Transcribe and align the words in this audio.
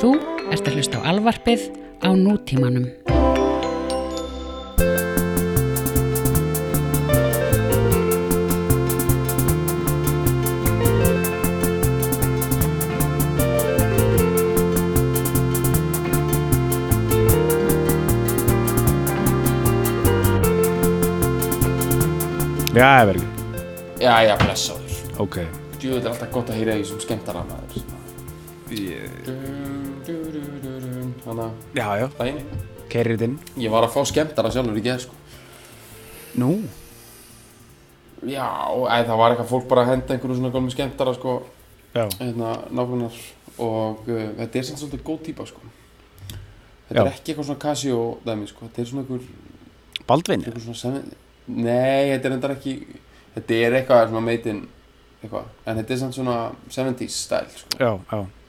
Þú 0.00 0.14
ert 0.48 0.64
að 0.64 0.76
hlusta 0.78 0.96
á 1.04 1.12
alvarpið 1.12 1.66
á 2.00 2.08
nútímanum. 2.16 2.86
Já, 22.70 22.86
það 22.86 23.08
verður 23.10 23.24
ekki. 23.26 23.64
Já, 24.00 24.14
já, 24.24 24.34
blessaður. 24.40 25.00
Ok. 25.20 25.42
Djú, 25.76 25.90
þetta 25.98 26.06
er 26.06 26.12
alltaf 26.14 26.30
gott 26.32 26.52
að 26.54 26.62
heyra 26.62 26.78
í 26.78 26.86
þessum 26.86 27.02
skemmtara 27.04 27.42
maður. 27.44 27.59
Já, 31.74 31.86
já. 32.00 32.08
eini. 32.18 32.42
Keirir 32.90 33.14
þetta 33.14 33.26
inn. 33.28 33.36
Ég 33.62 33.70
var 33.70 33.86
að 33.86 33.92
fá 33.94 34.02
skemmtara 34.08 34.50
sjálfur 34.50 34.78
í 34.78 34.82
gerð, 34.82 35.04
sko. 35.04 35.18
Nú? 36.40 36.50
Já, 38.26 38.46
eða 38.46 39.04
það 39.06 39.20
var 39.20 39.34
eitthvað 39.34 39.50
fólk 39.52 39.68
bara 39.70 39.84
að 39.84 39.92
henda 39.92 40.16
einhverju 40.16 40.38
svona 40.40 40.50
gólmi 40.54 40.74
skemmtara, 40.74 41.14
sko, 41.14 41.36
Já. 41.94 42.08
hérna, 42.18 42.56
nákvæmnar. 42.74 43.20
Og 43.60 44.10
uh, 44.10 44.24
þetta 44.40 44.58
er 44.58 44.66
samt 44.66 44.82
svolítið 44.82 45.04
góð 45.06 45.22
típa, 45.28 45.46
sko. 45.46 45.62
Þetta 46.88 46.98
Já. 46.98 47.04
er 47.04 47.12
ekki 47.12 47.32
eitthvað 47.32 47.48
svona 47.52 47.62
Casio 47.62 48.02
dæmi, 48.26 48.50
sko. 48.50 48.66
Þetta 48.66 48.82
er 48.82 48.90
svona 48.90 49.06
einhver, 49.06 50.02
Baldvin? 50.10 50.44
einhver 50.44 50.66
svona 50.66 50.82
seven... 50.82 51.14
Nei, 51.50 52.10
þetta 52.16 52.30
er 52.30 52.36
endar 52.40 52.56
ekki... 52.56 52.76
Þetta 53.36 53.62
er 53.62 53.78
eitthvað 53.78 54.04
svona 54.10 54.26
meitin, 54.26 54.64
eitthvað. 55.22 55.48
En 55.70 55.78
þetta 55.78 55.94
er 55.94 56.02
samt 56.02 56.18
svona 56.18 56.36
70s 56.66 57.22
stæl, 57.28 57.50
sko. 57.62 57.78
Já, 57.78 57.94
já. 58.10 58.39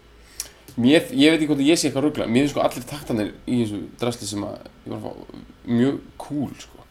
Mér, 0.80 1.07
ég 1.11 1.34
veit 1.34 1.41
ekki 1.41 1.49
hvort 1.49 1.63
ég 1.66 1.80
sé 1.80 1.89
eitthvað 1.89 2.05
ruggla 2.07 2.27
Mér 2.30 2.45
finnst 2.45 2.53
sko 2.55 2.61
allir 2.63 2.85
taktanir 2.88 3.31
í 3.43 3.57
þessu 3.63 3.80
drasli 4.00 4.27
sem 4.30 4.44
að 4.47 4.53
ég 4.86 4.94
var 4.94 5.00
að 5.00 5.08
fá 5.08 5.41
mjög 5.67 5.97
cool 6.22 6.53
sko 6.61 6.86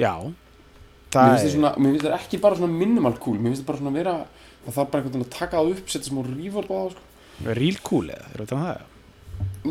Já. 0.00 0.14
Mér 0.24 1.14
finnst 1.14 1.44
þetta 1.44 1.52
svona, 1.54 1.70
mér 1.78 1.92
finnst 1.92 2.06
þetta 2.08 2.18
ekki 2.18 2.40
bara 2.42 2.58
svona 2.58 2.80
minimal 2.80 3.14
cool 3.22 3.38
Mér 3.38 3.52
finnst 3.52 3.62
þetta 3.62 3.70
bara 3.70 3.82
svona 3.82 3.94
vera 3.94 4.16
Það 4.64 4.78
þarf 4.78 4.90
bara 4.90 5.02
einhvern 5.02 5.14
veginn 5.14 5.26
að 5.28 5.36
taka 5.38 5.60
það 5.60 5.70
upp, 5.74 5.92
setja 5.92 6.10
smá 6.10 6.20
reverb 6.26 6.74
á 6.74 6.76
það 6.80 6.90
sko 6.96 7.54
Real 7.60 7.78
cool 7.84 8.10
eða? 8.14 8.26
Þeir 8.32 8.42
eru 8.44 8.50
það? 8.50 8.82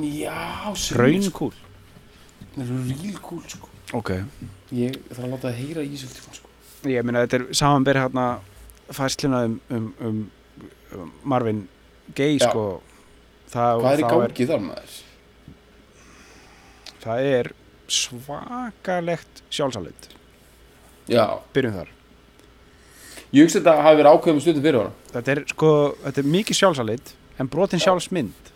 Já, 0.03 0.39
sumir, 0.75 1.00
Raun 1.00 1.23
sko. 1.28 1.38
cool. 1.39 1.53
Real 2.64 3.19
cool 3.23 3.44
sko 3.50 3.69
Ok. 3.94 4.11
Ég 4.73 4.97
þarf 5.09 5.25
að 5.25 5.31
láta 5.36 5.50
það 5.50 5.59
heyra 5.59 5.84
í 5.86 5.94
þessu 5.97 6.11
tíma 6.16 6.39
sko 6.39 6.91
Ég 6.94 7.06
meina 7.08 7.23
þetta 7.25 7.39
er 7.39 7.45
samanberi 7.56 8.03
hérna 8.03 8.25
færsluna 8.94 9.45
um, 9.47 9.59
um, 9.72 9.94
um, 10.03 10.23
um 10.97 11.14
Marvin 11.23 11.64
Já. 12.42 12.50
sko. 12.50 12.66
Það, 13.54 13.82
Hvað 13.84 13.94
er 13.94 14.00
í 14.04 14.08
gangi 14.09 14.48
þar 14.50 14.62
maður? 14.68 14.94
það 17.04 17.26
er 17.34 17.50
svakalegt 17.94 19.42
sjálfsalit. 19.54 20.08
Já, 21.12 21.26
Byrjum 21.54 21.74
þar. 21.76 21.90
ég 23.34 23.44
hugsa 23.44 23.59
þetta 23.59 23.74
hafi 23.84 24.00
verið 24.00 24.14
ákveðum 24.14 24.40
stundum 24.44 24.64
fyrir 24.64 24.80
ára 24.80 24.92
Þetta 25.12 25.31
er 25.34 25.42
sko, 25.52 25.70
þetta 26.06 26.22
er 26.24 26.30
mikið 26.38 26.58
sjálfsalit 26.59 27.12
en 27.42 27.50
brotin 27.52 27.81
sjálfsmynd. 27.84 28.52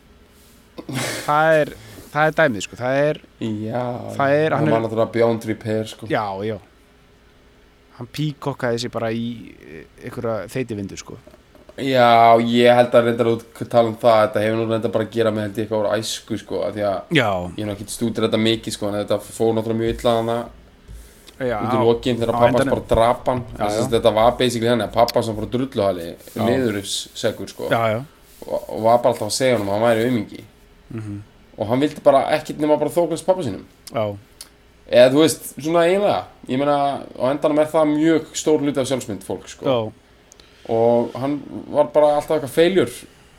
það 1.25 1.51
er, 1.61 1.71
það 2.13 2.27
er 2.31 2.35
dæmið 2.39 2.61
sko. 2.67 2.75
Það 2.79 2.99
er, 3.09 3.19
Já, 3.41 3.83
Það 4.15 4.33
er- 4.37 4.55
hann 4.55 4.69
var 4.71 4.81
náttúrulega 4.85 5.11
beyond 5.11 5.45
repair 5.49 5.85
sko 5.91 6.07
já, 6.07 6.23
já. 6.47 6.57
Hann 7.97 8.07
píkokkaði 8.13 8.79
sér 8.85 8.91
bara 8.93 9.09
í 9.11 9.53
einhverja 10.05 10.47
þeiti 10.53 10.75
vindu 10.77 10.97
sko. 10.97 11.17
Já, 11.77 12.37
ég 12.41 12.73
held 12.73 12.95
að 12.97 13.03
reyndar 13.05 13.27
út 13.29 13.43
tala 13.69 13.91
um 13.91 13.97
það 14.01 14.21
Þetta 14.23 14.41
hefur 14.41 14.55
nú 14.57 14.67
reyndar 14.71 14.93
bara 14.95 15.05
að 15.05 15.11
gera 15.13 15.31
með 15.31 15.43
held 15.45 15.57
ég 15.57 15.65
eitthvað 15.67 15.83
úr 15.83 15.89
æsku 15.99 16.37
sko 16.41 16.61
af 16.65 16.73
Því 16.73 16.85
að 16.89 17.17
Já. 17.19 17.29
ég 17.53 17.59
hef 17.59 17.67
nú 17.67 17.75
ekki 17.75 17.89
stútir 17.93 18.25
þetta 18.25 18.39
mikið 18.41 18.77
sko 18.77 18.89
en 18.89 18.97
þetta 18.97 19.19
fór 19.27 19.51
náttúrulega 19.53 19.81
mjög 19.83 19.93
illa 19.93 20.15
Já. 21.37 21.59
út 21.61 21.73
í 21.75 21.81
lokin 21.85 22.17
þegar 22.17 22.33
endanum. 22.47 22.73
bara 22.73 22.85
drap 22.89 23.27
hann 23.29 23.43
að 23.61 23.91
þetta 23.93 24.13
var 24.15 24.31
basically 24.39 24.71
henni 24.71 24.87
að 24.87 24.95
pappa 24.95 25.21
sem 25.21 25.35
fór 25.37 25.49
drulluhali 25.53 26.07
Já. 26.33 26.41
niðurifssegur 26.47 27.51
sko 27.53 27.69
Já, 27.69 27.81
já. 27.93 27.99
og, 28.47 28.63
og 28.73 28.81
var 28.87 28.97
bara 29.03 29.13
alltaf 29.13 29.27
að 29.29 29.35
segja 29.37 29.57
hann 29.59 29.67
að 29.67 29.73
hann 29.75 29.85
væri 29.85 30.07
aumingi 30.09 30.43
Mm 30.87 31.17
og 31.57 31.67
hann 31.71 31.81
vildi 31.81 32.01
bara 32.05 32.19
ekkert 32.37 32.59
nema 32.61 32.77
bara 32.77 32.93
þókast 32.93 33.25
pappa 33.25 33.41
sínum 33.45 33.63
Já. 33.89 34.03
eða 34.87 35.11
þú 35.13 35.23
veist, 35.23 35.47
svona 35.57 35.85
eiginlega 35.87 36.19
ég 36.47 36.61
meina, 36.61 36.75
á 37.17 37.23
endanum 37.31 37.61
er 37.63 37.71
það 37.71 37.93
mjög 37.95 38.27
stór 38.37 38.61
hluti 38.61 38.79
af 38.81 38.87
sjálfsmynd 38.87 39.25
fólk 39.25 39.49
sko. 39.49 39.65
Og 40.69 41.13
hann 41.15 41.37
var 41.71 41.89
bara 41.93 42.15
alltaf 42.17 42.37
eitthvað 42.37 42.55
feiljur 42.57 42.91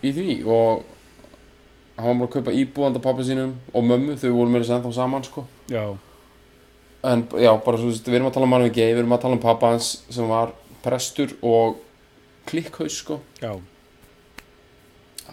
í 0.03 0.13
því 0.17 0.37
og 0.49 0.85
hann 1.99 2.07
var 2.09 2.21
bara 2.21 2.29
að 2.29 2.35
kaupa 2.37 2.55
íbúðanda 2.57 3.03
pappa 3.05 3.25
sínum 3.27 3.57
og 3.75 3.85
mömmu, 3.85 4.15
þau 4.21 4.31
voru 4.37 4.53
meira 4.55 4.65
sem 4.69 4.77
ennþá 4.79 4.93
saman 4.97 5.25
sko 5.27 5.45
Já. 5.69 5.83
en 7.05 7.25
já, 7.37 7.51
bara 7.65 7.77
svo, 7.81 7.89
þú 7.89 7.93
veist, 7.93 8.07
við 8.09 8.19
erum 8.21 8.31
að 8.31 8.37
tala 8.39 8.47
um 8.49 8.55
Marvin 8.55 8.73
Gaye, 8.73 8.93
við 8.95 9.03
erum 9.03 9.17
að 9.17 9.25
tala 9.27 9.37
um 9.39 9.43
pappa 9.43 9.73
hans 9.75 9.91
sem 10.11 10.29
var 10.31 10.55
prestur 10.85 11.35
og 11.43 11.81
klikkhaus 12.49 13.01
sko 13.03 13.19
Já. 13.43 13.53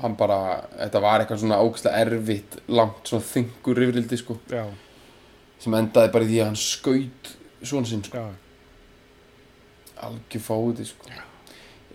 hann 0.02 0.18
bara, 0.20 0.40
þetta 0.76 1.02
var 1.06 1.22
eitthvað 1.24 1.44
svona 1.46 1.62
ógæslega 1.64 2.02
erfitt, 2.04 2.58
langt 2.68 3.08
svona 3.08 3.24
þingur 3.30 3.84
yfirildi 3.86 4.20
sko, 4.20 4.40
Já. 4.52 4.66
sem 5.64 5.78
endaði 5.80 6.12
bara 6.18 6.28
í 6.28 6.34
því 6.34 6.42
að 6.42 6.50
hann 6.52 6.60
skaut 6.60 7.32
svona 7.62 7.88
sinn 7.94 8.04
sko, 8.10 8.26
Já. 8.26 8.34
algjör 10.10 10.44
fáiði 10.50 10.90
sko 10.90 11.14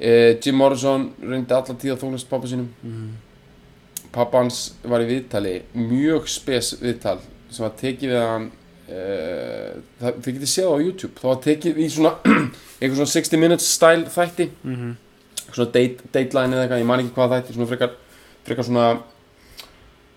eh, 0.01 0.39
Jim 0.41 0.57
Morrison 0.59 1.11
reyndi 1.23 1.55
alla 1.57 1.77
tíð 1.77 1.95
að 1.95 2.01
þóknast 2.05 2.31
pappa 2.31 2.51
sínum. 2.51 2.71
Mm. 2.83 3.11
pappa 4.11 4.41
hans 4.43 4.63
var 4.83 5.05
í 5.05 5.07
viðtali 5.07 5.61
mjög 5.79 6.27
spes 6.29 6.73
viðtal 6.81 7.21
sem 7.51 7.63
var 7.63 7.77
tekið 7.79 8.11
við 8.11 8.25
hann 8.25 8.49
uh, 8.51 9.77
það, 10.01 10.17
þið 10.25 10.35
getið 10.35 10.51
séð 10.51 10.73
á 10.75 10.77
YouTube. 10.83 11.15
Það 11.21 11.31
var 11.31 11.39
tekið 11.45 11.79
í 11.79 11.87
svona 11.95 12.13
eitthvað 12.81 12.99
svona 12.99 13.15
60 13.15 13.43
minutes 13.45 13.71
style 13.77 14.11
þætti. 14.11 14.51
Mm 14.67 14.91
svona 15.55 15.71
date, 15.75 16.11
dateline 16.13 16.57
eða 16.57 16.65
eitthvað, 16.65 16.83
ég 16.83 16.89
man 16.89 17.03
ekki 17.03 17.15
hvað 17.17 17.35
þætti 17.35 17.57
svona 17.57 17.71
frekar, 17.71 17.97
frekar 18.47 18.67
svona 18.67 18.87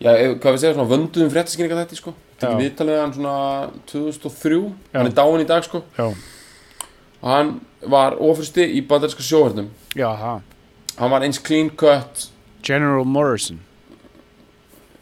já, 0.04 0.12
hvað 0.12 0.50
við 0.50 0.62
segja, 0.62 0.76
svona 0.78 0.90
vönduðum 0.92 1.34
fréttaskýringa 1.34 1.80
þætti 1.82 2.00
sko, 2.00 2.14
tekið 2.42 2.62
viðtalið 2.64 2.96
við 2.96 3.02
hann 3.04 3.16
svona 3.18 3.36
2003, 3.92 4.62
Já. 4.62 4.98
hann 5.00 5.10
er 5.12 5.18
dáin 5.18 5.44
í 5.44 5.50
dag 5.50 5.68
sko. 5.68 5.84
Já. 5.98 6.08
Og 7.24 7.30
hann 7.32 7.54
var 7.88 8.16
ofursti 8.20 8.66
í 8.78 8.82
bandarinska 8.88 9.24
sjóhörnum 9.24 9.70
Já, 9.96 10.10
ha. 10.16 10.34
hann 11.00 11.12
var 11.12 11.22
eins 11.24 11.40
clean 11.40 11.70
cut 11.70 12.30
General 12.64 13.04
Morrison. 13.06 13.60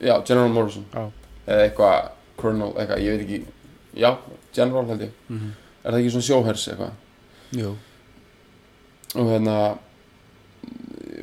já, 0.01 0.21
General 0.25 0.49
Morrison 0.49 0.85
Já. 0.93 1.09
eða 1.47 1.65
eitthvað, 1.69 2.09
Colonel, 2.37 2.73
eitthvað, 2.77 2.99
ég 3.05 3.17
veit 3.17 3.21
ekki 3.25 3.45
já, 4.01 4.15
General 4.53 4.85
held 4.87 5.01
ég 5.01 5.09
Mm 5.29 5.37
-hmm. 5.39 5.51
er 5.83 5.91
það 5.91 5.99
ekki 5.99 6.09
svona 6.11 6.29
sjóhers 6.29 6.67
eitthvað 6.67 6.91
Jú. 7.51 7.75
og 9.15 9.25
hérna 9.31 9.77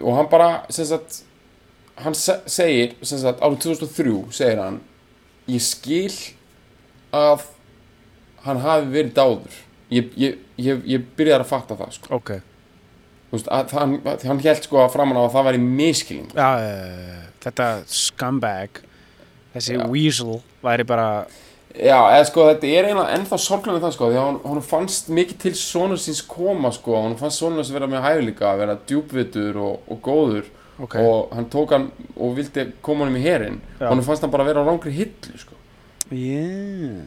og 0.02 0.16
hann 0.16 0.28
bara, 0.30 0.66
sem 0.70 0.84
sagt 0.84 1.22
hann 1.96 2.14
se 2.14 2.32
segir, 2.46 2.92
sem 3.02 3.18
sagt 3.18 3.40
árið 3.40 3.58
2003 3.58 4.32
segir 4.32 4.62
hann 4.62 4.80
ég 5.48 5.60
skil 5.60 6.12
að 7.12 7.40
hann 8.44 8.60
hafi 8.60 8.86
verið 8.86 9.12
dáður 9.14 9.56
ég, 9.94 10.12
ég, 10.20 10.38
ég, 10.60 10.84
ég 10.96 11.08
byrjaði 11.18 11.44
að 11.44 11.50
fatta 11.50 11.78
það 11.78 11.96
sko. 11.96 12.12
Ok. 12.18 12.36
Veist, 13.32 13.48
að, 13.52 13.66
það, 13.72 13.80
hann, 13.82 13.96
að 14.08 14.22
hann 14.30 14.38
held 14.44 14.62
sko 14.64 14.78
að 14.80 14.94
framan 14.94 15.18
á 15.20 15.22
að 15.26 15.34
það 15.34 15.48
væri 15.50 15.58
miskilning 15.64 16.30
Já, 16.32 16.48
uh, 16.64 17.26
þetta 17.44 17.66
scumbag, 17.92 18.80
þessi 19.52 19.76
Já. 19.76 19.82
weasel 19.92 20.38
væri 20.64 20.86
bara, 20.88 21.08
Já, 21.76 21.98
eða 22.16 22.22
sko 22.30 22.46
þetta 22.48 22.70
er 22.72 22.86
eiginlega 22.88 23.16
ennþá 23.18 23.38
sorglega 23.44 23.82
það 23.82 23.92
sko 23.94 24.08
því 24.08 24.20
að 24.22 24.38
hún 24.48 24.62
fannst 24.64 25.10
mikið 25.12 25.42
til 25.42 25.52
sonur 25.60 26.00
síns 26.00 26.22
koma 26.24 26.72
sko, 26.72 26.96
hún 27.04 27.18
fannst 27.20 27.42
sonur 27.42 27.60
síns 27.60 27.76
vera 27.76 27.90
með 27.90 28.06
hæfileika 28.06 28.48
að 28.48 28.62
vera 28.62 28.78
djúpvitur 28.88 29.60
og, 29.60 29.84
og 29.92 30.00
góður 30.08 30.48
ok. 30.80 30.96
og 31.02 31.36
hann 31.36 31.50
tók 31.52 31.76
hann 31.76 31.90
og 32.16 32.32
vildi 32.38 32.64
koma 32.80 33.04
honum 33.04 33.20
í 33.20 33.22
herinn 33.26 33.60
Já. 33.76 33.90
honum 33.90 34.06
fannst 34.08 34.24
hann 34.24 34.32
bara 34.32 34.48
vera 34.48 34.64
á 34.64 34.68
rángri 34.68 34.94
hillu 34.96 35.44
sko. 35.44 35.60
Yeah. 36.08 37.04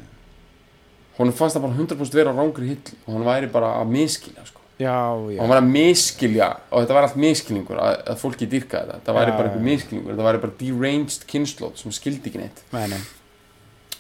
Honum 1.18 1.36
fannst 1.36 1.58
hann 1.58 1.66
bara 1.66 1.78
100% 1.78 2.18
vera 2.18 2.34
á 2.34 2.36
rángri 2.38 2.72
hillu 2.72 2.98
og 3.06 3.14
hann 3.14 3.28
væri 3.28 3.52
bara 3.52 3.76
að 3.82 3.94
miskilja 3.94 4.46
sko. 4.48 4.60
Já, 4.82 5.14
og 5.14 5.30
já. 5.30 5.40
hann 5.42 5.50
var 5.52 5.62
að 5.62 5.70
miskilja 5.70 6.50
og 6.72 6.82
þetta 6.82 6.96
var 6.98 7.06
allt 7.08 7.18
miskilningur 7.22 7.78
að, 7.82 7.98
að 8.10 8.22
fólki 8.22 8.48
dýrka 8.50 8.80
þetta 8.82 9.00
þetta 9.00 9.16
væri 9.18 9.32
Já, 9.34 9.38
bara 9.38 9.50
einhver 9.50 9.66
miskilningur, 9.68 10.14
þetta 10.16 10.28
væri 10.28 10.42
bara 10.46 10.56
deranged 10.62 11.26
kynnslóð 11.30 11.76
sem 11.82 11.94
skildi 11.94 12.32
ekki 12.32 12.42
neitt 12.42 12.64
Nei, 12.74 12.86
nei. 12.90 13.02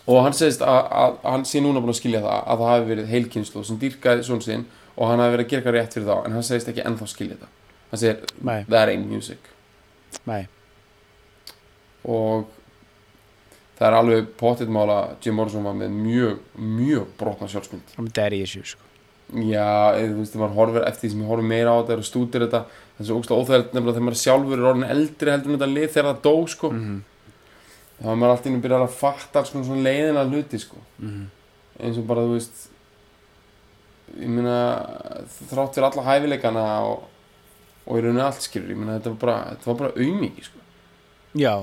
og 0.09 0.23
hann 0.25 0.37
segist 0.37 0.63
að, 0.65 0.79
að, 0.81 1.17
að 1.21 1.35
hann 1.35 1.45
sé 1.51 1.61
núna 1.61 1.83
búin 1.83 1.93
að 1.93 1.99
skilja 1.99 2.23
það 2.23 2.39
að 2.39 2.63
það 2.63 2.71
hafi 2.73 2.89
verið 2.89 3.11
heil 3.13 3.27
kynnslóð 3.35 3.67
sem 3.69 3.81
dýrkaði 3.83 4.25
svona 4.25 4.47
sinn 4.47 4.65
og 4.95 5.11
hann 5.11 5.21
hafi 5.21 5.35
verið 5.35 5.45
að 5.45 5.51
gera 5.51 5.61
eitthvað 5.61 5.77
rétt 5.77 5.97
fyrir 5.97 6.09
þá 6.09 6.15
en 6.25 6.37
hann 6.39 6.47
segist 6.49 6.71
ekki 6.73 6.87
ennþá 6.89 7.09
skilja 7.11 7.37
þetta 7.37 7.51
hann 7.91 8.01
segir 8.01 8.33
Nei, 8.49 8.57
that 8.71 8.89
ain't 8.95 9.11
music 9.11 9.51
nei. 10.25 10.41
og 12.07 12.49
það 13.81 13.87
er 13.87 13.97
alveg 13.97 14.29
pottitt 14.37 14.69
mála 14.69 14.97
Jim 15.23 15.35
Morrison 15.39 15.65
var 15.65 15.73
með 15.77 15.93
mjög, 15.97 16.39
mjög 16.61 17.11
brotna 17.17 17.49
sjálfsmynd 17.49 17.95
I'm 17.97 18.09
daddy 18.13 18.43
issue, 18.45 18.61
sko. 18.75 18.87
Já, 19.31 19.95
eða, 19.95 20.11
þú 20.11 20.19
veist, 20.19 20.33
þegar 20.35 20.43
maður 20.43 20.57
horfir 20.59 20.85
eftir 20.89 21.05
því 21.07 21.11
sem 21.13 21.21
ég 21.23 21.29
horfir 21.31 21.47
meira 21.49 21.71
á 21.73 21.79
þetta 21.79 21.97
og 22.01 22.07
stúdir 22.07 22.43
þetta 22.45 22.61
er 22.99 23.07
svo 23.07 23.17
ógst 23.17 23.31
óþægilegt 23.31 23.73
nefnilega 23.73 23.95
þegar 23.95 24.07
maður 24.09 24.21
sjálfur 24.21 24.59
er 24.59 24.67
orðin 24.71 24.89
eldri 24.91 25.33
heldur 25.33 25.53
en 25.53 25.57
þetta 25.57 25.69
lið 25.71 25.93
þegar 25.95 26.09
það 26.09 26.21
dó 26.27 26.33
sko. 26.51 26.71
Mhm. 26.75 26.97
þá 28.01 28.09
er 28.11 28.19
maður 28.19 28.33
alltaf 28.35 28.49
inn 28.51 28.57
að 28.59 28.65
byrja 28.65 28.81
að 28.81 28.97
fatta 28.99 29.39
alls 29.39 29.53
svona 29.55 29.85
leiðina 29.87 30.25
hluti 30.27 30.59
sko. 30.59 30.77
Mhm. 30.99 31.25
eins 31.81 31.97
og 31.97 32.07
bara, 32.11 32.27
þú 32.27 32.35
veist 32.35 32.67
ég 34.19 34.27
meina 34.27 34.57
þrátt 35.49 35.77
fyrir 35.77 35.87
alla 35.87 36.07
hæfileikana 36.09 36.65
og, 36.91 37.05
og 37.87 37.97
í 37.97 38.03
rauninni 38.03 38.25
allt 38.25 38.43
skilur 38.43 38.73
ég 38.73 38.77
meina 38.77 38.99
þetta 38.99 39.15
var 39.15 39.21
bara, 39.23 39.75
bara 39.79 39.93
aumingi 39.95 40.43
sko. 40.43 40.59
Já, 41.39 41.55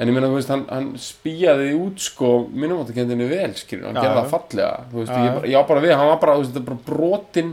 en 0.00 0.08
ég 0.08 0.16
meina, 0.16 0.28
þú 0.30 0.38
veist, 0.38 0.50
hann, 0.52 0.62
hann 0.72 0.92
spíjaði 1.00 1.72
út 1.76 2.00
sko, 2.00 2.30
minnumáttakendinu 2.50 3.26
vel 3.28 3.50
skilur, 3.58 3.90
hann 3.90 3.98
gerði 4.00 4.22
það 4.22 4.30
fallega 4.32 4.70
þú 4.92 5.02
veist, 5.02 5.12
ég, 5.12 5.50
ég 5.52 5.60
á 5.60 5.62
bara 5.68 5.82
við, 5.84 5.92
hann 5.98 6.08
var 6.08 6.22
bara, 6.22 6.36
þú 6.38 6.44
veist, 6.44 6.54
þetta 6.54 6.62
er 6.62 6.70
bara 6.70 6.86
brotin 6.86 7.50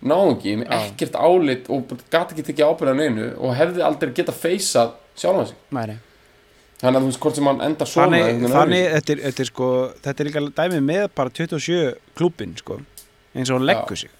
náungi, 0.00 0.54
með 0.60 0.76
ekkert 0.76 1.18
álit 1.18 1.66
og 1.72 1.90
gati 2.12 2.36
ekki 2.36 2.46
tekið 2.46 2.70
ábyrðan 2.70 3.02
einu 3.04 3.26
og 3.36 3.56
hefði 3.58 3.82
aldrei 3.84 4.14
getað 4.16 4.38
feysað 4.40 4.94
sjálfan 5.18 5.50
sig. 5.50 5.58
Mæri. 5.76 5.98
Þannig 6.80 6.96
að 6.96 7.02
þú 7.02 7.10
veist, 7.10 7.20
hvort 7.20 7.36
sem 7.36 7.50
hann 7.50 7.60
enda 7.66 7.88
svona 7.88 8.20
Þannig, 8.22 8.46
þannig 8.54 8.86
þetta, 8.94 9.12
er, 9.12 9.20
þetta 9.26 9.42
er 9.44 9.50
sko 9.50 9.66
þetta 10.06 10.22
er 10.22 10.30
líka 10.30 10.44
dæmið 10.62 10.86
með 10.86 11.02
bara 11.20 11.34
27 11.36 11.82
klúbin 12.16 12.54
sko, 12.56 12.78
eins 13.34 13.52
og 13.52 13.58
hann 13.58 13.68
leggur 13.68 14.00
sig. 14.00 14.14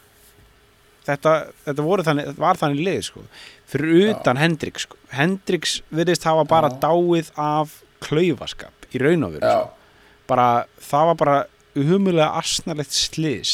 Þetta, 1.07 1.33
þetta 1.65 1.87
voru 1.87 2.05
þannig, 2.05 2.35
var 2.37 2.61
þannig 2.61 2.85
lið 2.85 3.01
sko, 3.09 3.25
fyrir 3.71 4.11
utan 4.15 4.41
Hendrix 4.41 4.87
sko. 4.87 4.99
Hendrix 5.15 5.79
virðist 5.95 6.27
hafa 6.27 6.45
bara 6.49 6.71
Já. 6.73 6.79
dáið 6.89 7.31
af 7.39 7.77
klaufaskap 8.05 8.89
í 8.95 9.01
raun 9.03 9.27
og 9.29 9.37
veru 9.37 9.47
Já, 9.47 9.59
sko. 9.63 9.95
bara, 10.31 10.49
það 10.83 11.11
var 11.11 11.19
bara 11.23 11.37
humulega 11.77 12.31
asnalegt 12.41 12.95
sliðs 12.97 13.53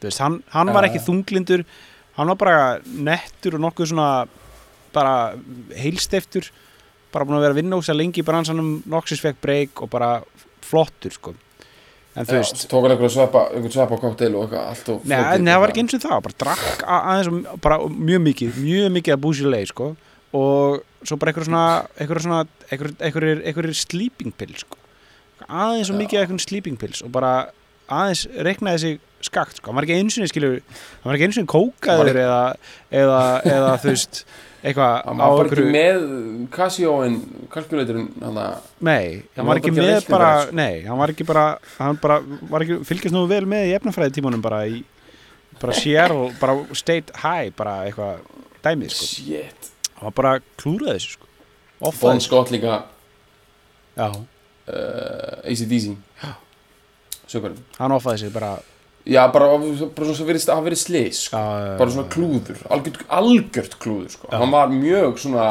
veist, 0.00 0.20
hann, 0.24 0.40
hann 0.54 0.72
var 0.72 0.86
Já, 0.86 0.90
ekki 0.92 1.02
já. 1.02 1.06
þunglindur 1.08 1.64
hann 2.18 2.32
var 2.32 2.38
bara 2.40 2.60
nettur 2.86 3.58
og 3.58 3.64
nokkuð 3.66 3.90
svona 3.92 4.10
bara 4.94 5.34
heilsteftur 5.76 6.48
bara 7.12 7.26
búin 7.28 7.38
að 7.38 7.44
vera 7.46 7.56
að 7.56 7.60
vinna 7.62 7.76
úr 7.78 7.84
sér 7.86 7.98
lengi 7.98 8.22
í 8.22 8.26
bransanum 8.26 8.78
Noxus 8.88 9.20
fekk 9.24 9.40
breyk 9.44 9.82
og 9.84 9.90
bara 9.92 10.22
flottur 10.64 11.12
sko 11.14 11.34
en 12.18 12.28
þú 12.28 12.36
veist, 12.38 12.60
svo 12.62 12.70
tók 12.72 12.84
hann 12.86 12.94
einhverja 12.94 13.14
sveppa 13.14 13.44
einhvern 13.52 13.74
sveppa 13.74 13.98
kokteil 14.02 14.34
og 14.34 14.44
eitthvað 14.46 14.66
allt 14.72 14.90
og 14.92 15.06
Nei, 15.08 15.20
nei, 15.38 15.52
það 15.52 15.62
var 15.62 15.72
ekki 15.72 15.84
eins 15.84 15.96
og 15.98 16.04
það, 16.04 16.18
bara 16.26 16.38
drakk 16.44 16.84
aðeins 16.98 17.50
bara 17.64 17.78
mjög 17.94 18.24
mikið, 18.26 18.60
mjög 18.64 18.92
mikið 18.98 19.14
að 19.14 19.22
búsi 19.24 19.46
leið, 19.48 19.70
sko. 19.72 19.88
Og 20.38 20.80
svo 21.06 21.16
bara 21.20 21.32
einhver 21.32 21.46
svona 21.48 21.64
einhver 21.96 22.22
svona, 22.24 22.40
einhver, 22.68 22.92
einhver, 22.98 23.28
einhver 23.48 23.70
sleeping 23.78 24.34
pill, 24.36 24.56
sko. 24.58 24.80
Aðeins 25.48 25.92
og 25.92 26.00
mikið 26.00 26.24
einhvern 26.24 26.42
sleeping 26.42 26.76
pills 26.80 27.04
og 27.06 27.12
bara 27.14 27.32
aðeins 27.88 28.26
reiknaði 28.44 28.82
sig 28.82 28.98
skakt, 29.24 29.58
sko, 29.58 29.70
hann 29.70 29.78
var 29.78 29.86
ekki 29.86 29.96
eins 29.98 30.18
og 30.20 30.28
skilur, 30.30 30.58
hann 31.00 31.08
var 31.08 31.16
ekki 31.16 31.28
eins 31.30 31.40
og 31.40 31.48
kókaður 31.50 32.20
eða, 32.20 32.42
eða, 32.94 33.22
eða 33.48 33.72
þú 33.82 33.94
veist 33.94 34.20
eitthvað 34.62 34.94
hann 35.06 35.20
á 35.22 35.26
var 35.28 35.36
bara 35.38 35.46
ekki 35.48 35.62
einhverju 35.62 35.74
með 35.76 36.48
Casio-in 36.54 37.16
kalkulatorinn 37.52 38.08
hann 38.24 38.40
að 38.42 38.56
Nei, 38.88 39.04
hann 39.36 39.46
var 39.46 39.52
var 39.52 39.60
ekki 39.62 39.72
ekki 39.72 39.84
með 39.86 40.08
bara, 40.10 40.30
nei, 40.60 40.74
hann 40.86 41.00
var 41.00 41.14
ekki 41.14 41.26
bara 41.28 41.46
hann 41.76 42.00
bara, 42.02 42.18
var 42.50 42.66
ekki, 42.66 42.80
fylgjast 42.88 43.16
nú 43.16 43.24
vel 43.30 43.44
með 43.50 43.70
í 43.70 43.76
efnafræði 43.78 44.16
tímanum 44.18 44.42
bara 44.44 44.64
í 44.66 44.82
bara 45.58 45.74
Seattle, 45.74 46.32
bara 46.40 46.58
State 46.78 47.14
High 47.22 47.54
bara 47.58 47.78
eitthvað 47.86 48.26
dæmið, 48.62 48.94
sko. 48.94 49.08
Shit. 49.22 49.70
Hann 49.98 50.10
var 50.10 50.16
bara 50.18 50.34
klúraði 50.60 50.98
þessu, 50.98 51.16
sko. 51.16 51.30
Offaði, 51.88 52.22
Scott 52.26 52.50
líka. 52.50 52.80
Já, 53.98 54.10
uh, 54.10 55.46
ACDC 55.46 55.96
sökurinn 57.28 57.58
hann 57.78 57.94
offaði 57.96 58.24
sig 58.24 58.34
bara 58.34 58.56
já 59.08 59.22
bara, 59.32 59.48
bara 59.56 60.10
svona 60.10 60.28
verið, 60.28 60.48
hafa 60.52 60.66
verið 60.66 60.82
slis 60.82 61.22
sko. 61.28 61.40
já, 61.40 61.70
bara 61.80 61.94
svona 61.94 62.10
klúður, 62.12 62.60
algjört, 62.74 63.06
algjört 63.20 63.78
klúður 63.82 64.12
sko. 64.14 64.30
Hann 64.34 64.52
var 64.52 64.72
mjög 64.72 65.22
svona 65.24 65.46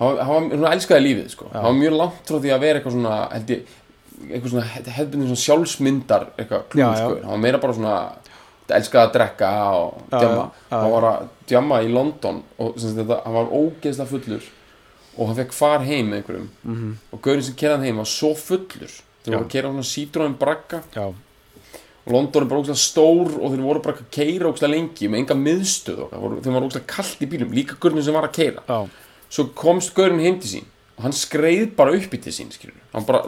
hann 0.00 0.20
hann 0.28 0.50
svona 0.52 0.74
elskaði 0.76 1.06
lífið 1.08 1.32
sko. 1.34 1.50
Hann 1.54 1.66
var 1.70 1.78
mjög 1.80 1.98
langt 2.02 2.30
frá 2.30 2.38
því 2.38 2.54
að 2.54 2.64
vera 2.66 2.80
eitthvað 2.80 2.96
svona 2.98 3.16
eitthvað 4.16 4.52
svona 4.54 4.66
hefðbundin 4.96 5.30
svona 5.30 5.44
sjálfsmyndar 5.44 6.28
eitthvað 6.36 6.68
klúður 6.72 7.00
sko. 7.00 7.16
hann 7.22 7.34
var 7.34 7.42
meira 7.42 7.62
bara 7.62 7.76
svona 7.76 7.96
elskaði 8.76 9.02
að 9.04 9.12
drekka 9.14 9.50
og 9.76 9.98
já. 10.10 10.30
hann 10.72 10.92
var 10.94 11.08
að 11.10 11.26
djamma 11.50 11.80
í 11.84 11.90
London 11.92 12.40
og 12.62 12.78
þetta, 12.80 13.20
hann 13.24 13.36
var 13.36 13.52
ógeðslega 13.52 14.10
fullur 14.10 14.48
og 15.16 15.30
hann 15.30 15.38
fekk 15.38 15.54
far 15.56 15.84
heim 15.86 16.10
með 16.10 16.22
einhverjum 16.22 16.48
mhm, 16.62 16.96
og 17.12 17.22
gaurinn 17.24 17.46
sem 17.46 17.58
kerði 17.58 17.76
hann 17.76 17.86
heim 17.88 18.00
var 18.02 18.10
svo 18.10 18.32
fullur 18.38 18.96
voru 19.26 19.42
að 19.42 19.52
kera 19.52 19.70
svona 19.72 19.86
sítróin 19.90 20.36
bragga 20.38 20.82
já, 20.94 21.06
London 22.06 22.44
er 22.44 22.50
bara 22.50 22.62
ógslag 22.62 22.78
stór 22.78 23.32
og 23.34 23.50
þeir 23.50 23.64
voru 23.66 23.82
bara 23.82 23.98
að 23.98 24.10
keira 24.14 24.50
ógslag 24.52 24.70
lengi 24.70 25.08
með 25.10 25.24
enga 25.24 25.38
miðstöð 25.40 26.04
og 26.06 26.12
voru, 26.14 26.38
þeim 26.44 26.58
var 26.58 26.68
ógslag 26.68 26.86
kallt 26.90 27.24
í 27.24 27.30
bílum 27.32 27.54
líka 27.56 27.78
gaurinn 27.82 28.04
sem 28.06 28.14
var 28.14 28.28
að 28.28 28.36
keira 28.38 28.62
já, 28.68 28.78
svo 29.26 29.48
komst 29.58 29.94
gaurinn 29.96 30.22
heim 30.22 30.38
til 30.42 30.52
sín 30.52 30.68
og 30.96 31.06
hann 31.08 31.16
skreið 31.16 31.72
bara 31.78 31.96
upp 31.98 32.14
í 32.14 32.20
til 32.22 32.34
sín 32.36 32.52
hann 32.92 33.08
bara, 33.08 33.24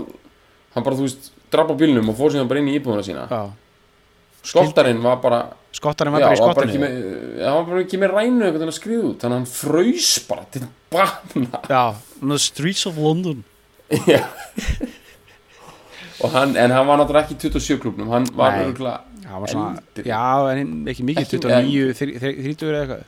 hann 0.77 0.87
bara 0.87 0.99
þú 0.99 1.09
veist 1.09 1.33
draf 1.53 1.73
á 1.73 1.75
bílnum 1.79 2.13
og 2.13 2.19
fór 2.19 2.35
síðan 2.35 2.51
bara 2.51 2.63
inn 2.63 2.71
í 2.71 2.77
íbúðuna 2.79 3.05
sína. 3.07 3.25
Já. 3.31 3.43
Skottarinn 4.49 5.01
var 5.03 5.19
bara 5.21 5.41
skottarinn 5.75 6.15
var 6.15 6.23
já, 6.23 6.29
bara 6.29 6.37
í 6.37 6.43
bara 6.45 6.69
ekki 6.69 6.79
skottinu 6.79 6.85
með, 6.85 7.43
hann 7.43 7.57
var 7.57 7.67
bara 7.69 7.83
ekki 7.85 8.01
með 8.01 8.15
rænu 8.15 8.29
einhvern 8.29 8.55
veginn 8.55 8.73
að 8.73 8.77
skriða 8.79 9.09
út 9.09 9.25
þannig 9.25 9.35
að 9.35 9.41
hann 9.41 9.51
fraus 9.53 10.11
bara 10.29 10.47
til 10.55 10.63
bana. 10.93 11.63
Já, 11.69 11.83
the 12.23 12.39
streets 12.41 12.87
of 12.89 13.01
London. 13.03 13.45
Já. 14.09 14.23
hann, 16.33 16.57
en 16.57 16.71
hann 16.75 16.87
var 16.87 16.99
náttúrulega 16.99 17.27
ekki 17.29 17.37
í 17.39 17.51
27 17.51 17.79
klubnum 17.83 18.09
hann 18.11 18.25
var 18.35 18.51
Nei. 18.57 18.65
örgulega 18.67 19.01
hann 19.29 19.41
var 19.45 19.49
svona, 19.53 19.79
Eldri. 19.79 20.05
já, 20.09 20.51
en 20.53 20.85
ekki 20.91 21.05
mikið 21.05 21.23
Ekki- 21.23 21.39
29, 21.39 21.95
30 21.95 22.73
eða 22.73 22.81
eitthvað. 22.83 23.05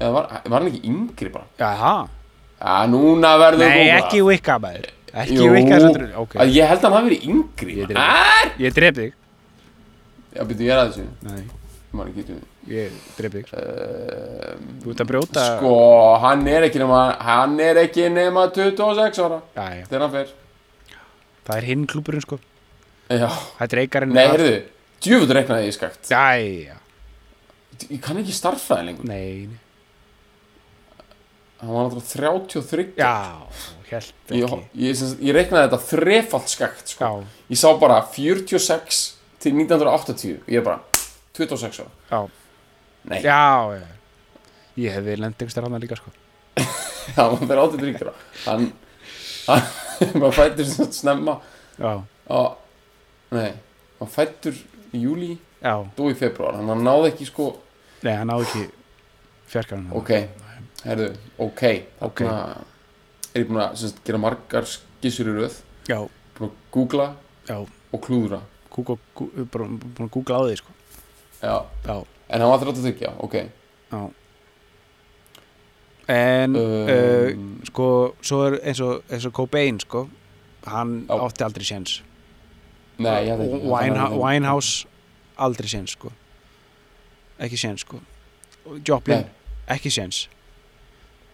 Eða 0.00 0.12
var, 0.12 0.26
var 0.44 0.60
hann 0.60 0.68
ekki 0.70 0.82
yngri 0.90 1.32
bara? 1.32 1.44
Það, 1.58 2.08
Já, 2.56 2.86
núna 2.88 3.30
verður 3.40 3.58
nei, 3.68 3.84
góða. 3.86 3.96
ekki 4.00 4.20
Wicca 4.24 4.58
maður. 4.58 4.86
Ekki 5.16 5.34
Jú, 5.36 5.50
Wicca 5.52 5.78
sendur, 5.80 6.06
ok, 6.22 6.34
að 6.40 6.52
ég 6.56 6.66
held 6.68 6.80
að 6.80 6.84
hann 6.86 6.96
hafi 6.96 7.08
verið 7.10 7.26
yngri. 7.30 7.74
Ég 7.80 7.86
drep- 7.88 8.00
Er? 8.00 8.50
ég 8.64 8.74
dref 8.74 8.94
þig. 8.96 9.12
Já, 10.36 10.42
byrju, 10.44 10.64
ég 10.66 10.72
er 10.72 10.80
að 10.82 10.88
þessu. 10.92 11.06
Nei, 11.22 11.42
Ég 11.86 11.98
man 11.98 12.08
ekki 12.12 12.24
til 12.26 12.40
ég 12.68 12.90
dref 13.16 13.32
þig. 13.32 13.52
Uh, 13.56 14.56
Þú 14.82 14.90
ert 14.92 15.00
að 15.00 15.08
brjóta 15.08 15.44
Sko, 15.56 15.74
hann 16.20 16.46
er 16.48 16.62
ekki 16.68 16.78
nema 16.82 17.16
Hann 17.22 17.60
er 17.60 17.74
ekki 17.86 18.08
nema 18.12 18.48
26 18.52 19.18
ára. 19.24 19.40
Já, 19.56 19.64
já. 19.80 19.86
Þegar 19.88 20.00
hann 20.00 20.10
fer 20.10 20.26
Það 21.46 21.60
er 21.60 21.68
hinn 21.70 21.84
klúburinn 21.90 22.24
sko. 22.24 22.38
Já, 23.06 23.28
Það 23.28 23.66
er 23.68 23.78
reikarinn 23.80 24.16
nei, 24.16 24.24
heyrðu 24.26 24.56
Djöfull 25.06 25.34
reiknaði 25.36 25.68
ég 25.68 25.76
skakt. 25.76 26.08
Já, 26.10 26.24
já, 26.40 26.76
Ég 27.86 28.00
kann 28.02 28.18
ekki 28.18 28.34
starffræði 28.34 28.88
lengur. 28.88 29.06
Nei 29.06 29.46
nei. 29.52 29.60
Hann 31.60 31.72
var 31.72 31.86
náttúrulega 31.86 32.48
33 32.52 32.86
Já, 32.98 33.12
held 33.88 34.10
ekki. 34.28 34.58
Ég, 34.76 34.90
ég, 34.90 35.02
ég 35.24 35.36
reiknaði 35.36 35.68
þetta 35.70 35.80
þrefalt 35.88 36.52
skakt 36.52 36.92
sko. 36.92 37.10
Ég 37.52 37.60
sá 37.60 37.68
bara 37.80 38.00
46 38.12 39.00
til 39.40 39.54
1980 39.56 40.42
Ég 40.50 40.60
er 40.60 40.66
bara 40.66 40.82
26 41.38 41.80
ára. 42.10 42.26
Já, 43.22 43.40
já. 43.78 43.86
Ég 44.76 44.92
hefði 44.98 45.16
lent 45.22 45.38
einhver 45.40 45.54
stærna 45.54 45.80
líka 45.80 45.96
sko. 45.96 46.12
Já, 47.16 47.22
hann 47.22 47.38
fyrir 47.38 47.60
átið 47.62 47.84
ríkjara 47.86 48.12
Hann 48.48 48.64
Var 50.22 50.32
fættur 50.36 50.64
sagt 50.68 50.94
snemma. 50.96 51.38
Já, 51.78 51.92
á, 52.30 52.40
Nei, 53.36 53.50
hann 53.98 54.10
fættur 54.12 54.56
í 54.94 55.00
júli 55.02 55.32
já, 55.60 55.74
Dó 55.96 56.06
í 56.10 56.16
februar, 56.16 56.56
hann 56.60 56.84
náði 56.84 57.10
ekki 57.12 57.26
sko. 57.28 57.46
Nei, 58.06 58.12
hann 58.14 58.30
náði 58.30 58.46
ekki 58.46 58.64
fjarkanum 59.50 59.94
Ok, 59.98 60.12
herðu, 60.84 61.08
ok. 61.42 61.62
Ok. 62.06 62.22
Er 62.26 63.42
ég 63.42 63.48
búin 63.50 63.60
að 63.64 63.74
sem 63.80 63.90
sagt, 63.92 64.04
gera 64.06 64.20
margar 64.22 64.68
skissur 64.70 65.28
í 65.32 65.34
röð. 65.36 65.58
Já, 65.90 65.98
Búin 66.36 66.50
að 66.50 66.60
googla 66.74 67.08
já, 67.48 67.56
og 67.58 68.00
klúðra. 68.04 68.40
Google, 68.72 68.98
Google, 69.16 69.44
bara 69.52 69.66
búin 69.72 70.06
að 70.08 70.14
googla 70.14 70.40
á 70.40 70.42
því 70.46 70.60
sko. 70.60 70.76
Já, 71.42 71.56
Já, 71.86 71.96
en 72.28 72.40
hann 72.44 72.52
var 72.52 72.64
33, 72.64 73.12
ok. 73.26 73.36
Já 73.92 74.00
En, 76.08 76.54
uh, 76.54 77.32
um, 77.34 77.46
sko, 77.66 77.86
svo 78.22 78.44
er 78.46 78.60
eins 78.62 78.80
og, 78.84 79.02
eins 79.10 79.24
og 79.26 79.32
Cobain 79.34 79.80
sko 79.82 80.04
Hann 80.66 81.04
Já. 81.06 81.14
átti 81.22 81.44
aldrei 81.46 81.64
séns. 81.66 82.00
Winehouse, 82.98 84.16
Winehouse 84.18 84.86
aldrei 85.38 85.68
séns 85.70 85.92
sko. 85.94 86.10
Ekki 87.38 87.58
séns 87.60 87.84
sko. 87.84 88.00
Joplin, 88.82 89.22
Nei. 89.22 89.76
ekki 89.76 89.92
séns. 89.94 90.26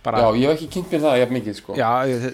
Já, 0.02 0.33
ég 0.35 0.49
hef 0.50 0.57
ekki 0.59 0.67
kynnt 0.75 0.91
mér 0.91 1.00
það 1.05 1.19
jafn 1.21 1.37
mikið 1.37 1.55
sko. 1.61 1.75
Já, 1.79 1.91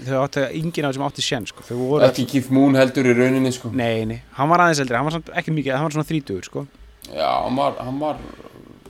þau- 0.08 0.22
áttu 0.24 0.44
enginn 0.48 0.86
af 0.88 0.94
þessum 0.94 1.04
átti 1.06 1.22
séns 1.22 1.52
sko, 1.52 1.62
Ekki 2.00 2.24
Keith 2.26 2.50
Moon 2.50 2.74
heldur 2.74 3.04
í 3.04 3.12
rauninni 3.12 3.52
sko. 3.52 3.68
Nei, 3.70 4.04
nei, 4.08 4.22
hann 4.32 4.48
var 4.48 4.64
aðeins 4.64 4.80
eldri, 4.80 4.96
hann 4.96 5.04
var 5.04 5.12
samt 5.12 5.28
ekki 5.36 5.52
mikið 5.52 5.76
hann 5.76 5.84
var 5.84 5.90
svona 5.92 6.08
30 6.08 6.42
sko, 6.48 6.66
Já, 7.12 7.28
hann 7.44 7.56
var, 7.56 7.76
hann 7.78 7.98
var 8.00 8.16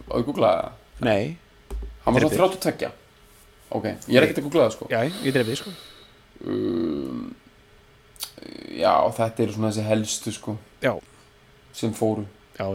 Á 0.08 0.14
ég 0.16 0.24
googlaði 0.24 0.62
það 0.62 1.04
nei. 1.04 1.36
Hann 2.04 2.14
var 2.14 2.22
svona 2.22 2.54
32 2.54 2.90
Ok, 3.70 3.84
ég 4.08 4.16
er 4.16 4.24
ekkert 4.24 4.40
að 4.40 4.46
googla 4.48 4.66
það 4.66 4.74
sko. 4.76 4.88
Já, 4.92 5.00
ég 5.26 5.34
drefi 5.36 5.56
sko. 5.60 5.72
Um, 6.46 7.34
Já, 8.78 8.92
þetta 9.16 9.42
eru 9.42 9.54
svona 9.56 9.70
þessi 9.72 9.84
helstu 9.88 10.32
sko 10.32 10.54
Já. 10.84 10.92
Sem 11.74 11.92
fóru. 11.94 12.24
Já, 12.58 12.68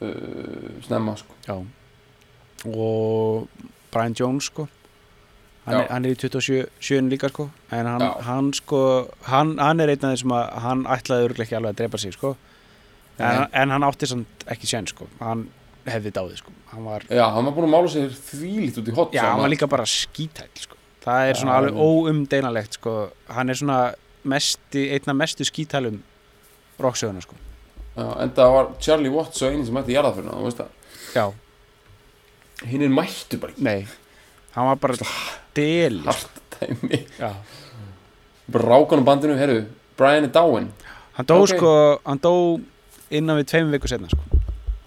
uh, 0.00 0.82
snemma 0.84 1.16
sko. 1.16 1.34
já. 1.46 1.56
Og 2.66 3.48
Brian 3.92 4.14
Jones 4.20 4.44
sko. 4.44 4.68
Hann, 5.64 5.76
er, 5.76 5.86
hann 5.92 6.04
er 6.04 6.14
í 6.14 6.16
27 6.16 6.66
sjöun 6.80 7.10
líka 7.12 7.28
sko. 7.28 7.50
En 7.72 7.86
hann, 7.86 8.02
hann 8.24 8.52
sko 8.56 8.80
hann, 9.28 9.58
hann 9.58 9.80
er 9.80 9.92
einn 9.92 10.04
af 10.04 10.14
þeim 10.14 10.20
sem 10.22 10.34
að 10.36 10.46
hann 10.64 10.86
ætlaði 10.88 11.28
örgulega 11.28 11.46
ekki 11.46 11.58
alveg 11.58 11.74
að 11.74 11.80
drepa 11.82 12.00
sig 12.00 12.16
sko. 12.16 12.34
En, 13.20 13.46
en 13.52 13.74
hann 13.74 13.84
átti 13.84 14.08
samt 14.08 14.46
ekki 14.48 14.70
sén 14.70 14.88
sko. 14.88 15.08
Hann 15.20 15.48
hefði 15.86 16.10
dáið 16.16 16.36
sko. 16.42 16.52
Hann 16.72 16.84
var, 16.84 17.04
Já, 17.10 17.24
hann 17.34 17.44
var 17.48 17.52
búin 17.56 17.68
að 17.68 17.74
mála 17.74 17.88
sér 17.92 18.10
þvílít 18.14 18.78
út 18.82 18.88
í 18.90 18.94
hot 18.96 19.12
já, 19.16 19.22
hann 19.30 19.40
var 19.42 19.50
líka 19.52 19.66
bara 19.70 19.86
skítæll 19.88 20.50
sko. 20.58 20.76
Það 21.00 21.28
er 21.30 21.38
svona 21.40 21.56
alveg 21.60 21.78
óumdeinalegt 21.80 22.76
sko. 22.76 22.96
Hann 23.28 23.48
er 23.50 23.54
svona 23.56 23.78
mesti, 24.28 24.90
einna 24.92 25.14
mestu 25.16 25.44
skítælum 25.48 26.02
rocksöguna 26.80 27.22
sko. 27.24 27.34
En 27.96 28.30
það 28.36 28.52
var 28.54 28.68
Charlie 28.80 29.10
Watts 29.12 29.42
og 29.42 29.50
einin 29.50 29.64
sem 29.66 29.74
mætti 29.74 29.96
jarðaförna, 29.96 30.36
þú 30.36 30.44
veist 30.48 30.60
það. 30.60 31.32
Hinn 32.70 32.84
er 32.84 32.92
mættu 32.92 33.38
bara 33.40 33.56
nei. 33.56 33.86
Hann 34.54 34.66
var 34.68 34.76
bara 34.82 34.94
deli. 35.56 36.02
Hart 36.04 36.40
dæmi. 36.60 37.00
Já. 37.18 37.32
Bara 38.50 38.64
rákan 38.74 39.00
á 39.00 39.04
bandinu, 39.06 39.36
herru 39.38 39.64
Brian 39.96 40.24
er 40.24 40.32
dáinn 40.34 40.68
Hann 41.16 41.26
dó 41.26 41.40
Ok. 41.42 41.48
sko, 41.54 41.72
hann 42.04 42.18
dó 42.18 42.60
innan 43.10 43.38
við 43.40 43.46
tveim 43.52 43.70
viku 43.72 43.88
setna 43.88 44.08
sko. 44.08 44.20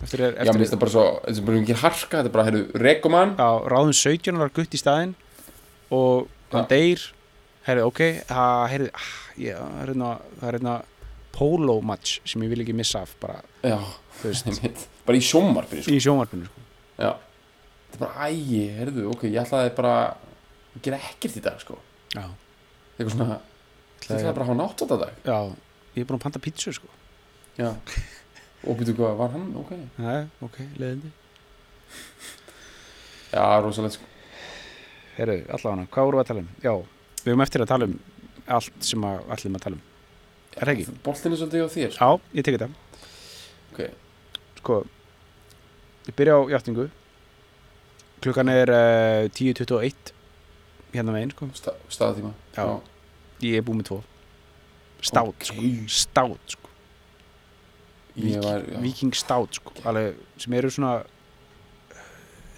Eftir, 0.03 0.21
Já, 0.23 0.29
eftir 0.33 0.53
mér 0.53 0.61
finnst 0.63 0.73
það 0.75 0.81
bara 0.83 0.93
svo, 0.93 1.03
þetta 1.23 1.41
er 1.41 1.45
bara 1.47 1.59
ekki 1.63 1.75
harka 1.81 2.17
Þetta 2.19 2.29
er 2.29 2.33
bara, 2.37 2.45
herru, 2.49 2.61
rekoman 2.83 3.35
Já, 3.39 3.49
ráðum 3.73 3.93
17 3.99 4.39
var 4.41 4.51
gutt 4.55 4.75
í 4.75 4.79
staðinn 4.81 5.13
og 5.93 6.27
hann 6.53 6.63
Já. 6.65 6.69
deyr. 6.71 7.03
Herri, 7.63 7.83
ok, 7.87 7.99
það 8.27 8.63
herri, 8.73 8.87
ah, 8.97 9.11
já, 9.39 9.57
það 9.59 9.81
er 9.83 9.91
hérna 9.93 10.09
það 10.39 10.47
er 10.49 10.57
hérna 10.57 10.73
polo 11.33 11.75
match 11.85 12.17
sem 12.29 12.43
ég 12.45 12.51
vil 12.53 12.63
ekki 12.65 12.75
missa 12.77 13.03
af 13.05 13.13
bara, 13.21 13.39
Já, 13.63 13.77
Bara 15.03 15.19
í 15.19 15.23
sjómarfinu, 15.25 15.83
sko. 15.83 15.91
Í 15.91 16.01
sjónvarpinu 16.03 16.45
sko. 16.47 16.61
Já. 16.99 17.09
Þetta 17.91 17.97
er 17.97 18.01
bara, 18.03 18.27
ægi, 18.29 18.61
herru, 18.77 19.05
ok, 19.11 19.23
ég 19.29 19.39
ætlaði 19.41 19.71
bara 19.77 19.93
að 20.73 20.81
gera 20.85 20.99
ekkert 21.11 21.39
í 21.39 21.43
dag, 21.43 21.57
sko. 21.63 21.77
Já, 22.13 22.25
Eitthvað 22.93 23.13
svona, 23.15 23.39
ég 24.03 24.05
ætlaði 24.07 24.27
bara 24.29 24.45
að 24.45 24.51
hafa 24.51 24.59
nátt 24.61 24.83
þetta 24.83 24.99
dag. 25.03 25.17
Já, 25.27 25.37
ég 25.97 26.03
er 26.03 26.09
búin 26.09 26.19
að 26.19 26.25
panta 26.27 26.43
pítsu 26.43 26.73
sko. 26.75 26.91
Já 27.59 27.69
Og 28.63 28.77
býtu 28.79 28.93
hvað, 28.95 29.17
var 29.19 29.33
hann, 29.33 29.49
ok. 29.59 29.71
Já, 29.99 30.15
ok, 30.45 30.57
leðindi 30.79 31.11
Já, 33.33 33.43
rosalegt, 33.65 33.97
sko. 33.97 34.05
Herri, 35.17 35.39
allavega, 35.49 35.87
hvað 35.93 36.07
vorum 36.07 36.19
við 36.19 36.23
að 36.23 36.29
tala 36.31 36.43
um? 36.43 36.49
Já, 36.63 36.73
við 37.23 37.31
höfum 37.33 37.43
eftir 37.45 37.63
að 37.63 37.71
tala 37.73 37.87
um 37.89 37.95
allt 38.57 38.85
sem 38.85 39.05
að 39.07 39.19
allir 39.35 39.57
að 39.57 39.63
tala 39.65 39.77
um. 39.77 39.83
Er 40.53 40.69
það 40.69 40.73
ekki? 40.73 40.95
Boltinn 41.05 41.33
er 41.35 41.39
svolítið 41.41 41.65
á 41.65 41.69
þér. 41.73 41.95
Já, 41.97 42.09
ég 42.37 42.45
tek 42.47 42.57
þetta. 42.57 42.69
Ok, 43.73 43.79
sko 44.61 44.79
ég 46.07 46.17
byrja 46.19 46.35
á 46.37 46.41
játtingu 46.53 46.87
klukkan 48.23 48.51
er 48.53 48.71
uh, 48.71 49.29
10.21 49.33 50.13
hérna 50.93 51.15
megin 51.15 51.33
sko. 51.33 51.49
Sta, 51.57 51.73
staðtíma 51.91 52.33
Já. 52.55 52.67
ég 53.43 53.57
er 53.59 53.65
búið 53.65 53.81
með 53.81 53.89
tvo. 53.89 53.99
Stát 55.03 55.27
Ok. 55.27 55.47
sko 55.49 55.71
stát 55.91 56.53
sko 56.55 56.72
Ég 58.15 58.43
var, 58.43 58.61
já, 58.69 58.77
viking 58.83 59.15
stát 59.17 59.57
sko 59.57 59.71
alveg, 59.89 60.15
sem 60.37 60.53
eru 60.53 60.69
svona 60.69 60.99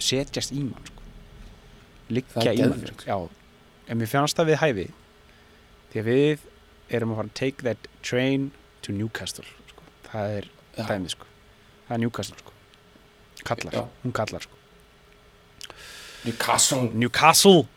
setjast 0.04 0.52
í 0.52 0.64
mann 0.66 0.84
sko. 0.90 1.04
Liggja 2.12 2.52
í 2.54 2.66
mann 2.68 2.82
sko. 2.90 3.06
já. 3.08 3.18
En 3.88 4.02
mér 4.02 4.10
fannst 4.12 4.36
það 4.38 4.50
við 4.52 4.60
hæfi 4.64 4.88
því 5.94 6.02
að 6.02 6.10
við 6.10 6.44
erum 6.98 7.14
að 7.14 7.22
fara 7.22 7.30
að 7.32 7.38
take 7.40 7.64
that 7.68 7.88
train 8.04 8.50
to 8.84 8.92
Newcastle 8.94 9.46
sko. 9.70 9.86
það 10.12 10.34
er 10.40 10.50
Já. 10.76 10.84
dæmið 10.90 11.14
sko. 11.16 11.26
Það 11.88 11.96
er 11.96 12.02
Newcastle 12.04 12.38
sko. 12.42 12.52
Kallar, 13.46 13.74
Já. 13.74 13.86
hún 14.04 14.12
kallar 14.14 14.42
sko. 14.42 14.58
Newcastle. 16.26 16.90
Newcastle. 16.94 17.68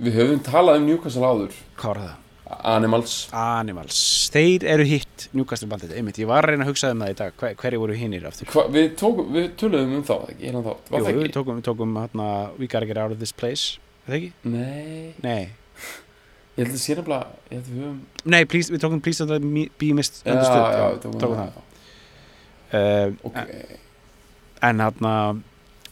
Við 0.00 0.16
höfum 0.16 0.42
talað 0.42 0.80
um 0.80 0.86
Newcastle 0.88 1.22
áður. 1.28 1.56
Hvað 1.76 1.94
var 1.94 2.02
það? 2.06 2.16
Animals. 2.66 3.12
Animals, 3.36 3.98
þeir 4.34 4.64
eru 4.66 4.84
hitt 4.88 5.09
Newcastle 5.36 5.68
bandið, 5.70 5.92
einmitt, 5.98 6.18
ég 6.22 6.28
var 6.30 6.44
að 6.46 6.52
reyna 6.54 6.64
að 6.66 6.70
hugsa 6.72 6.90
um 6.94 7.00
það 7.04 7.12
í 7.12 7.16
dag 7.20 7.34
Hver, 7.40 7.54
hverju 7.60 7.80
voru 7.82 7.96
hinnir 7.98 8.26
aftur? 8.28 8.48
Hva, 8.52 8.64
við, 8.74 8.88
tókum, 9.00 9.30
við 9.36 9.48
töluðum 9.60 9.94
um 9.98 10.04
þá, 10.08 10.14
ekki? 10.32 10.50
Jú, 10.50 10.62
það 10.62 11.06
við 11.06 11.08
ekki? 11.12 11.32
tókum, 11.36 11.58
við 11.60 11.66
tókum 11.70 11.96
hérna, 12.00 12.28
We 12.58 12.68
gotta 12.70 12.88
get 12.90 13.00
out 13.00 13.14
of 13.14 13.18
this 13.22 13.32
place 13.32 13.78
Er 14.06 14.12
það 14.12 14.18
ekki? 14.20 14.30
Nei, 14.52 15.14
Nei, 15.24 15.42
ég 16.56 16.64
held 16.64 16.74
að 16.76 16.80
sé 16.84 16.96
nefnilega 16.98 17.26
að 17.26 17.54
við 17.56 17.72
höfum 17.80 17.98
Nei, 18.36 18.40
please, 18.54 18.72
við 18.74 18.84
tókum 18.86 19.02
Please 19.04 19.26
don't 19.26 19.52
be 19.54 19.90
Já, 19.90 19.98
misunderstood 20.00 20.78
já, 20.78 20.86
við 20.94 21.02
tókum, 21.08 21.36
það 21.42 21.66
Uh, 22.70 23.10
Ok, 23.26 23.38
En 24.62 24.78
hérna 24.78 25.12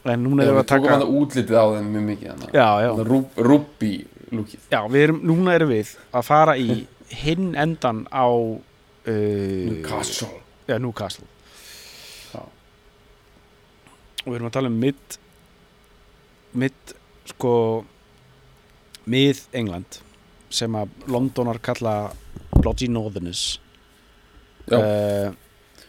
En 0.07 0.21
núna 0.23 0.45
Já, 0.45 0.53
erum 0.53 0.55
við 0.55 0.55
við 0.55 0.61
að 0.61 0.69
taka 0.71 0.85
tókum 0.85 0.93
hann 0.93 1.17
útlitið 1.23 1.57
á 1.59 1.65
þeim 1.75 1.89
mjög 1.91 2.05
mikið 2.13 2.29
þannig 2.31 2.53
Já, 2.55 2.69
já, 2.85 2.91
Rú- 3.09 3.49
Rúbí 3.49 3.91
lúkið 4.29 4.69
já 4.71 4.81
við 4.93 5.03
erum, 5.07 5.19
núna 5.27 5.55
erum 5.57 5.71
við 5.73 5.91
að 6.15 6.25
fara 6.29 6.55
í 6.61 6.77
hinn 7.23 7.55
endan 7.59 8.05
á 8.13 8.29
Newcastle 9.09 10.31
Já, 10.69 10.77
Newcastle 10.83 11.27
Já. 12.35 12.43
Og 14.25 14.29
við 14.29 14.37
erum 14.39 14.51
að 14.51 14.57
tala 14.59 14.73
um 14.73 14.79
mid 14.83 15.19
mid 16.59 16.95
sko 17.29 17.53
mið 19.09 19.43
England 19.57 20.01
sem 20.53 20.73
að 20.81 20.93
Londonar 21.13 21.61
kalla 21.65 21.95
Bloody 22.57 22.89
Northerners 22.93 23.59
Já. 24.69 24.79
uh, 24.79 25.29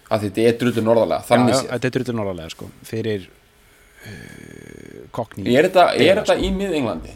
að 0.09 0.27
þetta 0.27 0.45
er 0.47 0.57
drullu 0.59 0.83
norðarlega, 0.83 1.25
þannig 1.27 1.57
séð 1.57 1.71
þetta 1.73 1.89
er 1.89 1.95
drullu 1.97 2.15
norðarlega 2.19 2.53
sko 2.53 2.69
fyrir 2.87 3.25
uh, 3.29 5.01
kokni 5.15 5.47
Er 5.55 5.67
þetta, 5.69 5.89
er 5.95 6.21
þetta 6.21 6.37
í 6.39 6.51
mið-Englandi? 6.55 7.15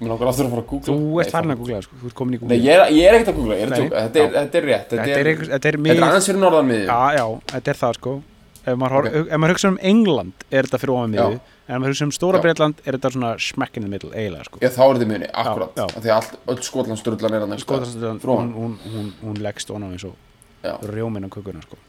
Mér 0.00 0.08
langar 0.14 0.30
aftur 0.30 0.46
að 0.46 0.52
fara 0.54 0.62
að 0.62 0.68
googla. 0.70 0.86
Þú 0.88 0.96
Nei, 0.96 1.20
ert 1.20 1.34
farin 1.34 1.52
að 1.52 1.58
googla 1.60 1.78
sko, 1.84 1.96
þú 2.00 2.06
ert 2.08 2.16
komin 2.16 2.32
í 2.32 2.38
Nei, 2.38 2.40
Google. 2.40 2.58
ég 2.64 2.72
er, 2.72 2.92
ég 2.96 3.06
er 3.10 3.16
ekkert 3.18 3.30
að 3.30 3.38
googla, 3.40 3.56
er 3.60 3.68
að 3.68 3.80
Nei, 3.82 3.88
Þetta 3.90 4.20
er, 4.22 4.30
þetta 4.36 4.60
er 4.60 4.64
rétt 4.70 4.92
Þetta 4.94 5.02
er, 5.02 5.10
þetta 5.10 5.70
er 5.70 5.78
þetta 5.80 5.94
er 5.94 6.06
aðeins 6.06 6.28
fyrir 6.30 6.40
norðan 6.40 6.70
miðju. 6.70 6.86
Já, 6.88 7.00
já, 7.18 7.24
þetta 7.52 7.72
er 7.74 7.80
það 7.80 7.98
sko. 7.98 8.14
Ef 8.60 8.76
maður, 8.76 8.96
Ok. 9.00 9.06
okay. 9.10 9.20
ef 9.20 9.40
maður 9.40 9.54
hugsa 9.54 9.68
um 9.70 9.78
England 9.90 10.44
er 10.50 10.66
þetta 10.68 10.80
fyrir 10.82 10.92
ofan 10.94 11.12
miðu 11.14 11.36
Já. 11.36 11.40
en 11.66 11.74
ef 11.74 11.80
maður 11.80 11.94
hugsa 11.94 12.04
um 12.06 12.12
Stóra. 12.12 12.40
Breitland 12.44 12.82
er 12.84 12.96
þetta 12.98 13.12
svona 13.14 13.30
smack 13.40 13.76
in 13.76 13.86
the 13.86 13.92
middle 13.92 14.10
eiginlega 14.12 14.48
sko. 14.48 14.60
Já, 14.60 14.68
þá 14.74 14.82
er 14.84 14.98
þetta 14.98 15.08
miðunni, 15.12 15.30
akkurat. 15.42 15.80
Því 15.96 16.12
að 16.16 16.28
öll 16.52 16.58
skotlandsdrullan 16.68 17.36
er 17.38 17.46
hann 17.46 17.62
Skotland, 17.62 18.20
frá 18.24 18.34
hún, 18.36 18.74
hún, 18.84 19.12
hún, 19.22 19.40
leggst 19.40 19.72
ofan 19.72 19.84
á 19.84 19.88
eins 19.92 20.04
og 20.04 20.84
rjóminn 20.92 21.24
á 21.24 21.30
kökuna 21.32 21.64
sko. 21.64 21.80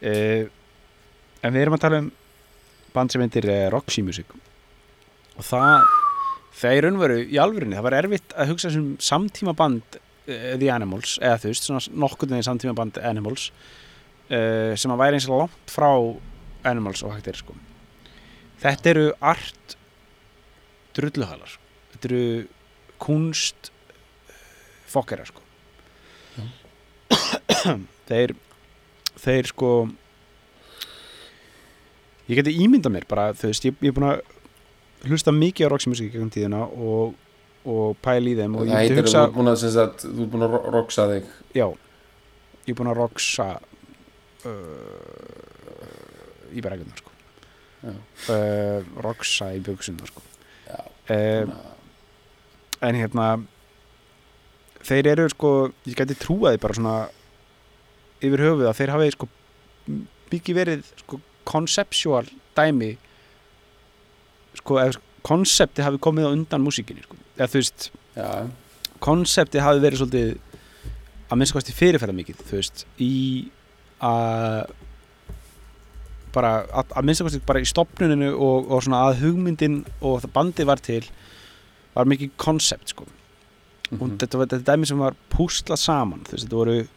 uh, 0.00 0.48
en 1.44 1.52
við 1.52 1.60
erum 1.66 1.76
að 1.76 1.84
tala 1.84 2.00
um 2.04 2.10
band 2.96 3.12
sem 3.12 3.20
heitir 3.20 3.48
uh, 3.52 3.68
Roxy 3.72 4.04
Music. 4.04 4.32
Og 5.36 5.44
það 5.44 5.84
það 6.56 6.76
er 6.76 6.86
raunveru 6.86 7.18
í 7.24 7.40
alvörinni, 7.42 7.76
það 7.78 7.88
var 7.88 7.98
erfitt 8.00 8.36
að 8.36 8.52
hugsa 8.52 8.72
sem 8.74 8.88
samtíma 9.02 9.56
band 9.56 9.98
uh, 9.98 10.54
The 10.56 10.70
Animals, 10.72 11.18
eða 11.22 11.42
þú 11.42 11.52
veist, 11.52 11.68
svona 11.68 12.00
nokkurn 12.06 12.36
veginn 12.36 12.48
samtíma 12.48 12.76
band 12.78 13.00
Animals 13.04 13.50
uh, 14.30 14.72
sem 14.78 14.94
að 14.94 15.02
væri 15.04 15.20
eins 15.20 15.28
og 15.28 15.44
langt 15.44 15.72
frá 15.72 15.90
Animals 16.66 17.04
og 17.06 17.14
hægt 17.14 17.28
er 17.30 17.38
sko. 17.38 17.54
Þetta 18.62 18.92
eru 18.94 19.06
art 19.20 19.76
drulluhalar 20.96 21.58
þetta 21.96 22.08
eru 22.10 22.46
kunst 23.02 23.70
fokkerar 24.88 25.28
sko. 25.28 25.42
Þeir 28.06 28.34
þeir 29.16 29.48
sko 29.50 29.70
ég 32.26 32.38
geti 32.38 32.56
ímyndað 32.62 32.94
mér 32.94 33.06
bara 33.08 33.30
þú 33.34 33.50
veist, 33.50 33.66
ég, 33.66 33.76
ég 33.82 33.90
er 33.90 33.96
búin 33.96 34.08
að 34.10 34.20
hlusta 35.04 35.30
mikið 35.36 35.66
á 35.66 35.68
Roxy 35.72 35.88
Music 35.92 36.06
gegnum 36.12 36.30
tíðina 36.32 36.60
og, 36.66 37.14
og 37.68 37.96
pæla 38.02 38.28
í 38.32 38.36
þeim 38.38 38.54
og 38.56 38.62
ég 38.70 38.74
þú 38.94 38.98
hugsa 39.02 39.20
þú 40.02 40.22
ert 40.24 40.30
búin 40.32 40.44
að 40.46 40.50
ro- 40.56 40.66
roxa 40.76 41.02
þig. 41.12 41.24
Já, 41.54 41.66
ég 42.66 42.72
er 42.72 42.78
búin 42.80 42.90
að 42.92 42.98
roxa 43.02 43.48
uh, 44.46 44.50
í 46.56 46.58
bregðunar 46.64 46.98
sko. 47.02 47.10
Uh, 47.86 48.80
roxa 49.04 49.46
í 49.54 49.60
bjöksunar 49.66 50.08
sko. 50.10 50.20
Uh, 51.06 51.44
en 52.82 52.94
hérna 52.98 53.26
þeir 54.86 55.06
eru 55.14 55.26
sko 55.30 55.50
ég 55.86 55.94
geti 55.98 56.16
trúaði 56.18 56.58
bara 56.62 56.74
svona 56.78 56.96
yfir 58.24 58.40
höfuð 58.42 58.66
að 58.70 58.78
þeir 58.80 58.90
hafi 58.94 59.12
sko 59.14 59.26
mikið 60.32 60.54
verið 60.58 60.80
sko 61.04 61.14
conceptual 61.46 62.26
dæmi 62.58 62.90
sko 64.66 64.80
ef 64.82 64.98
konsepti 65.26 65.82
hafi 65.86 65.98
komið 66.02 66.26
á 66.26 66.34
undan 66.34 66.62
músíkinni 66.66 67.02
sko. 67.06 67.16
eða 67.38 67.48
þú 67.54 67.62
veist, 67.62 67.88
já, 68.18 68.28
konsepti 69.02 69.62
hafi 69.62 69.82
verið 69.82 70.02
svolítið 70.02 70.34
að 71.26 71.38
minnst 71.40 71.54
kosti 71.56 71.74
fyrirferða 71.74 72.14
mikið 72.20 72.42
þú 72.50 72.58
veist, 72.60 72.84
í 73.02 73.12
að 74.04 74.74
bara 76.36 76.50
að, 76.68 76.90
að 76.98 77.06
minnst 77.08 77.24
kosti 77.24 77.40
bara 77.48 77.62
í 77.64 77.68
stopnuninu 77.68 78.32
og, 78.34 78.66
og 78.76 78.82
svona 78.84 79.06
að 79.08 79.22
hugmyndin 79.24 79.78
og 80.04 80.18
það 80.24 80.34
bandið 80.36 80.68
var 80.68 80.82
til 80.84 81.02
var 81.96 82.10
mikið 82.12 82.34
konsept 82.40 82.92
sko 82.94 83.06
og 83.06 83.12
Mhm. 84.02 84.16
þetta 84.18 84.38
var 84.40 84.48
þetta 84.50 84.66
dæmi 84.74 84.86
sem 84.90 84.98
var 84.98 85.14
púslað 85.30 85.78
saman 85.78 86.24
þú 86.26 86.32
veist, 86.34 86.44
þetta 86.48 86.56
voru 86.58 86.88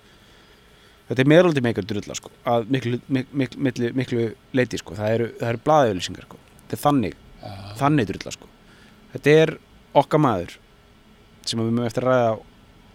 þetta 1.09 1.21
er 1.21 1.27
meðaldi 1.29 1.61
meikar 1.61 1.85
drulla 1.85 2.15
sko, 2.17 2.31
að 2.49 2.65
miklu, 2.73 2.99
miklu, 3.09 3.59
miklu, 3.61 3.91
miklu, 3.93 4.23
leiti 4.57 4.77
sko. 4.81 4.95
það 4.97 5.13
eru, 5.13 5.27
eru 5.39 5.61
blaðauðlýsingar 5.67 6.25
sko. 6.25 6.37
þetta 6.65 6.73
er 6.77 6.81
þannig, 6.83 7.13
Já, 7.39 7.51
þannig 7.79 8.07
drulla 8.09 8.31
sko. 8.35 8.47
þetta 9.13 9.33
er 9.43 9.53
okkar 9.95 10.19
maður 10.21 10.55
sem 11.45 11.59
við 11.59 11.69
mögum 11.71 11.85
eftir 11.87 12.03
að 12.05 12.11
ræða 12.13 12.31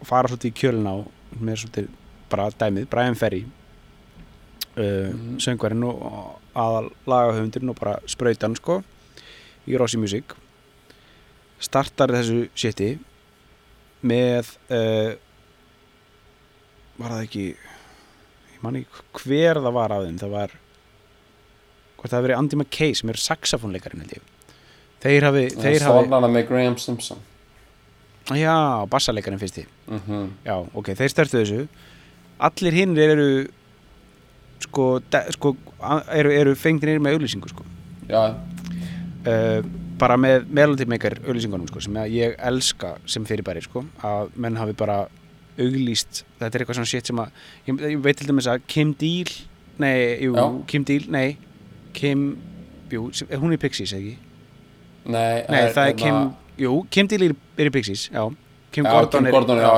og 0.01 0.07
fara 0.07 0.29
svolítið 0.31 0.51
í 0.53 0.57
kjöluna 0.61 0.93
og 1.01 1.39
með 1.41 1.61
svolítið 1.65 1.89
bara 2.31 2.49
dæmið, 2.61 2.89
Brian 2.91 3.15
Ferry 3.19 3.43
uh, 3.45 5.11
Mhm. 5.15 5.39
söngvarinn 5.43 5.85
og, 5.87 6.41
aðal 6.55 6.91
lagahöfundurinn 7.07 7.71
og 7.73 7.79
bara 7.81 7.97
sprautan 8.07 8.55
sko 8.57 8.83
í 9.67 9.77
Rossi 9.79 9.99
Music 9.99 10.35
startar 11.59 12.13
þessu 12.15 12.49
shiti 12.55 12.99
með 14.05 14.51
uh, 14.71 15.15
var 17.01 17.11
það 17.17 17.23
ekki 17.27 17.47
ég 17.55 18.61
man 18.63 18.77
ekki 18.79 19.03
hver 19.25 19.59
það 19.65 19.73
var 19.79 19.95
af 19.97 20.05
þeim 20.07 20.19
það 20.21 20.35
var 20.37 20.55
hvort 22.05 22.13
það 22.13 22.19
hafi 22.19 22.29
verið 22.29 22.39
Andy 22.43 22.57
McKay 22.61 22.97
sem 22.99 23.09
er 23.09 23.21
saxofónleikarinn 23.25 24.05
held 24.05 24.17
ég. 24.19 24.25
Þeir 25.05 25.25
hafi, 25.25 25.45
þeir 25.57 25.85
hafi 25.85 26.05
Svonana 26.05 26.29
með 26.29 26.47
Graham 26.51 26.77
Simpson. 26.81 27.21
Já, 28.37 28.85
bassalekarinn 28.93 29.41
fyrst 29.41 29.61
í 29.61 29.65
mm 29.89 30.29
já, 30.45 30.55
ok, 30.77 30.93
þeir 30.97 31.13
störtu 31.13 31.41
þessu. 31.41 31.65
Allir 32.45 32.77
hinn 32.77 32.97
eru 33.01 33.29
sko, 34.65 34.99
de, 35.13 35.23
sko 35.37 35.55
eru, 36.13 36.33
eru 36.33 36.55
fengnir 36.57 37.01
með 37.05 37.17
auðlýsingu 37.17 37.53
sko. 37.53 37.65
Já, 38.09 38.37
uh, 38.37 39.59
bara 40.01 40.17
með 40.21 40.49
melody 40.53 40.89
maker 40.89 41.19
auðlýsingunum 41.25 41.69
sko, 41.73 41.81
sem 41.85 42.01
ég 42.13 42.37
elska 42.51 42.99
sem 43.09 43.25
fyrirbæri 43.29 43.65
sko, 43.65 43.85
að 44.05 44.33
menn 44.41 44.61
hafi 44.61 44.77
bara 44.77 45.07
auglýst, 45.55 46.25
þetta 46.41 46.51
er 46.51 46.65
eitthvað 46.65 46.81
svona 46.81 46.91
shit 46.91 47.09
sem 47.09 47.21
að 47.23 47.43
ég, 47.69 47.83
ég 47.95 48.01
veit 48.03 48.19
til 48.19 48.29
dæmis 48.29 48.49
að 48.51 48.65
Kim 48.69 48.93
Deal 48.99 49.31
nei, 49.79 50.25
jú. 50.25 50.35
Kim 50.71 50.85
Deal, 50.89 51.07
nei 51.13 51.37
Kim, 51.95 52.25
jú, 52.93 53.09
er 53.29 53.41
hún 53.43 53.55
í 53.57 53.61
Pixies 53.61 53.95
ekki? 53.97 54.17
nei, 55.05 55.45
Nei, 55.49 55.61
það 55.75 55.79
er 55.85 55.93
hérna- 55.93 55.97
Kim, 56.01 56.19
jú, 56.65 56.75
Kim 56.91 57.09
Deal 57.11 57.27
er, 57.29 57.35
er 57.61 57.71
í 57.71 57.73
Pixies, 57.75 58.09
já. 58.13 58.25
Kim 58.75 58.85
Já, 58.89 58.91
Gordon 58.91 59.21
Kim 59.21 59.27
er 59.27 59.33
Gordon, 59.37 59.59
já, 59.59 59.71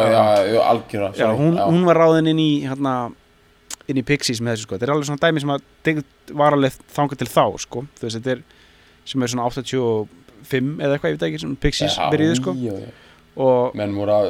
Já, 0.48 1.12
sorry, 1.12 1.36
hún, 1.36 1.56
hún 1.58 1.84
var 1.84 1.98
ráðin 2.00 2.30
inn 2.32 2.38
í 2.40 2.50
hérna, 2.64 3.12
inn 3.86 3.98
í 4.00 4.04
Pixies 4.06 4.40
með 4.40 4.54
þessu 4.56 4.66
sko. 4.66 4.76
Þetta 4.78 4.86
er 4.88 4.92
alveg 4.94 5.08
svona 5.10 5.24
dæmi 5.26 5.42
sem 5.42 5.52
að 5.52 6.04
var 6.32 6.56
alveg 6.56 6.78
þangað 6.96 7.20
til 7.20 7.28
þá 7.28 7.44
sko. 7.66 7.82
Þú 7.98 8.06
veist 8.06 8.16
þetta 8.20 8.32
er 8.36 8.44
sem 9.06 9.22
er 9.22 9.32
svona 9.34 9.50
85 9.50 10.80
eða 10.80 10.96
eitthvað, 10.96 11.12
ég 11.12 11.18
veit 11.18 11.26
ekki, 11.28 11.40
sem 11.44 11.56
Pixies 11.60 11.98
byrjuði 12.14 12.38
sko. 12.40 12.54
já, 12.62 12.72
já. 12.86 12.94
Menn 13.76 13.92
voru 13.92 14.14
að 14.14 14.26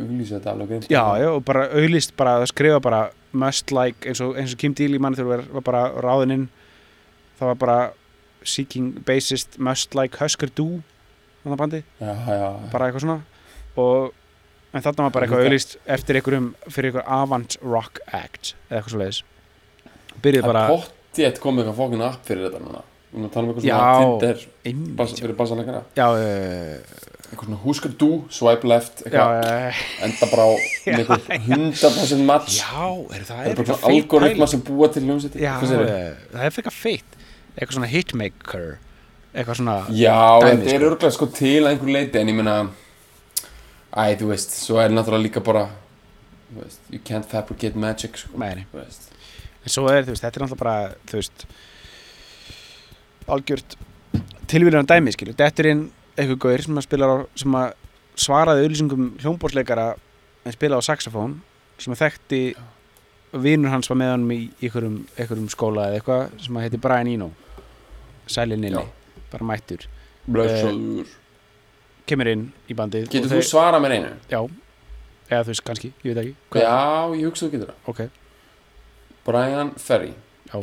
auglýsa 0.00 0.38
þetta 0.38 0.52
alveg 0.54 0.70
greint 0.70 0.86
já, 0.88 1.02
já, 1.20 1.28
og 1.28 1.42
bara 1.44 1.66
auglist 1.76 2.14
bara 2.16 2.38
skrifa 2.48 2.78
bara 2.80 3.00
must 3.36 3.68
like 3.76 4.08
eins 4.08 4.22
og, 4.24 4.32
eins 4.40 4.54
og 4.54 4.58
Kim 4.62 4.72
Deal 4.72 4.96
í 4.96 5.00
mann 5.02 5.12
þegar 5.14 5.28
var, 5.34 5.42
var 5.58 5.64
bara 5.66 5.82
ráðin 6.00 6.32
inn 6.38 6.46
það 7.40 7.50
var 7.54 7.58
bara 7.64 7.78
seeking 8.46 8.92
bassist 9.08 9.58
must 9.60 9.94
like 9.98 10.20
Husker 10.20 10.48
Du 10.56 10.68
þannig 11.42 11.60
bandi, 11.60 11.82
já, 12.00 12.12
já. 12.28 12.48
bara 12.72 12.88
eitthvað 12.90 13.04
svona. 13.06 13.18
Og 13.80 14.10
en 14.76 14.84
þarna 14.84 15.06
var 15.08 15.14
bara 15.16 15.26
eitthvað 15.26 15.46
auglist 15.48 15.76
eftir 15.90 16.18
einhverjum 16.20 16.50
fyrir 16.70 16.92
einhver 16.92 17.06
avant 17.10 17.56
rock 17.64 18.00
act 18.06 18.52
eða 18.68 18.80
eitthvað 18.80 18.92
svo 18.94 19.00
leiðis 19.02 19.22
byrjuði 20.20 20.44
Það 20.44 20.50
bara 20.52 20.64
er 20.66 20.74
pottið 20.76 21.40
komið 21.42 21.64
eitthvað 21.64 21.78
fókin 21.80 22.04
app 22.06 22.26
fyrir 22.28 22.46
þetta 22.48 22.60
núna. 22.64 22.82
Við 23.10 23.16
erum 23.18 23.26
að 23.26 23.32
tala 23.34 23.42
um 23.42 23.50
eitthvað 23.50 23.66
Já. 23.66 23.78
svona 23.80 24.18
Tinder 24.62 24.98
bas, 25.00 25.14
fyrir 25.18 25.38
bassalegara 25.40 25.80
já, 25.98 26.04
uh, 26.14 27.08
Eitthvað 27.30 27.46
svona 27.48 27.58
huskar 27.64 27.94
du, 27.98 28.08
swipe 28.34 28.68
left 28.70 29.02
já, 29.02 29.06
eitthvað, 29.08 29.48
uh, 29.48 29.80
enda 30.06 30.28
bara 30.30 30.44
eitthvað 30.94 31.32
100% 31.48 32.22
match. 32.28 32.60
Já, 32.60 32.84
er 33.16 33.24
það 33.26 33.40
er 33.40 33.58
bara 33.58 33.64
eitthvað 33.64 33.88
algoritma 33.90 34.48
sem 34.50 34.62
búa 34.66 34.90
til 34.94 35.02
hljómsætti 35.08 35.42
já, 35.42 35.56
það 35.62 36.44
er 36.46 36.54
fyrir 36.54 36.76
feitt 36.76 37.09
eitthvað 37.56 37.76
svona 37.78 37.90
hitmaker 37.90 38.64
eitthvað 39.34 39.60
svona 39.60 39.76
Já, 39.94 40.16
þetta 40.44 40.54
er 40.54 40.70
sko. 40.70 40.86
örgulega 40.90 41.12
sko 41.16 41.28
til 41.36 41.66
einhver 41.70 41.92
leiti 41.96 42.20
en 42.20 42.32
ég 42.32 42.38
meina 42.40 42.56
Æ, 43.90 44.14
þú 44.20 44.30
veist, 44.30 44.52
svo 44.54 44.78
er 44.78 44.92
náttúrulega 44.94 45.24
líka 45.26 45.42
bara 45.42 45.64
veist, 46.54 46.82
You 46.90 47.00
can't 47.02 47.26
fabricate 47.26 47.78
magic 47.78 48.20
sko, 48.22 48.38
Nei, 48.38 48.64
en 48.74 49.70
svo 49.70 49.88
er, 49.90 50.04
veist, 50.06 50.22
þetta 50.22 50.40
er 50.40 50.44
náttúrulega 50.46 50.62
bara 50.62 50.76
þú 51.10 51.18
veist 51.18 51.46
algjört 53.30 53.76
tilvíðan 54.50 54.88
dæmi, 54.90 55.12
skilju 55.14 55.36
þetta 55.38 55.62
er 55.62 55.70
inn 55.74 55.84
eitthvað 56.16 56.40
gaur 56.42 56.64
sem 56.66 56.78
að 56.80 56.86
spila 56.86 57.06
á, 57.10 57.16
sem 57.38 57.56
að 57.60 57.68
svaraði 58.20 58.64
auðlýsingum 58.64 59.10
hljómbórsleikara 59.22 59.86
en 60.46 60.56
spila 60.56 60.80
á 60.80 60.82
saxofón 60.82 61.38
sem 61.80 61.94
að 61.94 62.02
þekkti 62.04 62.40
vinur 63.32 63.70
hans 63.70 63.88
var 63.90 63.96
með 64.00 64.10
honum 64.14 64.32
í 64.34 64.40
einhverjum, 64.62 64.96
einhverjum 65.16 65.48
skóla 65.52 65.86
eða 65.90 66.00
eitthvað 66.00 66.40
sem 66.44 66.56
að 66.58 66.64
heiti 66.66 66.80
Brian 66.82 67.06
Eno. 67.12 67.30
Sælin 68.30 68.60
Nili, 68.62 68.76
Já. 68.78 68.86
bara 69.32 69.44
mættur. 69.44 69.86
Blöðsöður 70.30 71.06
kemur 72.06 72.28
inn 72.30 72.44
í 72.70 72.74
bandið 72.74 73.08
Getur 73.10 73.28
þú 73.30 73.38
þeir- 73.40 73.48
svarað 73.50 73.82
mér 73.82 73.94
einu? 73.96 74.10
Já, 74.30 74.40
eða 75.30 75.42
þú 75.44 75.46
veist 75.52 75.64
kannski, 75.64 75.92
ég 76.04 76.14
veit 76.14 76.24
ekki 76.24 76.34
Hvað- 76.50 76.62
Já, 76.62 77.20
ég 77.20 77.24
hugsa 77.30 77.46
þú 77.46 77.50
getur 77.50 77.66
það. 77.66 77.74
Ok, 77.86 78.10
Brian 79.24 79.70
Ferry. 79.76 80.12
Já. 80.52 80.62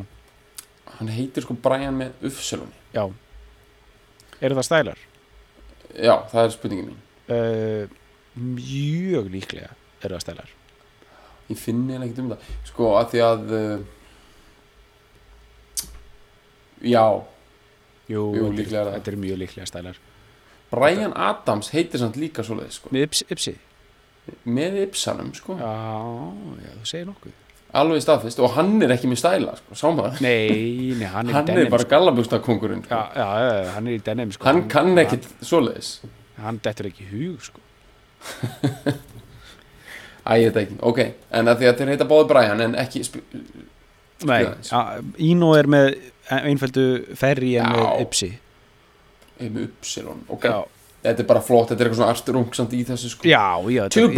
Hann 0.98 1.08
heitir 1.10 1.42
sko 1.44 1.54
Brian 1.54 1.98
með 1.98 2.12
uppsölunni 2.24 2.74
já. 2.94 3.12
Eru 4.42 4.56
það 4.56 4.64
stælar? 4.68 4.98
Já, 5.98 6.16
það 6.32 6.44
er 6.46 6.50
spurningin 6.50 6.88
mín. 6.92 6.98
Uh, 7.28 7.88
mjög 8.38 9.30
líklega 9.34 9.70
eru 10.04 10.16
það 10.16 10.22
stælar 10.22 10.50
Ég 11.48 11.58
finn 11.62 11.84
eiginlega 11.88 12.10
ekkert 12.10 12.20
um 12.24 12.32
það 12.34 12.40
Sko, 12.72 12.90
að 13.00 13.10
því 13.14 13.22
að 13.28 13.56
uh, 13.58 13.78
Já 16.94 17.06
Jú, 18.08 18.22
Jú, 18.32 18.32
þetta 18.32 18.48
er- 18.48 18.58
líklega 18.58 18.80
er 18.82 18.86
það. 18.88 18.94
Þetta 18.98 19.12
eru 19.14 19.22
mjög 19.24 19.40
líklega 19.44 19.68
stælar 19.72 19.98
Brian 20.72 21.14
Adams 21.16 21.70
heitir 21.72 22.00
samt 22.02 22.18
líka 22.20 22.44
svoleið 22.44 22.74
sko. 22.76 22.90
Með 22.92 23.06
yps, 23.08 23.22
ypsi 23.32 23.54
Með 24.52 24.74
Ipsanum 24.84 25.30
sko. 25.36 25.56
Já, 25.56 25.70
já, 26.66 26.72
þú 26.82 26.88
segir 26.90 27.06
nokkuð 27.08 27.44
Alveg 27.80 28.02
staðfist 28.04 28.40
Og 28.44 28.52
hann 28.56 28.74
er 28.84 28.92
ekki 28.96 29.08
með 29.12 29.20
stæla 29.22 29.54
sko. 29.60 29.76
Sámaður 29.80 30.20
Nei, 30.24 30.94
nei, 31.00 31.08
hann 31.12 31.28
er 31.32 31.38
Hann 31.40 31.52
er 31.56 31.70
bara 31.72 31.84
sko. 31.86 31.92
gallabugsta-kongurinn 31.96 32.84
sko. 32.88 32.96
já, 33.16 33.28
já, 33.40 33.72
hann 33.76 33.88
er 33.88 33.98
í 33.98 34.04
denim 34.04 34.32
sko. 34.36 34.48
Hann 34.48 34.66
kann 34.72 34.92
ekkit 35.04 35.28
svoleiðis 35.44 35.94
Hann, 36.44 36.60
dettur 36.64 36.92
ekki 36.92 37.08
hug 37.12 37.40
sko. 37.48 37.64
Æ, 40.28 40.34
ég 40.42 40.52
veit 40.52 40.58
ekki, 40.66 40.76
ok 40.84 41.00
En 41.32 41.48
að 41.48 41.62
því 41.62 41.68
að 41.70 41.78
þeir 41.80 41.92
heita 41.94 42.08
báði 42.10 42.28
Brian 42.32 42.62
En 42.66 42.74
ekki 42.82 43.04
Nei, 44.28 44.42
Íno 45.24 45.52
er 45.56 45.68
með 45.70 45.92
einföldu 46.34 46.84
ferri 47.16 47.54
en 47.62 47.70
með 47.72 48.02
ypsi. 48.04 48.32
Eh, 49.40 49.48
Með 49.54 49.68
Upsilon 49.70 50.24
Ok, 50.34 50.48
Já, 50.50 50.58
þetta 51.06 51.24
er 51.24 51.28
bara 51.30 51.44
flott 51.46 51.70
Þetta 51.70 51.84
er 51.86 51.90
eitthvað 51.92 52.00
svona 52.02 52.16
arturung 52.16 52.48
samt 52.58 52.74
í 52.74 52.82
þessu 52.88 53.12
sko. 53.14 53.28
Já, 53.30 53.44
já 53.72 53.84
Two 53.94 54.08
er 54.10 54.16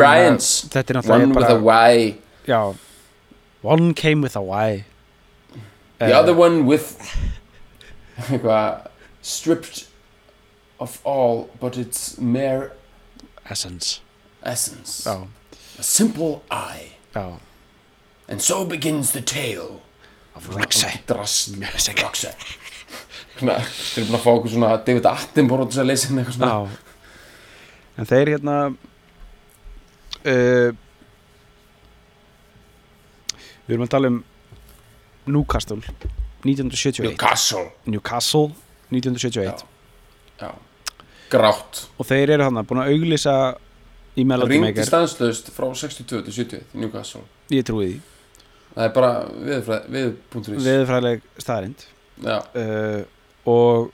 One 1.11 1.35
with 1.35 1.51
a 1.51 1.59
bara 1.59 1.91
Y. 1.91 2.15
Já. 2.47 2.61
One 3.61 3.93
came 3.93 4.21
with 4.23 4.37
a 4.39 4.41
Y. 4.41 4.85
The 5.99 6.05
Eh, 6.05 6.15
other 6.17 6.33
one 6.33 6.63
with 6.65 6.95
Eitthvað 8.29 8.87
Stripped 9.21 9.85
of 10.79 10.99
all 11.03 11.49
But 11.59 11.77
it's 11.77 12.17
mere 12.17 12.71
Essence. 13.49 13.99
essence. 14.45 15.03
Já, 15.05 15.27
A 15.79 15.83
simple 15.83 16.41
eye. 16.51 16.91
Já. 17.15 17.39
And 18.29 18.41
so 18.41 18.65
begins 18.65 19.11
the 19.11 19.21
tale. 19.21 19.81
Of 20.35 20.49
Rexy 20.55 20.99
Drast 21.07 21.57
Music. 21.57 22.01
Roxy. 22.03 22.27
Svona, 23.39 23.55
þeir 23.63 24.03
eru 24.03 24.09
búin 24.09 24.17
að 24.17 24.23
fá 24.25 24.29
okkur 24.33 24.51
svona 24.53 24.69
David 24.83 25.07
Attenborough 25.09 25.71
til 25.71 25.81
að 25.81 25.89
leysa 25.89 26.09
henni 26.09 26.23
eitthvað 26.23 26.37
svona. 26.37 26.51
Já. 26.51 26.59
En 27.99 28.07
þeir 28.07 28.31
hérna 28.35 28.55
uh, 30.19 30.69
Við 33.69 33.75
erum 33.75 33.85
að 33.85 33.91
tala 33.93 34.09
um 34.11 34.19
Newcastle 35.29 35.77
1971 35.79 37.03
Newcastle. 37.05 37.65
Newcastle 37.85 38.47
1971 38.89 39.65
Já. 40.39 40.51
Grátt. 41.29 41.83
Og 41.99 42.07
þeir 42.09 42.35
eru 42.35 42.47
hann 42.47 42.63
búin 42.65 42.81
að 42.81 42.93
auglýsa 42.95 43.35
í 44.19 44.25
Melody 44.27 44.55
Ringdi 44.55 44.69
Maker. 44.69 44.88
stanslaust 44.88 45.51
frá 45.55 45.67
62 45.71 46.23
til 46.27 46.36
70 46.36 46.63
í 46.75 46.84
Newcastle. 46.84 47.23
Ég 47.53 47.65
trúi 47.67 47.86
því, 47.86 47.99
Það 48.69 48.84
er 48.86 48.91
bara 48.95 49.13
við.is 49.49 50.65
veðurfræðileg 50.65 51.23
staðarind 51.41 51.86
Já, 52.21 52.36
uh, 52.38 53.01
og 53.49 53.89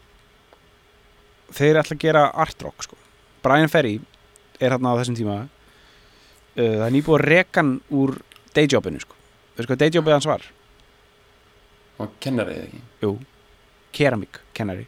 þeir 1.56 1.80
ætla 1.80 1.96
að 1.96 2.02
gera 2.04 2.26
art 2.44 2.66
rock 2.66 2.84
sko. 2.88 2.98
Brian 3.46 3.72
Ferry 3.72 4.00
er 4.60 4.76
hann 4.76 4.90
á 4.90 4.98
þessum 5.00 5.18
tíma. 5.18 5.38
Uh, 6.58 6.76
það 6.82 6.86
er 6.90 6.96
nýbúið 6.98 7.18
að 7.20 7.26
reka 7.30 7.62
hann 7.62 7.74
úr 7.94 8.18
dayjobinu 8.58 9.02
sko. 9.04 9.18
veistu 9.56 9.72
hvað 9.72 9.84
dayjobið 9.86 10.18
hans 10.18 10.30
var? 10.30 10.46
og 12.02 12.12
kennari 12.20 12.58
eða 12.58 12.68
ekki? 12.68 12.82
Jú, 13.04 13.12
keramik 13.96 14.40
kennari. 14.58 14.88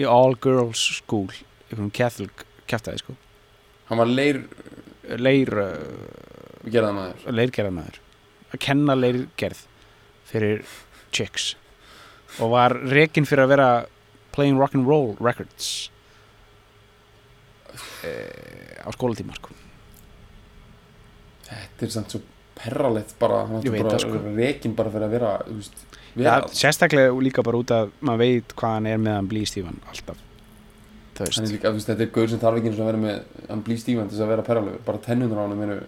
Í 0.00 0.06
all 0.08 0.34
girls 0.42 0.82
school. 0.98 1.28
Einhvern 1.70 1.92
catholic 1.94 2.44
kæftæði 2.70 3.04
sko. 3.04 3.14
Hann 3.90 3.98
var 3.98 4.10
leir 4.10 4.44
leir 5.18 5.50
uh, 5.58 5.70
gerðan 6.70 6.96
maður 6.98 7.36
leirgerðarmæður 7.38 8.00
að 8.50 8.62
kenna 8.62 8.96
leirgerð 8.98 9.62
fyrir 10.30 10.62
chicks 11.14 11.54
og 12.38 12.52
var 12.54 12.76
rekin 12.90 13.26
fyrir 13.26 13.46
að 13.46 13.52
vera 13.54 13.70
playing 14.34 14.60
rock'n'roll 14.60 15.16
records 15.18 15.90
eh, 18.06 18.78
á 18.78 18.88
skólatíma 18.94 19.34
sko. 19.38 19.56
Þetta 21.50 21.86
er 21.86 21.92
samt 21.96 22.14
svo 22.14 22.22
perralegt 22.60 23.16
bara 23.18 23.42
bara 23.48 23.98
sko. 23.98 24.22
rekin 24.36 24.76
bara 24.78 24.92
fyrir 24.92 25.08
að 25.08 25.14
vera 25.16 25.34
veist, 25.48 25.84
ja, 25.90 26.14
vera, 26.22 26.40
sérstaklega 26.54 27.14
líka 27.24 27.44
bara 27.46 27.62
út 27.62 27.72
að 27.74 27.94
maður 28.04 28.22
veit 28.22 28.54
hvað 28.58 28.76
hann 28.76 28.90
er 28.90 29.00
með 29.02 29.16
hann 29.18 29.30
blístífan 29.30 29.80
alltaf 29.90 30.26
er 31.26 31.50
líka, 31.52 31.72
veist, 31.74 31.88
þetta 31.90 32.04
er 32.06 32.10
gaur 32.14 32.28
sem 32.32 32.40
þarf 32.42 32.58
ekki 32.60 32.70
eins 32.70 32.78
og 32.80 32.84
að 32.84 32.90
vera 32.90 33.02
með 33.04 33.44
hann 33.50 33.62
blí 33.66 33.76
stífan 33.80 34.08
til 34.08 34.16
þess 34.16 34.24
að 34.26 34.32
vera 34.34 34.46
perralegur 34.46 34.82
bara 34.86 35.02
tennunar 35.04 35.38
á 35.40 35.44
hann 35.50 35.64
eru 35.66 35.78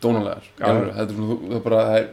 dónalegar. 0.00 0.44
Þetta 0.56 1.04
er 1.04 1.14
svona, 1.14 1.38
það 1.40 1.56
er 1.58 1.64
bara 1.66 1.80
það 1.90 1.98
er, 2.00 2.06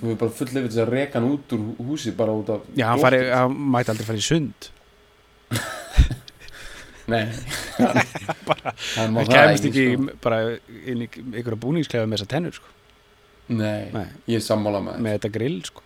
þú 0.00 0.12
er 0.12 0.18
bara 0.22 0.36
full 0.38 0.48
lefið 0.48 0.68
til 0.68 0.72
þess 0.72 0.84
að 0.86 0.92
reka 0.96 1.18
hann 1.20 1.28
út 1.32 1.56
úr 1.56 1.62
húsi 1.90 2.14
bara 2.16 2.36
út 2.40 2.52
af 2.54 2.68
já 2.78 2.86
hann, 2.88 3.02
fari, 3.04 3.20
hann 3.30 3.58
mætti 3.76 3.92
aldrei 3.92 4.08
fara 4.08 4.22
í 4.22 4.26
sund. 4.28 4.70
Nei. 7.12 7.24
Hann 8.96 9.10
má 9.10 9.22
hann 9.24 9.26
það 9.26 9.32
kemst 9.32 9.64
ekki 9.68 9.84
sko. 9.96 10.12
bara 10.22 10.36
inn 10.86 11.00
í 11.02 11.08
einhverja 11.10 11.58
búningsklefa 11.64 12.06
með 12.06 12.20
þessa 12.20 12.30
tennur 12.30 12.54
sko. 12.54 12.68
nei, 13.52 13.88
Nei. 13.92 14.04
ég 14.30 14.38
er 14.38 14.44
sammála 14.44 14.80
með 14.84 15.00
með 15.02 15.16
þetta 15.16 15.30
grill 15.34 15.56
sko. 15.66 15.82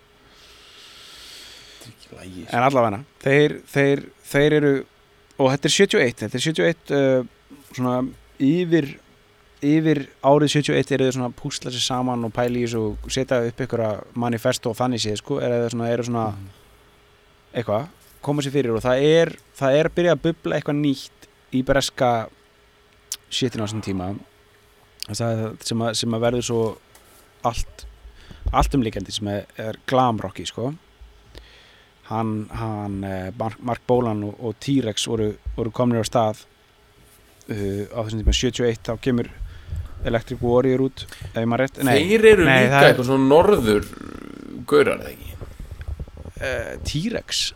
þetta 1.81 1.89
er 1.89 1.95
ekki 1.95 2.19
lægi 2.19 2.45
en 2.51 2.67
allavega 2.67 2.99
þeir, 3.25 3.55
þeir, 3.73 4.03
þeir 4.29 4.57
eru 4.59 4.71
og 5.37 5.51
þetta 5.53 5.69
er 5.69 5.75
71 5.75 6.23
þetta 6.23 6.39
er 6.39 6.47
71 6.47 6.95
uh, 6.97 7.67
svona 7.73 7.97
yfir 8.43 8.95
yfir 9.65 10.03
árið 10.21 10.59
71 10.59 10.93
eru 10.93 11.07
þau 11.07 11.15
svona 11.15 11.29
að 11.31 11.37
púsla 11.39 11.73
sér 11.73 11.83
saman 11.83 12.25
og 12.27 12.33
pæla 12.35 12.59
í 12.59 12.65
þessu 12.65 12.81
og 12.93 13.11
setja 13.13 13.39
upp 13.47 13.61
einhverja 13.63 13.91
manifesto 14.13 14.71
og 14.71 14.77
þannig 14.77 15.01
séð 15.01 15.19
sko, 15.21 15.39
er 15.41 15.55
það 15.55 15.69
svona, 15.73 15.89
eru 15.93 16.05
svona 16.05 16.25
eitthvað, 17.57 17.87
koma 18.21 18.45
sér 18.45 18.53
fyrir 18.53 18.77
og 18.77 18.83
það 18.85 19.05
er, 19.07 19.33
það 19.57 19.79
er 19.79 19.89
að 19.89 19.95
byrja 19.97 20.15
að 20.15 20.23
bubla 20.27 20.59
eitthvað 20.59 20.79
nýtt 20.83 21.29
í 21.57 21.63
breska 21.65 22.11
shitin 23.33 23.63
á 23.63 23.65
þessum 23.65 23.83
tíma. 23.85 24.11
Það 25.07 25.43
sem 25.65 25.81
að, 25.81 25.93
sem 25.97 26.13
að 26.13 26.25
verður 26.27 26.45
svo 26.45 26.61
allt 27.47 27.85
allt 28.55 28.75
umlíkandi 28.77 29.11
sem 29.11 29.27
er, 29.31 29.47
er 29.59 29.79
glam 29.89 30.19
rocki 30.21 30.45
sko 30.47 30.71
hann, 32.11 32.47
hann 32.55 33.01
eh, 33.03 33.31
Mark, 33.39 33.59
Mark 33.59 33.83
Bolan 33.87 34.23
og, 34.27 34.37
og 34.39 34.55
T-Rex 34.63 35.07
voru, 35.09 35.31
voru 35.57 35.73
komnir 35.75 36.03
á 36.03 36.07
stað 36.07 36.45
uh, 37.51 37.83
á 37.91 37.99
þessum 38.05 38.23
tíma 38.23 38.35
71 38.35 38.81
þá 38.87 38.93
kemur 39.03 39.29
Electric 40.07 40.41
Warrior 40.43 40.85
út 40.87 41.05
ef 41.07 41.37
maður 41.43 41.65
rétt, 41.65 41.79
nei, 41.83 41.95
þeir 42.07 42.27
eru 42.33 42.47
Nei, 42.47 42.59
líka 42.67 42.83
eitthvað 42.89 43.09
svona 43.09 43.29
norður 43.31 43.87
gaurar 44.69 45.03
eða 45.03 45.13
ekki? 45.15 45.33
Uh, 46.37 46.73
T-Rex. 46.85 47.47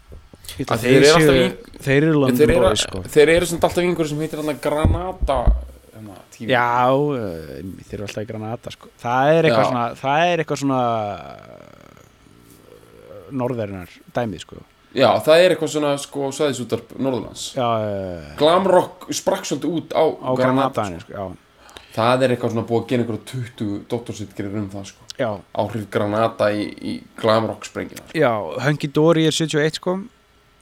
Að 0.65 0.81
þeir 0.83 0.95
eru 0.97 1.11
alltaf 1.15 1.35
þeir 1.81 2.05
eru 2.07 2.21
þeir 2.35 2.47
eru, 2.49 2.61
Boys 2.61 2.81
sko. 2.83 3.01
þeir 3.13 3.29
eru 3.37 3.47
svona 3.47 3.67
alltaf 3.67 3.83
einhverju 3.85 4.11
sem 4.11 4.23
heitir 4.25 4.41
Granata 4.63 5.37
hérna, 5.93 6.17
TV. 6.33 6.47
Já, 6.51 6.65
þeir 7.85 7.99
eru 7.99 8.07
alltaf 8.07 8.25
í 8.25 8.29
Granada 8.29 8.73
sko. 8.73 8.89
Það 9.01 9.35
er 9.37 9.49
svona 9.53 9.85
Það 10.01 10.25
er 10.25 10.43
eitthvað 10.43 10.61
svona 10.65 10.81
Norðverðinar 13.31 13.93
dæmið 14.15 14.43
sko. 14.45 14.61
Já, 14.91 15.07
það 15.23 15.41
er 15.45 15.53
eitthvað 15.53 15.71
svona 15.71 15.91
sko 16.03 16.31
sæðisútarp 16.35 16.89
Norðurlands. 16.99 17.45
Já, 17.55 17.63
uh, 17.63 18.33
Glamrock 18.39 19.07
sprakk 19.15 19.47
svolítið 19.47 19.77
út 19.79 19.95
á, 19.95 20.03
á 20.03 20.29
Granadaðinu 20.39 20.99
sko. 21.05 21.15
Já, 21.15 21.47
Það 21.91 22.21
er 22.23 22.31
eitthvað 22.31 22.53
svona 22.53 22.67
búið 22.69 22.81
að 22.81 22.87
gera 22.87 23.03
einhverju 23.03 23.23
20 23.59 23.79
doktorsitgerir 23.91 24.53
um 24.61 24.67
það 24.71 24.85
sko. 24.93 25.07
Já, 25.19 25.27
Áhrif 25.59 25.89
Granata 25.91 26.47
í, 26.55 26.61
í 26.87 26.93
Glamrock 27.19 27.67
sprengina 27.67 28.05
sko. 28.05 28.15
já 28.15 28.31
Hunky 28.63 28.87
Dory 28.95 29.25
er 29.27 29.35
71 29.35 29.75
sko. 29.81 29.97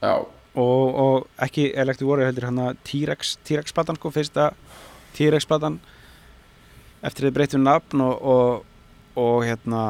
Já, 0.01 0.13
og, 0.57 0.87
og 1.03 1.27
ekki 1.45 1.67
Electric 1.77 2.09
Warrior 2.09 2.31
heldur 2.31 2.47
hann 2.49 2.63
að 2.63 2.79
T-Rex 2.89 3.35
T-Rex 3.45 3.75
platan 3.77 3.99
sko, 4.01 4.09
fyrsta 4.15 4.47
T-Rex 5.17 5.45
platan. 5.49 5.77
Eftir 7.05 7.29
þið 7.29 7.35
breytum 7.37 7.63
nafn 7.63 8.01
og, 8.03 8.25
og, 8.33 8.65
og 9.21 9.45
hérna 9.45 9.83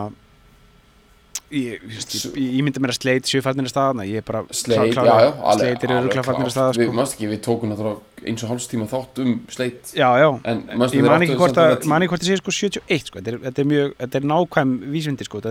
ég, 1.52 1.82
ég, 1.84 2.36
ég, 2.38 2.62
myndi 2.66 2.82
mér 2.84 2.92
að 2.94 2.98
Slade 3.00 3.30
séu 3.30 3.42
fannir 3.46 3.66
að 3.68 3.72
staðna 3.74 4.06
ég 4.08 4.22
er 4.22 4.26
bara 4.28 4.42
Sleit, 4.54 4.94
klá- 4.94 5.06
já, 5.08 5.16
já 5.26 5.30
alveg- 5.30 5.58
Slade 5.60 5.72
eru 5.88 5.96
alveg 5.96 6.04
örugglega 6.04 6.26
farnir 6.28 6.40
að 6.40 6.46
klárt. 6.46 6.56
staða 6.56 6.74
Við, 6.78 6.88
sko. 6.90 6.96
manst 7.00 7.16
ekki, 7.18 7.30
við 7.32 7.42
tókum 7.48 7.72
náttúrulega 7.74 8.28
eins 8.30 8.44
og 8.44 8.50
hálfstíma 8.52 8.88
þátt 8.92 9.22
um 9.24 9.34
Sleit 9.50 9.94
já, 9.96 10.10
já, 10.20 10.30
En 10.46 10.62
ég 10.70 11.04
man 11.08 11.22
ekki 11.26 11.38
hvort 11.40 11.58
að 11.64 11.86
man 11.90 12.02
ekki 12.06 12.12
hvort 12.14 12.24
að 12.26 12.30
sé 12.30 12.38
sko 12.42 12.52
71 12.52 13.10
sko, 13.10 13.20
þetta 13.20 13.34
er, 13.34 13.38
þetta 13.48 13.60
er 13.60 13.70
mjög, 13.74 13.94
þetta 14.04 14.16
er 14.22 14.28
nákvæm 14.34 14.74
vísvindi 14.94 15.26
sko, 15.30 15.38
út 15.40 15.46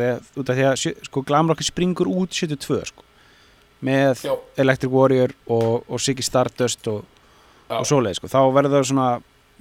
af 0.53 0.57
því 0.59 0.67
að, 0.71 1.05
sko 1.09 1.23
glamrocki 1.23 1.65
springur 1.67 2.07
út 2.13 2.31
72 2.37 2.85
sko 2.93 3.03
með 3.83 4.25
Já. 4.27 4.35
Electric 4.59 4.91
Warrior 4.91 5.31
og, 5.47 5.85
og 5.89 6.01
Siggy 6.03 6.23
Stardust 6.27 6.87
og, 6.91 7.05
og 7.71 7.85
svoleið 7.87 8.19
sko, 8.19 8.27
þá 8.33 8.41
verður 8.57 8.75
það 8.79 8.89
svona 8.91 9.09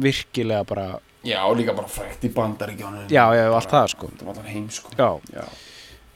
virkilega 0.02 0.63
bara, 0.67 0.88
Já, 1.28 1.41
líka 1.58 1.73
bara 1.76 1.89
frækt 1.91 2.23
í 2.26 2.30
bandaríkjónu 2.34 3.08
Já, 3.12 3.26
já, 3.36 3.45
allt 3.52 3.69
það, 3.69 3.88
sko. 3.93 4.10
Það 4.17 4.26
var 4.30 4.36
allan 4.38 4.52
heim 4.54 4.67
sko. 4.71 4.91
Já, 4.97 5.10
Já, 5.34 5.45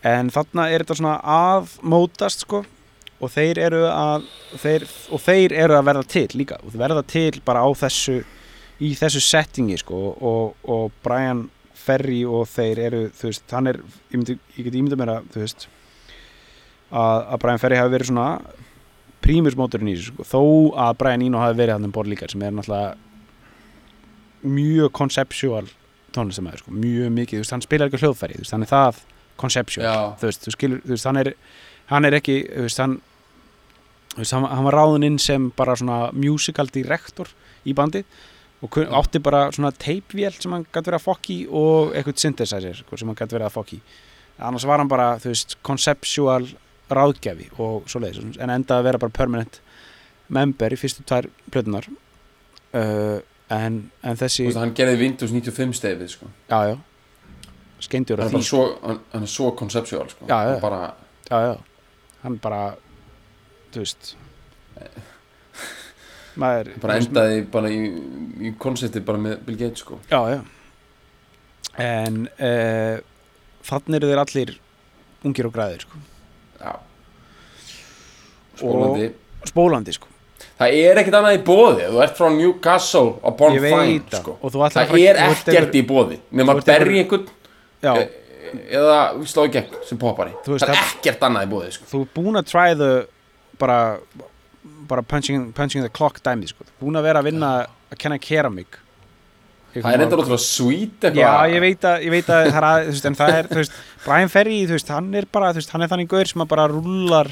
en 0.08 0.30
þarna 0.34 0.68
er 0.72 0.84
þetta 0.84 0.98
svona 1.00 1.18
að 1.22 1.74
mótast 1.82 2.46
sko. 2.46 2.64
Og 3.22 3.30
þeir 3.30 3.60
eru 3.62 3.82
að 3.86 4.24
þeir, 4.58 4.86
og 5.14 5.22
þeir 5.22 5.54
eru 5.54 5.76
að 5.78 5.88
verða 5.92 6.06
til 6.10 6.28
líka. 6.40 6.58
Og 6.66 6.74
verða 6.74 7.04
til 7.06 7.42
bara 7.46 7.62
á 7.62 7.70
þessu 7.78 8.24
í 8.82 8.96
þessu 8.98 9.22
settingi 9.22 9.78
sko. 9.78 10.00
Og, 10.18 10.56
og 10.66 10.96
Brian 11.06 11.46
Ferry 11.78 12.24
og 12.26 12.48
þeir 12.50 12.82
eru 12.88 13.04
þú 13.18 13.30
veist, 13.30 13.46
hann 13.54 13.70
er 13.70 13.78
ég, 13.82 14.18
myndi, 14.18 14.38
ég 14.58 14.68
get 14.68 14.80
ímyndað 14.80 15.02
mér 15.02 15.14
að 15.16 15.30
þú 15.34 15.44
veist 15.44 15.68
að, 16.90 17.20
að 17.22 17.40
Brian 17.44 17.62
Ferry 17.62 17.80
hafi 17.80 17.94
verið 17.94 18.12
svona 18.12 18.28
prímusmóturinn 19.22 19.92
í 19.92 19.96
þessu 20.00 20.16
sko. 20.16 20.28
Þó 20.32 20.42
að 20.88 20.98
Brian 21.02 21.26
Eno 21.28 21.42
hafi 21.42 21.62
verið 21.62 21.78
hann 21.78 21.88
um 21.90 21.94
borð 21.94 22.14
líka 22.16 22.30
sem 22.30 22.42
er 22.46 22.58
náttúrulega 22.58 22.98
mjög 24.42 24.90
conceptual 24.98 25.68
tónlistamæður 26.16 26.64
sko, 26.64 26.74
mjög 26.76 27.12
mikið, 27.16 27.38
þú 27.38 27.44
veist, 27.44 27.54
hann 27.56 27.64
spilar 27.64 27.90
ekki 27.90 28.02
hljóðfæri 28.02 28.38
þú 28.38 28.44
veist, 28.44 28.56
hann 28.56 28.66
er 28.66 28.72
það 28.72 29.02
conceptual 29.42 29.86
já, 29.86 29.96
þú 30.22 30.30
veist, 30.30 30.44
þú 30.46 30.56
skilur, 30.56 30.84
þú 30.86 30.96
veist, 30.96 31.08
hann 31.10 31.22
er 31.22 31.32
hann 31.92 32.08
er 32.08 32.18
ekki, 32.18 32.38
þú 32.48 32.68
veist, 32.68 32.82
hann 32.84 32.98
þú 34.14 34.22
veist, 34.24 34.36
hann, 34.38 34.50
hann 34.52 34.68
var 34.68 34.80
ráðun 34.80 35.08
inn 35.08 35.20
sem 35.22 35.50
bara 35.58 35.78
svona 35.80 36.04
musical 36.16 36.70
director 36.72 37.32
í 37.68 37.76
bandi 37.78 38.04
og 38.62 38.78
átti 39.02 39.22
bara 39.24 39.48
svona 39.56 39.74
teipvél 39.74 40.36
sem 40.38 40.54
hann 40.54 40.68
gæti 40.68 40.92
verið 40.92 41.00
að 41.00 41.08
fokki 41.08 41.38
og 41.50 41.96
eitthvað 41.98 42.22
synthesizer 42.22 42.82
sko, 42.84 42.98
sem 43.00 43.10
hann 43.10 43.18
gæti 43.18 43.38
verið 43.38 43.50
að 43.50 43.58
fokki 43.58 43.82
annars 44.42 44.66
var 44.70 44.82
hann 44.82 44.90
bara, 44.92 45.16
þú 45.22 45.34
veist, 45.34 45.58
conceptual 45.66 46.46
ráðgjafi 46.92 47.50
og 47.62 47.90
svoleiðis 47.90 48.40
en 48.42 48.54
endaði 48.54 48.80
að 48.80 48.88
vera 48.90 49.02
bara 49.02 49.16
permanent 49.16 49.60
member 50.32 50.74
í 50.74 50.80
fyrstu 50.80 51.06
tvær 51.08 51.28
plötunar 51.52 51.88
uh, 51.90 53.20
en, 53.52 53.82
en 54.04 54.20
þessi 54.20 54.46
Þú 54.46 54.52
veist, 54.52 54.62
hann 54.64 54.76
gerði 54.78 55.02
Windows 55.02 55.34
95 55.36 55.78
stefið 55.80 56.14
sko. 56.14 56.30
Já, 56.52 56.72
já, 56.72 56.76
að 57.82 58.12
er, 58.14 58.24
því 58.32 58.44
svo, 58.46 58.64
hann, 58.84 59.00
hann 59.14 59.28
er 59.28 59.32
svo 59.32 59.52
conceptual 59.58 60.10
sko. 60.12 60.28
Já, 60.30 60.60
bara, 60.62 60.82
já, 61.30 61.38
já, 61.48 61.54
hann 62.24 62.38
bara 62.44 62.62
þú 63.74 63.86
veist. 63.86 64.14
Maður 66.42 66.72
bara 66.84 66.98
endaði 67.02 67.42
bara 67.52 67.72
í, 67.72 67.80
í 68.48 68.54
koncepti 68.62 69.02
bara 69.04 69.20
með 69.22 69.42
Bill 69.48 69.58
Gates 69.60 69.84
sko. 69.84 70.00
já, 70.12 70.20
já. 70.38 70.42
En 71.82 72.26
uh, 72.28 72.98
þannig 73.64 73.98
eru 74.02 74.10
þeir 74.12 74.22
allir 74.26 74.56
ungir 75.28 75.48
og 75.48 75.54
græðir 75.56 75.86
sko. 75.88 76.00
já. 76.62 76.74
Spólandi. 78.62 79.12
Spólandi 79.50 79.94
sko. 79.96 80.08
Það 80.62 80.76
er 80.78 81.00
ekkert 81.02 81.18
annað 81.18 81.36
í 81.40 81.44
bóði 81.46 81.86
þú 81.90 82.02
ert 82.04 82.18
frá 82.18 82.28
Newcastle 82.36 83.14
upon 83.26 83.56
ég 83.56 83.64
veit 83.64 83.74
Fine 83.74 84.04
það. 84.12 84.20
sko. 84.22 84.36
og 84.38 84.56
það 84.56 84.98
er 85.00 85.22
ekkert 85.26 85.78
í 85.78 85.82
bóði 85.90 86.18
nema 86.38 86.56
að 86.56 86.66
berja 86.70 87.04
einhvern 87.04 87.30
já, 87.82 87.94
e- 87.98 88.68
eða 88.78 89.00
slá 89.30 89.46
í 89.48 89.54
gegn 89.54 89.80
sem 89.88 90.00
poppari. 90.02 90.36
Þú 90.46 90.56
veist, 90.56 90.68
það 90.68 90.76
er 90.76 90.86
ekkert 90.92 91.26
annað 91.28 91.48
í 91.48 91.52
bóði 91.56 91.72
sko. 91.78 91.90
þú 91.92 92.04
er 92.06 92.14
búin 92.18 92.40
að 92.42 92.48
try 92.52 92.76
the 92.78 92.92
bara 93.62 93.80
bara 94.92 95.02
punching, 95.02 95.52
punching 95.56 95.84
the 95.86 95.90
clock 95.90 96.20
dæmi 96.26 96.50
sko. 96.52 96.66
búin 96.82 96.98
að 97.00 97.08
vera 97.10 97.22
að 97.22 97.30
vinna 97.32 97.52
að 97.92 97.98
kenna 98.02 98.18
keramik 98.22 98.80
það 99.86 99.94
er 99.94 100.02
eitthvað. 100.04 100.28
Já, 101.16 101.54
ég 101.56 101.62
veit 101.64 101.86
að, 101.88 102.04
ég 102.04 102.12
veit 102.12 102.28
að 102.30 102.50
það 102.52 102.66
er 102.72 102.88
veist, 102.90 103.06
en 103.08 103.16
það 103.16 103.36
er, 103.38 103.48
veist, 103.56 103.78
Brian 104.06 104.32
Ferry, 104.34 104.58
hann 104.90 105.14
er 105.16 105.28
bara, 105.32 105.52
hann 105.56 105.86
er 105.86 105.92
þannig 105.94 106.10
gaur 106.12 106.32
sem 106.32 106.44
bara 106.52 106.68
rúlar 106.72 107.30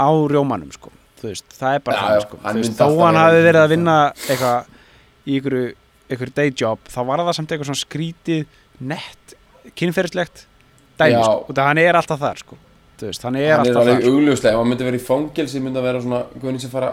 á 0.00 0.08
rjómanum, 0.32 0.72
sko, 0.72 0.92
það 1.20 1.76
er 1.78 1.84
bara 1.84 2.14
Já, 2.16 2.24
sko, 2.24 2.40
hann 2.46 2.62
þó 2.64 2.88
hann 3.04 3.20
hafi 3.20 3.44
verið 3.44 3.60
að 3.60 3.74
vinna 3.74 3.96
eitthvað 4.24 4.72
í 5.28 5.38
ykkur, 5.38 5.58
ykkur 6.16 6.32
dayjob, 6.40 6.88
þá 6.88 7.00
var 7.10 7.24
það 7.28 7.36
samt 7.38 7.52
eitthvað 7.54 7.70
svona 7.70 7.84
skrítið, 7.84 8.46
nett, 8.80 9.36
kynferðislegt 9.72 10.46
dæmi, 10.98 11.16
Já. 11.16 11.22
sko, 11.24 11.44
og 11.48 11.54
það 11.56 11.68
hann 11.70 11.82
er 11.82 11.98
alltaf 11.98 12.20
þar, 12.22 12.42
sko, 12.44 12.58
veist, 13.02 13.22
hann 13.26 13.38
er 13.40 13.52
hann 13.56 13.66
er 13.66 13.70
alltaf 13.70 13.82
alveg 13.82 13.94
þar, 13.94 14.02
sko. 14.04 14.16
augljóslega 14.18 14.54
ef 14.54 14.60
hann 14.60 14.72
myndi 14.72 14.88
vera 14.88 15.00
í 15.00 15.04
fangelsi 15.08 15.62
myndi 15.62 15.80
að 15.80 15.88
vera 15.88 16.02
svona 16.04 16.20
hvernig 16.40 16.64
sem 16.64 16.72
fara 16.74 16.90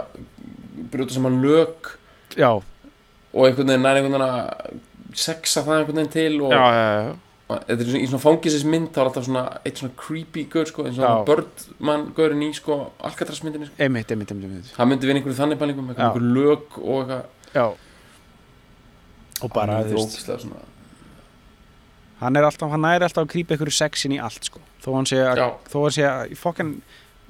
brjóta 0.91 1.17
saman 1.17 1.41
lög 1.43 1.91
já, 2.39 2.51
og 2.51 3.43
einhvern 3.47 3.73
veginn 3.73 3.85
nær 3.85 3.99
einhvern 3.99 4.15
veginn 4.15 4.29
að 4.29 4.79
sexa 5.21 5.65
það 5.67 5.81
einhvern 5.81 6.01
veginn 6.01 6.15
til 6.15 6.41
og 6.47 6.55
já, 6.55 6.63
já, 6.77 6.87
já, 6.95 7.11
þetta 7.51 7.77
er 7.77 7.91
svona, 7.91 8.01
í 8.01 8.09
svona 8.09 8.23
fangisismynd 8.25 8.89
þá 8.95 8.99
er 9.01 9.09
alltaf 9.09 9.27
svona 9.27 9.45
eitt 9.67 9.83
svona 9.83 9.95
creepy 9.99 10.47
gaur 10.51 10.71
sko, 10.71 10.87
eins 10.87 10.99
og 10.99 11.05
Já. 11.05 11.13
Birdman 11.27 12.07
gaurin 12.15 12.43
í 12.47 12.51
sko 12.55 12.79
Alcatraz 13.03 13.43
myndinni 13.43 13.67
sko. 13.67 13.77
einmitt, 13.83 14.11
einmitt, 14.15 14.31
einmitt, 14.31 14.73
hann 14.77 14.91
myndi 14.91 15.09
vinna 15.09 15.19
einhverju 15.21 15.39
þannig 15.39 15.59
eitthvað 15.59 15.91
einhverju 15.99 16.33
lög 16.39 16.79
og 16.81 17.11
eitthvað 17.11 17.79
og 19.41 19.49
bara, 19.55 19.81
er 19.81 19.89
þú 19.89 19.97
veist, 19.97 20.29
svona 20.45 20.61
hann 22.21 22.37
er 22.37 22.47
alltaf, 22.47 22.69
hann 22.71 22.85
er 22.89 23.05
alltaf 23.05 23.25
að 23.25 23.31
grípa 23.33 23.57
ykkur 23.57 23.71
sexin 23.73 24.13
í 24.15 24.19
allt, 24.21 24.45
sko. 24.49 24.61
Þó 24.83 24.91
hann 24.97 25.09
sé 25.09 25.21
að, 25.25 25.41
þó 25.71 25.79
hann 25.85 25.95
sé 25.95 26.05
að 26.07 26.35
fokkan 26.39 26.75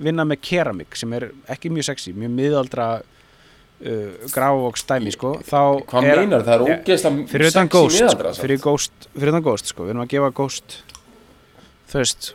vinna 0.01 0.25
með 0.27 0.41
keramik 0.47 0.97
sem 0.99 1.13
er 1.15 1.29
ekki 1.51 1.71
mjög 1.73 1.91
sexy, 1.91 2.13
mjög 2.17 2.33
miðaldra 2.35 2.89
uh, 2.99 4.27
grávóks 4.33 4.85
dæmi, 4.89 5.13
sko. 5.15 5.37
Þá 5.47 5.61
hvað 5.91 6.09
er, 6.11 6.23
meinar 6.23 6.45
það 6.47 6.67
er 6.67 6.83
utan 6.83 7.31
sexy 7.31 7.73
Ghost, 7.77 7.97
miðaldra, 8.01 8.35
fyrir 8.41 8.61
Ghost 8.63 9.09
fyrir 9.15 9.33
utan 9.33 9.47
Ghost, 9.47 9.73
sko, 9.73 9.87
við 9.87 9.95
erum 9.95 10.05
að 10.05 10.13
gefa 10.15 10.31
Ghost 10.41 10.77
þú 11.91 12.01
veist, 12.01 12.29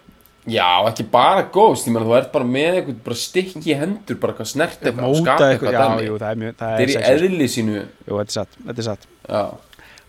já 0.46 0.68
ekki 0.86 1.08
bara 1.12 1.46
Ghost 1.52 1.88
ég 1.88 1.96
meina 1.96 2.08
þú 2.08 2.18
ert 2.20 2.32
bara 2.34 2.48
með 2.48 2.80
eitthvað 2.80 2.98
bara 3.08 3.20
stikki 3.20 3.76
hendur 3.76 4.20
bara 4.22 4.34
eitthvað 4.34 4.52
snert 4.52 4.82
eitthvað 4.84 5.16
skapa 5.22 5.52
eitthvað, 5.52 5.78
já, 5.78 6.08
jú, 6.08 6.18
það 6.22 6.28
er 6.28 6.42
mjög 6.42 6.58
það 6.60 6.74
þetta 6.76 6.84
er 6.84 6.92
í 6.92 6.96
sko. 6.96 7.06
eðli 7.14 7.48
sínu. 7.56 7.78
Jú, 7.80 8.12
þetta 8.20 8.26
er 8.26 8.36
satt, 8.36 8.60
þetta 8.68 8.84
er 8.84 8.88
satt. 8.90 9.08
Já 9.26 9.42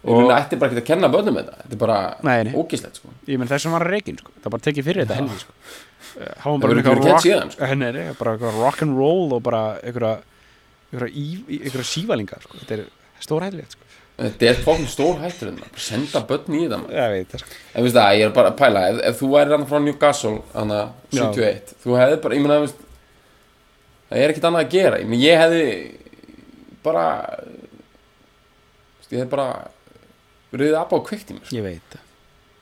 Og- 0.04 0.14
og 0.24 0.30
það 0.30 0.38
ætti 0.40 0.60
bara 0.60 0.72
ekki 0.72 0.82
að 0.84 0.86
kenna 0.92 1.10
börnum 1.10 1.36
þetta. 1.40 1.56
Þetta 1.64 1.74
er 1.74 1.82
bara 1.82 1.98
ógeðslegt 2.54 2.96
sko. 3.02 3.10
Ég 3.28 3.38
menn 3.40 3.48
þessum 3.50 3.72
var 3.72 3.88
reikin, 3.88 4.18
sko, 4.18 4.32
það 4.44 4.50
bara 4.54 4.64
tekið 4.68 4.84
fyrir 4.88 5.06
þetta 5.06 5.16
helgi, 5.18 5.40
sko. 5.40 5.54
Hann 6.44 6.60
bara 6.62 6.74
eitthvað 6.74 7.04
rock- 7.04 7.26
síðan, 7.26 7.52
sko. 7.52 7.64
Eh, 7.64 8.14
bara 8.20 8.38
eitthvað 8.38 8.62
rock 8.62 8.82
and 8.82 8.98
roll 8.98 9.34
og 9.34 9.44
bara 9.44 9.80
eitthvað 9.84 10.20
sívalingar, 11.84 12.42
sko, 12.42 12.58
þetta 12.62 12.72
er 12.78 12.86
stórhættulegt, 13.20 13.72
sko. 13.72 13.82
Þetta 14.18 14.48
er 14.50 14.56
fókn 14.66 14.88
stór 14.90 15.20
hættur 15.22 15.50
en 15.52 15.58
bara 15.62 15.78
senda 15.78 16.22
börn 16.26 16.48
í 16.58 16.64
þetta 16.66 16.80
ég 16.90 17.42
sko. 17.44 17.50
En 17.76 17.84
það, 17.94 18.16
ég 18.18 18.26
er 18.26 18.30
bara 18.34 18.50
að 18.52 18.58
pæla. 18.58 18.82
Ef, 18.90 19.02
ef 19.12 19.20
þú 19.22 19.28
væri 19.30 19.52
hann 19.54 19.66
frá 19.70 19.80
Newcastle 19.84 20.42
hann 20.56 20.70
að 20.74 20.90
Já. 21.12 21.22
71 21.36 21.76
þú 21.84 21.98
hefði 22.00 22.22
bara, 22.24 22.34
ég 22.36 22.42
meina 22.42 22.60
veist, 22.64 22.80
það 24.10 24.18
er 24.24 24.34
ekkert 24.34 24.48
annað 24.50 24.64
að 24.66 24.70
gera. 24.74 24.98
Ég, 24.98 25.08
meina, 25.08 25.24
ég 25.24 25.38
hefði 25.38 25.98
bara 26.82 27.04
ég 29.12 29.20
hefði 29.22 29.30
bara 29.30 29.68
riðið 30.54 30.80
ab 30.80 30.94
á 30.96 30.98
kveikt 31.08 31.32
í 31.32 31.38
mér 31.38 31.46
sko, 31.46 31.56
ég 31.58 31.66
veit 31.66 31.94
það, 31.94 32.04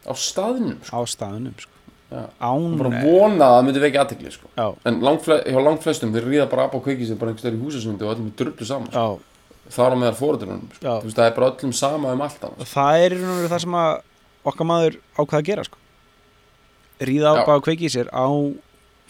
á 0.05 0.13
staðnum 0.17 0.77
sko. 0.81 0.95
á 0.95 0.99
staðunum, 1.09 1.55
sko 1.59 1.73
án, 2.15 2.65
bara 2.79 3.01
vona 3.03 3.47
að 3.49 3.55
það 3.55 3.63
myndi 3.67 3.83
vekja 3.83 4.03
aðtekli 4.03 4.33
sko. 4.33 4.49
já, 4.55 4.67
en 4.85 4.99
langfle 5.03 5.39
hjá 5.45 5.61
langflestum 5.67 6.13
þeir 6.15 6.27
ríða 6.29 6.49
bara 6.51 6.67
ab 6.67 6.75
á 6.77 6.79
kveiki 6.85 7.07
sem 7.09 7.17
bara 7.19 7.31
einhvers 7.33 7.45
staðar 7.45 7.57
í 7.57 7.63
húsasundi 7.63 8.05
og 8.05 8.13
öllum 8.13 8.27
er 8.29 8.35
drullu 8.41 8.67
saman 8.69 8.91
sko. 8.91 9.01
já, 9.01 9.71
þar 9.75 9.95
á 9.97 9.97
meðal 10.01 10.19
fóruðurinn 10.19 10.67
sko. 10.69 10.83
Já. 10.85 10.93
Þú 11.01 11.09
veist, 11.09 11.17
það 11.17 11.29
er 11.29 11.35
bara 11.39 11.49
öllum 11.51 11.73
sama 11.73 12.13
um 12.13 12.21
allt 12.25 12.45
annars 12.45 12.61
og 12.61 12.71
það 12.71 13.05
er 13.05 13.15
í 13.15 13.19
raun 13.19 13.33
og 13.33 13.39
veru 13.41 13.51
það 13.55 13.63
sem 13.65 13.77
að 13.81 13.91
okkar 14.51 14.69
maður 14.69 14.99
ákvað 15.17 15.39
að 15.39 15.47
gera, 15.49 15.65
sko 15.65 15.81
á 16.95 17.05
Já. 17.05 17.45
bara 17.45 17.57
að 17.57 17.65
kveiki 17.65 17.91
sér 17.91 18.11
á 18.13 18.27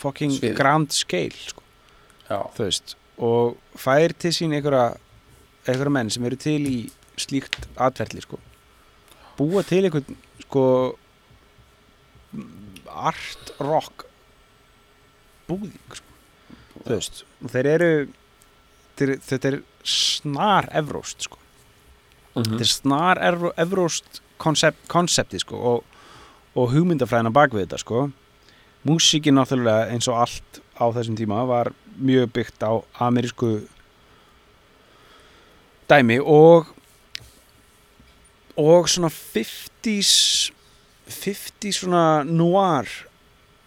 fucking 0.01 0.31
Sviði. 0.39 0.55
grand 0.57 0.91
scale, 0.95 1.35
sko 1.35 1.61
já, 2.29 2.39
þú 2.55 2.63
veist 2.65 2.95
og 3.21 3.55
fær 3.79 4.15
til 4.17 4.31
sín 4.35 4.55
einhverja 4.55 4.95
einhverja 5.67 5.93
menn 5.93 6.09
sem 6.09 6.25
eru 6.25 6.39
til 6.39 6.59
í 6.67 6.77
slíkt 7.19 7.67
atverðli 7.75 8.23
sko 8.25 8.39
búa 9.37 9.63
til 9.67 9.83
einhvern 9.87 10.17
sko 10.45 10.65
art 12.95 13.51
rock 13.59 14.05
búðing 15.49 15.79
sko. 15.93 16.11
þú 16.85 16.91
veist 16.95 17.23
þeir 17.51 17.69
eru 17.75 17.89
þeir, 18.97 19.15
þetta 19.27 19.51
er 19.53 19.57
snar 19.83 20.69
evróst 20.73 21.27
sko 21.27 21.41
Mhm. 22.35 22.43
þetta 22.51 22.65
er 22.65 22.67
snar 22.67 23.17
evró, 23.23 23.49
evróst 23.55 24.19
koncept, 24.37 24.81
koncepti 24.91 25.39
sko 25.39 25.55
og, 25.55 25.83
og 26.55 26.73
hugmyndafræðina 26.73 27.31
bak 27.31 27.51
við 27.55 27.63
þetta 27.67 27.79
sko 27.79 28.01
músíkin 28.85 29.37
náttúrulega 29.39 29.87
eins 29.93 30.09
og 30.11 30.19
allt 30.19 30.59
á 30.75 30.83
þessum 30.91 31.15
tíma 31.15 31.45
var 31.47 31.71
mjög 31.95 32.33
byggt 32.35 32.59
á 32.67 32.83
amerísku 32.99 33.53
dæmi 35.87 36.19
og 36.19 36.67
og 38.57 38.87
svona 38.89 39.09
50s 39.09 40.51
50s 41.09 41.81
svona 41.83 42.23
noir. 42.25 42.87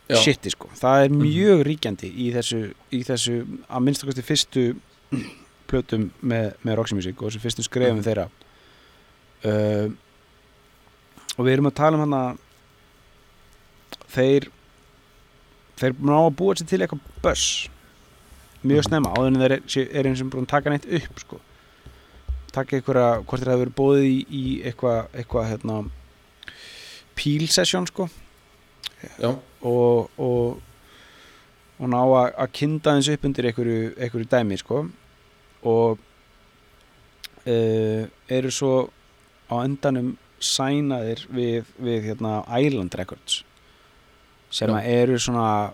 Mhm. 0.09 0.17
shiti 0.25 0.49
sko 0.51 0.71
það 0.73 1.05
er 1.05 1.09
mjög 1.13 1.63
ríkjandi 1.69 2.09
í 2.09 2.31
þessu, 2.33 2.59
í 2.97 3.03
þessu 3.05 3.35
að 3.69 3.83
minnstakosti 3.85 4.23
fyrstu 4.25 4.63
plötum 5.69 6.07
með, 6.25 6.55
með 6.65 6.77
Roxy 6.81 6.95
Music 6.97 7.21
og 7.21 7.29
þessu 7.29 7.43
fyrstu 7.45 7.63
skrefum 7.67 7.99
Mhm. 8.01 8.07
þeirra 8.07 8.25
uh, 9.45 9.91
og 11.37 11.45
við 11.45 11.53
erum 11.53 11.67
að 11.69 11.75
tala 11.75 11.99
um 11.99 12.07
hann 12.07 12.17
að 12.17 12.39
þeir 14.15 14.49
þeir 15.79 15.95
ná 16.09 16.17
að 16.25 16.35
búa 16.41 16.57
sér 16.57 16.69
til 16.73 16.81
eitthvað 16.81 17.05
buzz 17.23 17.69
mjög 18.65 18.81
Mhm. 18.81 18.89
snemma 18.89 19.13
áður 19.15 19.27
en 19.29 19.41
þeir 19.43 19.53
er, 19.53 19.61
er 20.01 20.05
eins 20.09 20.21
og 20.25 20.31
búin 20.33 20.47
að 20.47 20.55
taka 20.57 20.71
neitt 20.73 20.89
upp 20.89 21.21
sko 21.21 21.41
taka 22.55 22.79
einhverja, 22.79 23.09
hvort 23.23 23.45
hafa 23.45 23.63
verið 23.63 23.77
bóðið 23.79 24.07
í, 24.09 24.17
í 24.29 24.45
eitthvað, 24.69 25.11
eitthvað 25.15 25.49
hérna 25.53 25.79
píl 27.19 27.49
session 27.53 27.87
sko. 27.89 28.09
Og, 29.19 30.11
og, 30.19 30.61
og 31.79 31.91
ná 31.93 31.99
að, 32.03 32.45
kynda 32.57 32.97
eins 32.97 33.11
upp 33.13 33.27
undir 33.29 33.51
einhverju, 33.51 33.93
einhverju 33.99 34.31
dæmi 34.31 34.59
sko. 34.61 34.85
Og 35.69 35.99
uh, 37.47 38.03
eru 38.39 38.55
svo 38.55 38.73
á 39.49 39.55
endanum 39.65 40.17
sænaðir 40.39 41.25
við, 41.35 41.71
við 41.83 42.11
hérna, 42.13 42.41
Island 42.61 42.95
Records 42.95 43.43
sem 44.55 44.71
eru 44.79 45.19
svona 45.21 45.73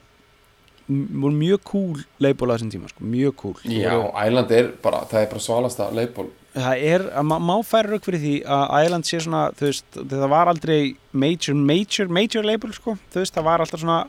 mjög 0.88 1.60
cool 1.68 2.00
label 2.22 2.50
á 2.50 2.54
þessum 2.56 2.72
tíma 2.72 2.88
sko, 2.90 3.04
mjög 3.06 3.36
cool. 3.40 3.58
Já, 3.70 3.94
Island 4.26 4.50
er 4.52 4.72
bara 4.82 5.04
það 5.08 5.20
er 5.20 5.28
bara 5.30 5.44
svalasta 5.44 5.90
leifból 5.94 6.26
það 6.54 6.84
er, 6.86 7.04
að 7.18 7.26
ma 7.28 7.38
má 7.42 7.54
færa 7.66 7.94
rauk 7.94 8.04
fyrir 8.06 8.22
því 8.22 8.34
að 8.56 8.74
Island 8.84 9.08
sé 9.08 9.20
svona, 9.24 9.46
veist, 9.58 9.86
það 9.96 10.26
var 10.30 10.50
aldrei 10.52 10.94
major, 11.10 11.56
major, 11.58 12.10
major 12.12 12.46
label 12.46 12.74
sko, 12.76 12.94
veist, 13.14 13.34
það 13.34 13.48
var 13.48 13.64
alltaf 13.64 13.82
svona 13.82 14.04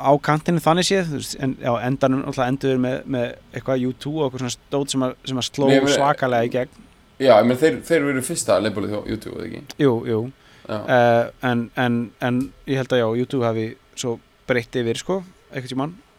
á 0.00 0.10
kantinu 0.24 0.62
þannig 0.62 0.88
séð, 0.88 1.14
veist, 1.14 1.38
en 1.42 1.54
á 1.62 1.72
endanum 1.86 2.26
alltaf 2.26 2.50
endur 2.50 2.82
með, 2.82 3.00
með 3.06 3.32
eitthvað 3.54 3.86
U2 3.90 4.14
og 4.16 4.26
eitthvað 4.26 4.44
svona 4.44 4.56
stót 4.56 4.94
sem 4.94 5.06
að, 5.06 5.16
sem 5.30 5.42
að 5.42 5.48
sló 5.50 5.70
Nei, 5.70 5.80
svakalega 5.94 6.48
í 6.48 6.52
gegn. 6.56 6.84
Já, 7.20 7.34
menn 7.44 7.60
þeir, 7.60 7.80
þeir 7.86 8.10
eru 8.10 8.26
fyrsta 8.26 8.60
leifbólið 8.64 8.96
á 8.96 9.00
YouTube, 9.04 9.38
eða 9.38 9.48
ekki? 9.50 9.80
Jú, 9.84 9.96
jú, 10.08 10.20
já, 10.64 10.78
uh, 10.80 11.24
en, 11.46 11.66
en, 11.78 12.04
en 12.24 12.44
ég 12.70 12.80
held 12.80 12.94
að 12.96 13.02
já, 13.04 13.08
U2 13.24 13.42
hafi 13.44 13.66
svo 13.92 14.18
breytt 14.48 14.80
yfir, 14.80 14.98
sko, 14.98 15.22
eitthvað 15.52 15.84
En 15.84 15.90
En 15.90 16.09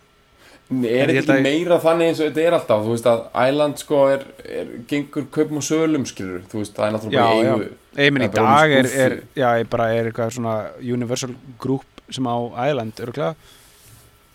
er 0.71 1.11
þetta 1.11 1.35
ekki 1.35 1.45
meira 1.45 1.77
þannig 1.83 2.11
eins 2.11 2.19
og 2.21 2.29
þetta 2.29 2.43
er 2.47 2.57
alltaf 2.57 2.83
þú 2.85 2.95
veist 2.95 3.07
að 3.11 3.23
Island 3.43 3.81
sko 3.81 4.01
er, 4.11 4.25
er 4.59 4.73
gengur 4.89 5.25
kaupum 5.37 5.61
og 5.61 5.65
sölum 5.67 6.05
skilur 6.09 6.43
þú 6.51 6.61
veist 6.61 6.75
það 6.77 6.87
er 6.87 6.93
náttúrulega 6.95 7.29
bara 7.29 7.55
eigu 7.55 7.71
ég 8.05 8.13
minn 8.15 8.27
í 8.27 8.29
dag 8.35 8.75
er, 8.75 8.91
er, 9.05 9.15
já, 9.37 9.49
bara 9.71 9.89
er 9.95 10.11
eitthvað 10.11 10.35
svona 10.37 10.59
Universal 10.79 11.33
Group 11.61 12.03
sem 12.11 12.27
á 12.27 12.37
Island, 12.67 13.01
örgulega 13.03 13.35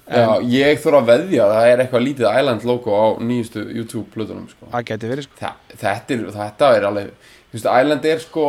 Já, 0.07 0.39
ég 0.47 0.79
þurfa 0.79 1.01
að 1.03 1.09
veðja 1.11 1.43
að 1.43 1.53
það 1.57 1.69
er 1.69 1.81
eitthvað 1.83 2.05
lítið 2.05 2.27
Island 2.31 2.67
logo 2.69 2.95
á 2.95 3.07
nýjustu 3.19 3.63
YouTube 3.65 4.07
plötunum 4.13 4.45
sko. 4.47 4.69
það 4.71 4.85
geti 4.93 5.09
verið, 5.11 5.27
sko. 5.27 5.39
Þa, 5.41 5.51
þetta, 5.73 6.15
er, 6.15 6.27
þetta 6.37 6.69
er 6.77 6.87
alveg 6.91 7.09
þú 7.17 7.57
veist, 7.57 7.71
Island 7.73 8.07
er 8.13 8.23
sko 8.23 8.45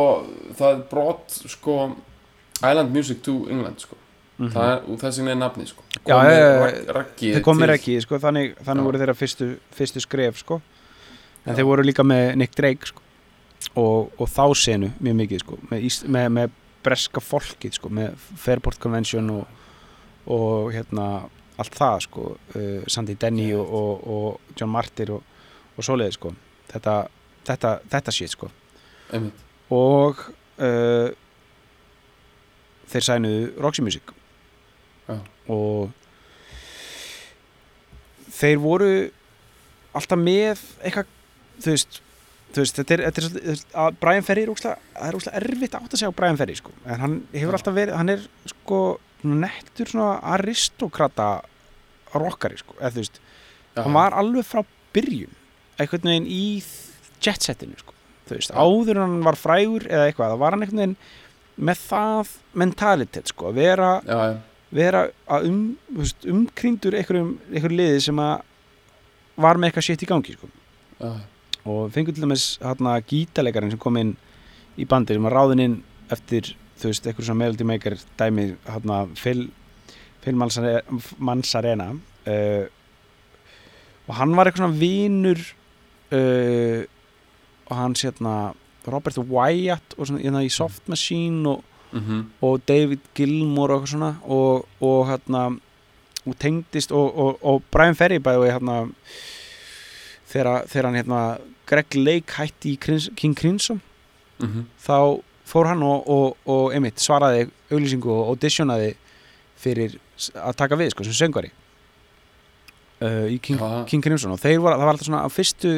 það 0.60 0.68
er 0.70 0.84
brot 0.92 1.38
sko 1.56 1.78
Island 2.60 2.94
Music 2.94 3.24
to 3.26 3.40
England 3.50 3.82
sko 3.82 3.98
það 4.38 4.70
er, 4.70 4.82
og 4.86 5.00
þess 5.00 5.18
vegna 5.18 5.32
er 5.34 5.38
nafni 5.40 5.66
sko. 5.66 5.84
Þeir 7.18 7.42
komir 7.46 7.72
ekki, 7.74 7.96
sko, 8.04 8.20
þannig, 8.22 8.54
þannig 8.66 8.86
voru 8.86 9.00
þeirra 9.00 9.16
fyrstu, 9.18 9.48
fyrstu 9.74 10.02
skref, 10.04 10.38
sko. 10.44 10.60
En 11.42 11.52
Já. 11.52 11.58
þeir 11.58 11.68
voru 11.70 11.86
líka 11.86 12.04
með 12.06 12.36
Nick 12.38 12.54
Drake, 12.58 12.90
sko. 12.92 13.02
Og, 13.78 14.12
og 14.14 14.30
þá 14.30 14.44
senu 14.58 14.92
mjög 15.02 15.16
mikið, 15.18 15.42
sko 15.42 15.58
með, 15.70 15.86
með, 16.14 16.28
með 16.36 16.52
breska 16.86 17.22
fólkið, 17.22 17.74
sko 17.80 17.90
með 17.98 18.28
Fairport 18.38 18.78
Convention 18.82 19.32
og, 19.34 19.64
og 20.30 20.70
hérna, 20.76 21.08
allt 21.58 21.78
það, 21.78 22.04
sko 22.06 22.26
uh, 22.36 22.86
Sandy 22.86 23.16
Denny 23.18 23.48
og, 23.58 23.74
og, 23.80 24.06
og 24.14 24.54
John 24.58 24.70
Martyr 24.70 25.16
og, 25.16 25.40
og 25.74 25.86
svoleiði, 25.86 26.14
sko. 26.14 26.32
Þetta, 26.70 26.94
þetta, 27.48 27.74
þetta 27.90 28.14
shit, 28.14 28.36
sko. 28.36 28.52
Einmitt. 29.08 29.42
og 29.72 30.20
uh, 30.60 31.08
þeir 32.92 33.04
sænuðu 33.06 33.44
Roxy 33.64 33.84
Music 33.84 34.14
Já. 35.08 35.16
og 35.48 35.90
þeir 38.38 38.60
voru 38.62 38.90
alltaf 39.96 40.20
með 40.20 40.60
eitthvað 40.84 41.08
þú 41.58 41.74
veist, 41.74 42.00
þú 42.54 42.62
veist 42.62 42.80
þetta 42.80 42.96
er, 42.96 43.04
þetta 43.08 43.24
er 43.52 43.62
að 43.84 44.00
Brian 44.02 44.26
Ferry 44.26 44.44
er 44.44 44.52
er 44.52 45.18
úkslega 45.18 45.40
erfitt 45.40 45.76
átt 45.78 45.92
að 45.92 46.00
segja 46.02 46.12
á 46.12 46.18
Brian 46.18 46.38
Ferry 46.40 46.56
sko. 46.58 46.74
en 46.84 47.00
hann 47.02 47.16
hefur 47.32 47.54
Já. 47.54 47.58
alltaf 47.60 47.78
verið, 47.78 47.96
hann 47.98 48.14
er 48.14 48.26
sko 48.52 48.80
nettur 49.26 49.90
svona 49.90 50.18
aristokrata 50.36 51.30
rockari 52.14 52.58
sko, 52.60 52.76
eða 52.78 53.00
veist 53.00 53.20
hann 53.78 53.94
var 53.96 54.16
alveg 54.16 54.46
frá 54.46 54.62
byrjun 54.94 55.34
einhvern 55.78 56.10
veginn 56.10 56.28
í 56.30 56.44
jetsetinu 57.24 57.78
sko. 57.80 57.94
veist, 58.28 58.52
áður 58.52 58.98
en 58.98 59.06
hann 59.06 59.24
var 59.26 59.38
frægur 59.40 59.88
eða 59.88 60.08
eitthvað, 60.10 60.34
það 60.34 60.44
var 60.44 60.54
hann 60.54 60.66
einhvern 60.66 60.82
veginn 60.84 60.98
með 61.58 61.80
það 61.88 62.32
mentalitet 62.62 63.32
sko, 63.32 63.50
að 63.50 63.58
vera, 63.58 63.90
já, 64.06 64.18
já, 64.30 64.36
vera 64.74 65.06
að 65.30 65.48
um, 65.48 65.60
veist, 65.96 66.26
umkringdur 66.28 66.96
einhverjum, 66.98 67.34
einhverjum 67.48 67.80
liði 67.80 68.04
sem 68.04 68.22
að 68.22 68.34
var 69.38 69.58
með 69.58 69.70
eitthvað 69.70 69.86
shit 69.86 70.04
í 70.04 70.08
gangi 70.10 70.34
sko. 70.34 70.48
já, 70.98 71.12
og 71.68 71.92
fengur 71.94 72.16
til 72.16 72.24
dæmis 72.24 72.46
hérna 72.62 72.96
gítalegarinn 73.06 73.72
sem 73.72 73.80
kom 73.80 73.98
inn 74.00 74.16
í 74.78 74.86
bandir 74.88 75.18
sem 75.18 75.28
var 75.28 75.38
ráðinn 75.38 75.64
inn 75.64 75.78
eftir 76.12 76.52
þú 76.78 76.90
veist, 76.90 77.06
eitthvað 77.06 77.28
svona 77.28 77.42
melody 77.44 77.66
maker 77.66 77.96
dæmi 78.18 78.50
hérna 78.66 79.06
Mansarena 81.18 81.92
uh, 81.94 82.64
og 84.08 84.14
hann 84.18 84.34
var 84.36 84.48
eitthvað 84.48 84.64
svona 84.66 84.80
vinur 84.80 85.40
uh, 86.12 86.82
og 87.68 87.74
hans 87.76 88.04
hérna 88.04 88.34
Robert 88.88 89.18
Wyatt 89.18 89.96
og 89.96 90.08
svona 90.08 90.22
hérna 90.22 90.44
í 90.44 90.52
Soft 90.52 90.88
Machine 90.88 91.54
og, 91.54 91.64
mhm, 91.92 92.24
og 92.42 92.60
David 92.68 93.04
Gilmour 93.14 93.70
og 93.70 93.80
eitthvað 93.82 93.92
svona. 93.94 94.12
Og, 94.24 94.68
og 94.80 95.06
hérna 95.08 95.44
og 96.28 96.38
tengdist 96.38 96.92
og, 96.92 97.18
og, 97.18 97.38
og 97.42 97.62
Brian 97.72 97.96
Ferry 97.96 98.18
bæði 98.20 98.50
hérna 98.52 98.80
þegar, 100.28 100.66
þegar 100.68 100.88
hann 100.90 100.98
hérna 101.00 101.20
Greg 101.68 101.96
Lake 101.96 102.36
hætti 102.36 102.74
í 102.74 102.80
Crins, 102.80 103.08
King 103.16 103.36
Crimson 103.38 103.80
mhm, 104.42 104.66
þá 104.84 105.20
fór 105.48 105.70
hann 105.70 105.82
og, 105.84 106.04
og, 106.08 106.36
og 106.44 106.74
einmitt 106.76 107.00
svaraði 107.00 107.46
auglýsingu 107.70 108.10
og 108.12 108.34
auditionaði 108.34 108.92
fyrir 109.58 109.96
að 110.36 110.58
taka 110.60 110.76
við 110.78 110.92
sko, 110.92 111.06
sem 111.06 111.16
söngvari 111.16 111.50
uh, 113.00 113.26
í 113.30 113.38
King. 113.42 113.60
King 113.88 114.04
Crimson. 114.04 114.34
Og 114.34 114.42
var, 114.42 114.76
það 114.76 114.84
var 114.84 114.92
alltaf 114.92 115.08
svona 115.08 115.22
á 115.24 115.28
fyrstu 115.32 115.72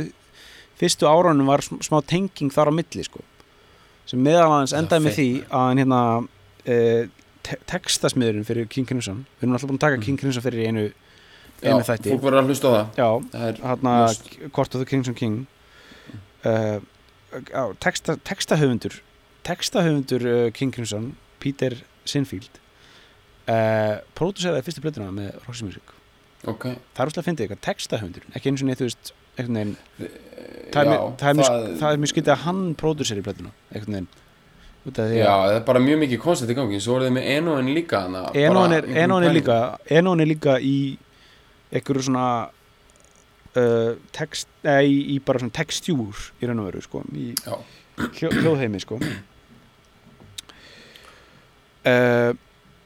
fyrstu 0.81 1.09
árunum 1.09 1.49
var 1.51 1.63
sm- 1.65 1.83
smá 1.85 2.01
tenging 2.07 2.53
þar 2.53 2.73
á 2.73 2.79
milli 2.79 3.05
sko 3.05 3.23
sem 4.11 4.23
meðal 4.27 4.49
aðeins 4.51 4.75
Já, 4.75 4.79
endaði 4.83 5.05
með 5.07 5.17
því 5.19 5.27
að 5.61 5.71
hérna 5.81 6.01
uh, 6.21 7.03
te 7.47 7.57
textasmiðurinn 7.73 8.47
fyrir 8.49 8.67
King 8.73 8.89
Crimson. 8.89 9.23
Við 9.39 9.47
erum 9.47 9.57
alltaf 9.57 9.71
búin 9.71 9.79
að 9.81 9.85
taka 9.87 9.97
Mhm. 10.01 10.05
King 10.09 10.19
Crimson 10.21 10.45
fyrir 10.45 10.67
einu, 10.69 10.87
já, 11.63 11.71
einu 11.71 11.87
þætti. 11.89 12.11
fólk 12.15 12.25
verður 12.27 12.43
að 12.43 12.51
hlusta 12.51 12.69
á 12.69 12.73
það. 12.75 12.87
Já, 13.01 13.09
það 13.33 13.63
hérna. 13.71 13.95
Court 14.53 14.75
of 14.75 14.83
the 14.85 14.97
and 14.97 15.17
King. 15.17 15.47
Uh, 16.45 16.81
texta, 17.81 18.17
textahöfundur 18.25 19.01
textahöfundur 19.45 20.25
uh, 20.27 20.51
King 20.57 20.73
Crimson 20.75 21.17
Peter 21.39 21.77
Sinfield 22.09 22.49
uh, 23.49 24.01
próduseraði 24.17 24.65
fyrstu 24.67 24.83
blöðuna 24.85 25.13
með 25.15 25.37
Roxy 25.47 25.67
Music. 25.69 25.93
Ok, 26.49 26.65
það 26.97 27.03
er 27.05 27.11
úrslega 27.11 27.23
að 27.23 27.29
fyndið 27.29 27.45
eitthvað 27.47 27.63
textahöfundur 27.69 28.25
ekki 28.39 28.51
eins 28.51 28.63
og 28.65 28.71
neitt 28.71 28.81
þú 28.81 28.89
veist 28.89 29.13
veginn, 29.49 29.77
það, 30.73 30.85
já, 30.85 30.91
er, 31.31 31.35
mjög- 31.41 31.49
það, 31.49 31.79
það 31.81 31.93
er 31.93 32.01
mjög 32.03 32.13
skytið 32.13 32.33
að 32.35 32.43
hann 32.45 32.61
út 34.81 34.99
af 34.99 35.11
því 35.11 35.19
já, 35.21 35.29
að 35.33 35.47
það 35.51 35.57
er 35.59 35.65
bara 35.69 35.81
mjög 35.85 35.99
mikið 36.05 36.21
koncept 36.25 36.51
í 36.51 36.57
gangi 36.57 36.81
svo 36.81 36.97
er 36.97 37.03
þið 37.07 37.13
með 37.19 37.29
Enoen 37.37 37.73
líka 37.75 38.01
bara 38.09 38.77
er, 38.79 38.89
er 39.29 39.35
líka 39.37 39.59
Enón 40.01 40.21
er 40.25 40.31
líka 40.31 40.55
í 40.61 40.77
einhverju 41.71 42.03
svona 42.07 42.27
uh, 43.57 43.91
text, 44.17 44.49
eða 44.65 44.85
í, 44.89 44.97
í 45.15 45.19
bara 45.25 45.39
svona 45.43 45.57
textjúr 45.61 46.23
í 46.41 46.49
raun 46.49 46.63
og 46.63 46.71
veru 46.71 46.81
sko 46.85 47.03
í 47.15 47.33
hljó, 47.41 48.31
hljóðheimi 48.33 48.81
sko. 48.81 48.97
Uh, 51.81 52.33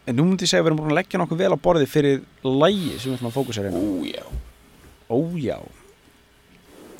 en 0.06 0.14
nú 0.18 0.26
myndi 0.26 0.44
ég 0.46 0.50
segja 0.50 0.62
að 0.62 0.66
við 0.66 0.70
erum 0.72 0.80
búin 0.82 0.92
að 0.92 0.98
leggja 1.00 1.18
nokkuð 1.22 1.40
vel 1.40 1.54
á 1.54 1.58
borði 1.64 1.86
fyrir 1.90 2.20
lægi 2.46 2.92
sem 2.98 3.10
við 3.10 3.16
ætlum 3.16 3.30
að 3.30 3.36
fókusera 3.38 3.70
hérna 3.70 3.80
Ú, 3.80 4.04
já. 4.06 4.24
ójá, 5.10 5.56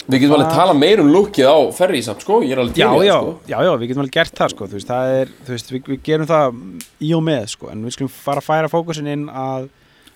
við 0.09 0.21
getum 0.21 0.35
alveg 0.37 0.47
Hvað- 0.51 0.57
tala 0.61 0.75
meir 0.75 1.01
um 1.01 1.09
lukkið 1.15 1.47
á 1.49 1.57
ferri 1.73 2.03
samt 2.05 2.21
sko, 2.25 2.41
ég 2.45 2.53
er 2.53 2.59
alveg 2.61 2.75
til 2.75 2.85
það, 2.85 3.07
sko. 3.09 3.33
já, 3.49 3.59
já, 3.65 3.71
við 3.81 3.89
getum 3.89 4.03
alveg 4.05 4.13
gert 4.19 4.35
það 4.41 4.51
sko, 4.55 4.67
þú 4.69 4.77
veist, 4.79 4.89
það 4.91 5.13
er, 5.21 5.29
þú 5.47 5.55
veist, 5.55 5.71
við, 5.73 5.83
við 5.93 6.03
gerum 6.05 6.27
það 6.27 6.59
í 7.01 7.13
og 7.17 7.23
með 7.25 7.47
sko, 7.55 7.71
en 7.73 7.85
við 7.85 7.97
skulum 7.97 8.13
fara 8.13 8.41
að 8.43 8.49
færa 8.51 8.69
fókusin 8.73 9.09
inn 9.15 9.25
að, 9.29 9.69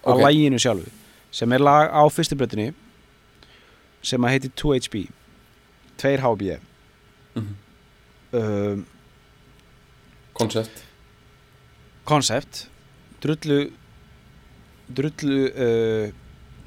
að 0.04 0.12
Ok. 0.14 0.20
læginu 0.26 0.58
sjálfu 0.60 0.90
sem 1.30 1.52
er 1.52 1.58
lag 1.64 1.88
á 1.92 2.02
fyrstu 2.08 2.36
blötunni 2.36 2.68
sem 4.02 4.20
að 4.24 4.30
heiti 4.36 4.50
2HB 4.56 5.08
2HB 5.98 6.58
Mhm. 7.36 7.54
um, 8.32 8.86
koncept 10.34 10.84
koncept 12.08 12.66
drullu 13.22 13.70
drullu 14.88 15.40
uh, 15.52 16.12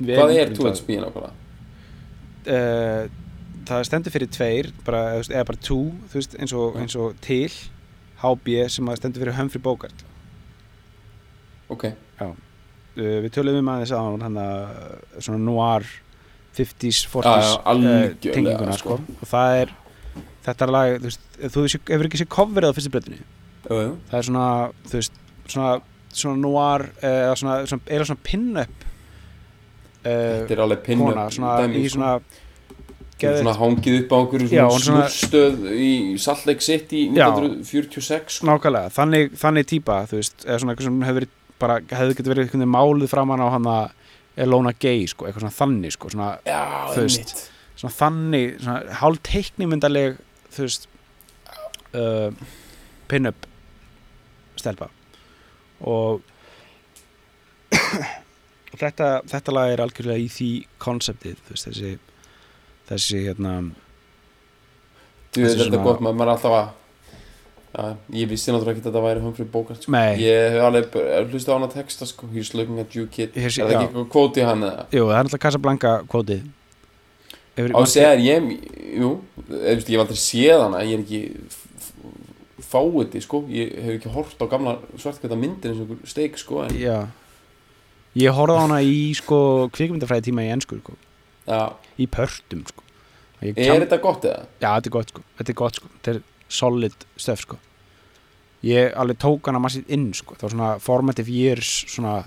hvað 0.01 0.33
er 0.35 0.51
útgrundað. 0.51 0.81
2HB 0.81 0.97
nákvæmlega? 1.01 1.31
Uh, 2.49 3.09
það 3.67 3.83
stendur 3.87 4.15
fyrir 4.15 4.31
tveir 4.33 4.71
bara, 4.85 5.01
eða, 5.21 5.43
bara 5.47 5.63
þú 5.65 5.81
veist, 6.13 6.37
eins, 6.39 6.53
og, 6.57 6.77
eins 6.81 6.95
og 6.99 7.17
til 7.23 7.51
HB 8.21 8.55
sem 8.73 8.89
að 8.89 9.01
stendur 9.01 9.25
fyrir 9.25 9.37
Humphrey 9.37 9.63
Bogart 9.63 10.05
ok, 11.71 11.91
uh, 12.21 12.31
við 12.95 13.29
töluðum 13.35 13.65
um 13.65 13.73
aðeins 13.75 13.93
á 13.93 14.01
hann 14.01 14.41
að 14.41 14.63
svona 15.19 15.43
noir 15.43 15.91
50s, 16.57 17.05
40s 17.07 17.23
Já, 17.23 17.45
já, 17.47 17.61
algjörlega, 17.71 18.09
uh, 18.11 18.33
tenginguna 18.35 18.75
sko. 18.75 18.97
sko. 18.97 19.19
og 19.21 19.31
það 19.31 19.59
er 19.61 19.77
þetta 20.45 20.65
er 20.65 20.73
lag, 20.75 20.95
þú 20.97 21.07
veist, 21.07 21.25
þú 21.53 21.65
hefur 21.93 22.09
ekki 22.09 22.21
séð 22.21 22.31
coverið 22.35 22.73
á 22.73 22.75
fyrstu 22.77 23.01
jú. 23.71 23.89
það 24.09 24.17
er 24.17 24.27
svona, 24.27 24.47
þú 24.89 24.97
veist 24.97 25.19
svona, 25.45 25.73
svona 26.11 26.41
noir 26.41 26.87
eh, 27.01 27.19
eða 27.27 27.35
svona, 27.39 27.57
svona, 27.69 27.87
eða 27.97 28.07
svona 28.09 28.25
pin-up 28.25 28.85
uh, 28.85 28.90
þetta 30.03 30.55
er 30.55 30.63
alveg 30.65 30.85
pinn 30.85 31.03
kona, 31.03 31.27
svona 31.33 31.57
í 31.67 31.83
svona 31.91 32.13
Geðið... 33.21 33.43
svona 33.43 33.53
hangið 33.59 33.97
upp 33.99 34.13
á 34.13 34.19
hún 34.73 34.81
svona- 34.81 35.03
smúrstöð 35.09 35.65
í 35.77 35.91
Salt 36.21 36.47
Lake 36.49 36.65
City 36.65 37.03
Já. 37.13 37.27
1946 37.29 38.39
sko. 38.39 38.47
nákvæmlega, 38.49 38.89
þannig, 38.95 39.35
þannig 39.37 39.67
veist, 40.17 40.45
eða 40.45 40.59
svona 40.63 40.73
eitthvað 40.73 40.89
sem 40.89 41.27
bara, 41.61 41.75
hefur 41.91 42.15
getur 42.17 42.33
verið 42.33 42.47
einhvern 42.47 42.63
veginn 42.63 42.73
máluð 42.73 43.11
framan 43.11 43.43
á 43.45 43.47
hana 43.53 43.75
Elona 44.41 44.73
Gay, 44.73 45.05
sko, 45.11 45.27
eitthvað 45.27 45.45
svona 45.45 45.59
þannig 45.59 45.93
sko, 45.93 46.09
svona, 46.09 46.31
já, 46.47 46.61
veist. 46.95 47.51
svona 47.75 47.93
þannig, 47.99 48.57
svona 48.63 48.97
hálf 49.01 49.21
teiknimyndaleg 49.27 50.17
þú 50.55 50.65
veist 50.65 50.89
uh, 51.93 52.31
pin-up 53.11 53.45
stelpa 54.57 54.89
og 55.81 56.21
og 58.71 58.79
þetta, 58.79 59.09
þetta 59.31 59.55
lag 59.55 59.71
er 59.73 59.83
algjörlega 59.85 60.23
í 60.23 60.27
því 60.31 60.51
konseptið, 60.81 61.39
þessi 61.51 61.95
þessi, 62.91 63.23
hérna 63.29 63.55
Þú 65.31 65.43
Þessi 65.45 65.59
þetta 65.61 65.77
er 65.79 65.83
gott, 65.85 66.01
maður 66.03 66.25
er 66.25 66.33
alltaf 66.35 66.55
að 66.59 66.69
Já, 67.71 67.93
ég 68.11 68.27
vissi 68.27 68.51
náttúrulega 68.51 68.73
ekki 68.75 68.81
að 68.81 68.87
þetta 68.89 69.01
væri 69.05 69.21
Humphrey 69.23 69.47
Bogart 69.47 69.85
sko. 69.85 69.99
Ég 70.19 70.55
hef 70.57 70.63
alveg 70.65 70.95
hlustað 71.31 71.53
á 71.55 71.55
hana 71.55 71.69
texta 71.71 72.07
sko. 72.09 72.27
He's 72.33 72.49
looking 72.51 72.81
at 72.83 72.97
you 72.97 73.05
kid 73.07 73.37
Er 73.39 73.47
það 73.47 73.69
ekki 73.69 73.85
eitthvað 73.85 74.09
kvóti 74.11 74.43
hann 74.43 74.65
eða? 74.67 74.83
Jú, 74.91 75.05
það 75.07 75.15
er 75.15 75.21
alltaf 75.21 75.41
Casablanca 75.45 75.93
kvótið 76.11 76.41
Á 77.55 77.79
að 77.79 77.87
segja 77.93 78.09
þér, 78.11 78.23
ég, 78.25 78.49
jú 78.99 79.13
Ég, 79.47 79.85
hef 79.87 80.03
aldrei 80.03 80.19
séð 80.19 80.65
hana 80.65 80.83
Ég 80.83 80.99
er 80.99 81.05
ekki 81.05 81.21
fáiði, 82.67 83.23
sko 83.23 83.41
Ég 83.55 83.71
hef 83.85 83.95
ekki 84.01 84.13
hort 84.17 84.43
á 84.43 84.45
gamla 84.51 84.75
svartkvæta 84.99 85.39
myndir 85.39 85.71
eins 85.71 85.79
og 85.79 85.87
einhver 85.95 86.11
steik, 86.11 86.35
sko 86.43 86.65
en, 86.65 86.75
Ég 88.15 88.33
horfði 88.35 88.57
á 88.59 88.63
hana 88.65 88.79
í 88.83 89.13
sko 89.15 89.69
kvikmyndafræði 89.71 90.25
tíma 90.27 90.43
í 90.43 90.51
ennsku 90.51 90.79
sko, 90.81 90.95
í 91.99 92.07
pörtum 92.11 92.65
sko. 92.67 92.83
Er 93.41 93.53
kann- 93.55 93.81
þetta 93.87 94.01
gott 94.03 94.25
eða? 94.27 94.45
Já, 94.61 94.69
þetta 94.77 94.87
er 94.87 94.91
gott 94.97 95.09
sko, 95.13 95.21
þetta 95.39 95.49
er 95.49 95.53
gott 95.61 95.75
sko. 95.79 95.87
Þetta 96.01 96.15
er 96.15 96.21
solid 96.49 97.05
stöf 97.17 97.39
sko. 97.45 97.57
Ég 98.63 98.93
alveg 98.95 99.17
tók 99.17 99.47
hana 99.49 99.59
massið 99.59 99.87
inn 99.89 100.11
sko. 100.13 100.35
Það 100.35 100.41
var 100.41 100.49
svona 100.55 100.79
formative 100.79 101.27
years 101.31 101.85
svona, 101.87 102.25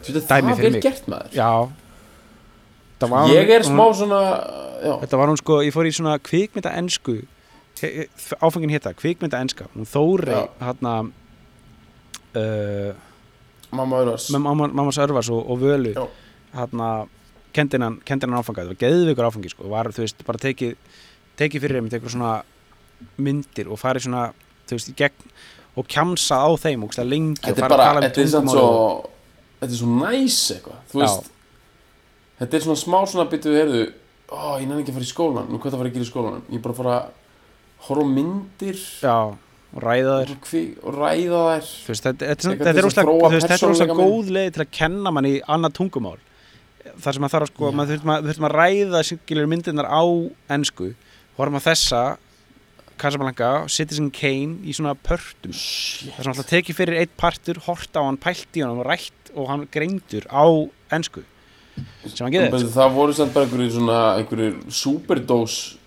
veist, 0.00 0.28
Dæmi 0.28 0.48
það 0.48 0.50
er 0.54 0.56
fyrir 0.62 0.72
mig. 0.72 0.82
gert 0.82 1.06
maður. 1.08 1.32
Já. 1.34 1.50
Það 2.98 3.10
Ég 3.34 3.50
er 3.50 3.60
hún- 3.62 3.74
smá 3.76 3.94
svona 3.94 4.22
Já, 4.78 4.94
Þetta 5.02 5.16
var 5.18 5.26
hún 5.28 5.36
sko, 5.36 5.58
ég 5.66 5.72
fór 5.74 5.86
í 5.86 5.92
svona 5.92 6.18
kvikmynda 6.22 6.70
ennsku 6.78 7.26
Áfengin 8.42 8.70
hétta, 8.70 8.94
kvikmynda 8.94 9.38
enska. 9.40 9.66
Hún 9.76 9.86
Já. 10.26 10.48
hérna 10.60 11.12
uh, 12.34 12.94
mamma 13.70 14.02
Örvars. 14.02 14.30
Mamma, 14.34 14.90
Sörvars 14.94 15.30
og, 15.34 15.44
og 15.50 15.60
Völu. 15.62 15.94
Hérna 16.54 16.88
kendinan, 17.56 17.98
kendinan 18.08 18.40
áfangað, 18.40 18.68
það 18.68 18.74
var 18.74 18.80
geðvikur 18.82 19.28
áfangi 19.28 19.52
sko, 19.52 19.68
var 19.72 19.90
þú 19.92 20.04
veist, 20.04 20.24
bara 20.26 20.40
tekið 20.42 20.74
tekið 21.38 21.64
fyrir 21.64 21.78
þeim, 21.78 21.90
tekur 21.92 22.12
svona 22.12 22.32
myndir 23.20 23.70
og 23.70 23.78
farið 23.80 24.08
svona, 24.08 24.24
þú 24.68 24.78
veist, 24.78 24.90
í 24.92 24.96
gegn 24.98 25.32
og 25.78 25.86
kjamsa 25.90 26.40
á 26.42 26.48
þeim 26.58 26.84
og 26.86 26.96
lengi 27.06 27.44
Þetta 27.44 27.64
er 27.64 27.70
bara, 27.70 27.88
um 27.92 28.00
þetta 28.02 28.08
er 28.08 28.16
tungumál 28.18 28.56
svo 28.56 28.68
Þetta 29.58 29.72
er 29.72 29.78
svo 29.78 29.90
næs 29.94 30.38
eitthvað 30.54 30.80
Þú 30.90 31.00
veist. 31.02 31.30
Þetta 32.38 32.58
er 32.58 32.64
svona 32.64 32.80
smá 32.82 32.98
svona 33.10 33.28
byttu 33.30 33.52
við 33.52 33.60
heyrðu 33.62 33.84
Ó, 34.28 34.58
ég 34.58 34.66
nenni 34.66 34.82
ekki 34.82 34.92
að 34.92 34.98
fara 34.98 35.06
í 35.06 35.12
skólan 35.12 35.48
Nú 35.48 35.60
hvað 35.60 35.74
það 35.74 35.82
fara 35.82 35.90
að 35.92 35.96
gera 35.96 36.06
í 36.06 36.10
skólanum? 36.10 36.42
Ég 36.48 36.58
er 36.58 36.64
bara 36.66 36.74
að 36.74 36.80
fara 36.82 36.96
að 36.98 37.14
horfa 37.88 38.06
myndir. 38.10 38.80
Já, 39.02 39.16
og 39.74 39.82
ræða 39.84 40.14
hvi, 40.48 40.62
og 40.82 40.96
ræða 40.96 41.42
þær. 41.48 41.72
Veist, 41.88 42.06
þetta, 42.06 42.30
þetta, 42.32 42.72
er 42.72 43.48
persónuleika 43.52 43.98
góð 43.98 44.32
leið 44.36 44.54
til 44.56 44.64
að 44.64 44.72
kenna 44.78 45.12
manni 45.12 45.34
í 45.36 45.42
annað 45.44 45.76
tungumál. 45.80 46.16
Þar 46.98 47.18
sem 47.18 47.26
að 47.26 47.34
þarf 47.34 47.50
sko, 47.52 47.72
maður 47.76 47.92
þurftum 47.94 48.14
að, 48.14 48.30
þurftum 48.30 48.48
að 48.48 48.56
ræða 48.56 49.02
skilur 49.10 49.50
myndirnar 49.50 49.90
á 49.92 50.02
ensku. 50.56 50.94
Horfum 51.36 51.60
að 51.60 51.68
þessa 51.68 52.02
Casablanca, 52.98 53.50
Citizen 53.70 54.10
Kane 54.14 54.58
í 54.66 54.74
svona 54.74 54.96
pörtum. 54.96 55.54
Shit. 55.54 56.10
er 56.16 56.24
svona 56.24 56.34
alltaf 56.34 56.50
tekið 56.50 56.78
fyrir 56.80 57.00
eitt 57.02 57.14
partur, 57.20 57.60
hort 57.68 57.94
á 57.94 58.02
hann 58.02 58.18
pælt 58.20 58.58
í 58.58 58.64
hann 58.64 58.80
og 58.80 58.88
rætt 58.88 59.32
og 59.36 59.50
hann 59.52 59.66
greindur 59.72 60.26
á 60.32 60.44
ensku. 60.96 61.22
Sem 62.08 62.26
hann 62.26 62.50
Men 62.50 62.72
það 62.74 62.96
voru 62.96 63.14
samt 63.14 63.36
bara 63.36 63.46
einhverjir 63.46 63.76
svona 63.76 64.00
einhverjir 64.18 64.56
superdós 64.74 65.77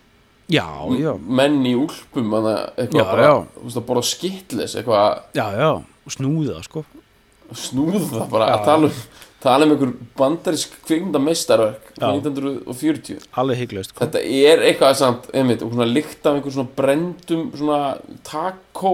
já, 0.51 0.67
já, 0.99 1.11
menn 1.41 1.59
í 1.67 1.73
úlpum 1.79 2.37
að 2.39 2.51
eitthvað 2.75 3.11
bara, 3.13 3.33
að 3.65 3.87
bara 3.89 4.05
skitlis 4.05 4.77
eitthvað 4.79 5.23
snúða 6.11 6.61
sko 6.67 6.85
snúða 7.51 8.27
bara 8.31 8.47
Já. 8.47 8.55
að 8.55 8.65
tala 8.69 8.89
um 8.89 9.01
tala 9.41 9.65
um 9.65 9.73
einhver 9.73 9.93
bandarisk 10.17 10.73
kvikmyndameistarverk 10.85 11.91
frá 11.95 12.11
Já. 12.11 12.19
1940 12.21 13.23
alveg 13.41 13.61
hygglaust 13.63 13.93
sko. 13.93 14.03
þetta 14.03 14.21
er 14.21 14.65
eitthvað 14.69 14.97
samt 14.99 15.29
einmitt, 15.33 15.63
lykt 15.89 16.25
af 16.25 16.37
einhver 16.37 16.55
svona 16.55 16.75
brendum 16.77 17.47
svona 17.57 17.79
taco 18.27 18.93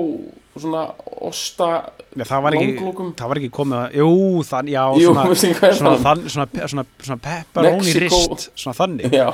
svona 0.61 0.83
osta 1.27 1.69
já, 2.17 2.23
það 2.27 2.43
var 2.45 2.57
ekki 2.57 2.91
það 3.19 3.31
var 3.31 3.41
ekki 3.41 3.49
komið 3.57 3.79
að, 3.79 3.97
jú, 4.01 4.11
þann, 4.49 4.69
já, 4.73 4.83
Jú, 5.01 5.13
svona, 5.13 5.71
svona, 5.79 5.95
þann, 6.05 6.23
svona, 6.33 6.67
svona, 6.73 6.85
svona 7.07 7.19
pepperoni 7.27 7.95
rist 8.03 8.47
svona 8.53 8.77
þannig, 8.81 9.17
já, 9.17 9.27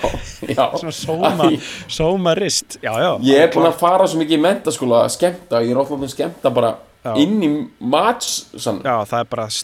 já. 0.50 0.64
Svona 0.84 0.96
sóma 1.00 1.52
sóma 1.88 2.38
rist, 2.40 2.80
ég 2.84 3.36
er 3.38 3.54
búin 3.54 3.70
að 3.70 3.78
fara 3.82 4.08
svo 4.10 4.22
mikið 4.24 4.40
í 4.40 4.42
mentaskóla 4.48 5.04
að 5.06 5.14
skemmta, 5.18 5.62
ég 5.64 5.76
er 5.76 5.84
ofnum 5.84 6.08
að 6.08 6.16
skemmta 6.16 6.54
bara 6.54 6.76
inn 7.20 7.42
í 7.44 7.50
mats 7.84 8.46
er 8.56 8.80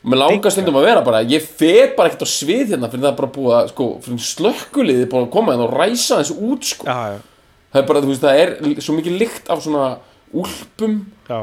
Mér 0.04 0.20
langar 0.20 0.52
stundum 0.52 0.80
að 0.82 0.88
vera 0.90 1.04
bara, 1.06 1.22
ég 1.24 1.44
fer 1.44 1.94
bara 1.96 2.12
ekkert 2.12 2.28
á 2.28 2.30
svið 2.30 2.74
hérna 2.74 2.90
fyrir 2.92 3.08
það 3.08 3.18
bara 3.22 3.32
búið 3.38 3.56
að, 3.56 3.70
sko, 3.72 3.88
fyrir 4.04 4.24
slökkuliði 4.28 5.08
búið 5.12 5.28
að 5.28 5.32
koma 5.38 5.56
hérna 5.56 5.68
og 5.70 5.76
ræsa 5.80 6.20
þessu 6.20 6.36
út, 6.50 6.68
sko. 6.68 6.90
Það 7.70 7.80
er 7.80 7.88
bara, 7.88 8.02
þú 8.04 8.12
veist, 8.12 8.26
það 8.26 8.42
er 8.44 8.84
svo 8.84 8.98
mikið 8.98 9.18
lykt 9.22 9.52
af 9.54 9.64
svona 9.64 9.88
úlpum 10.34 11.00
já, 11.30 11.40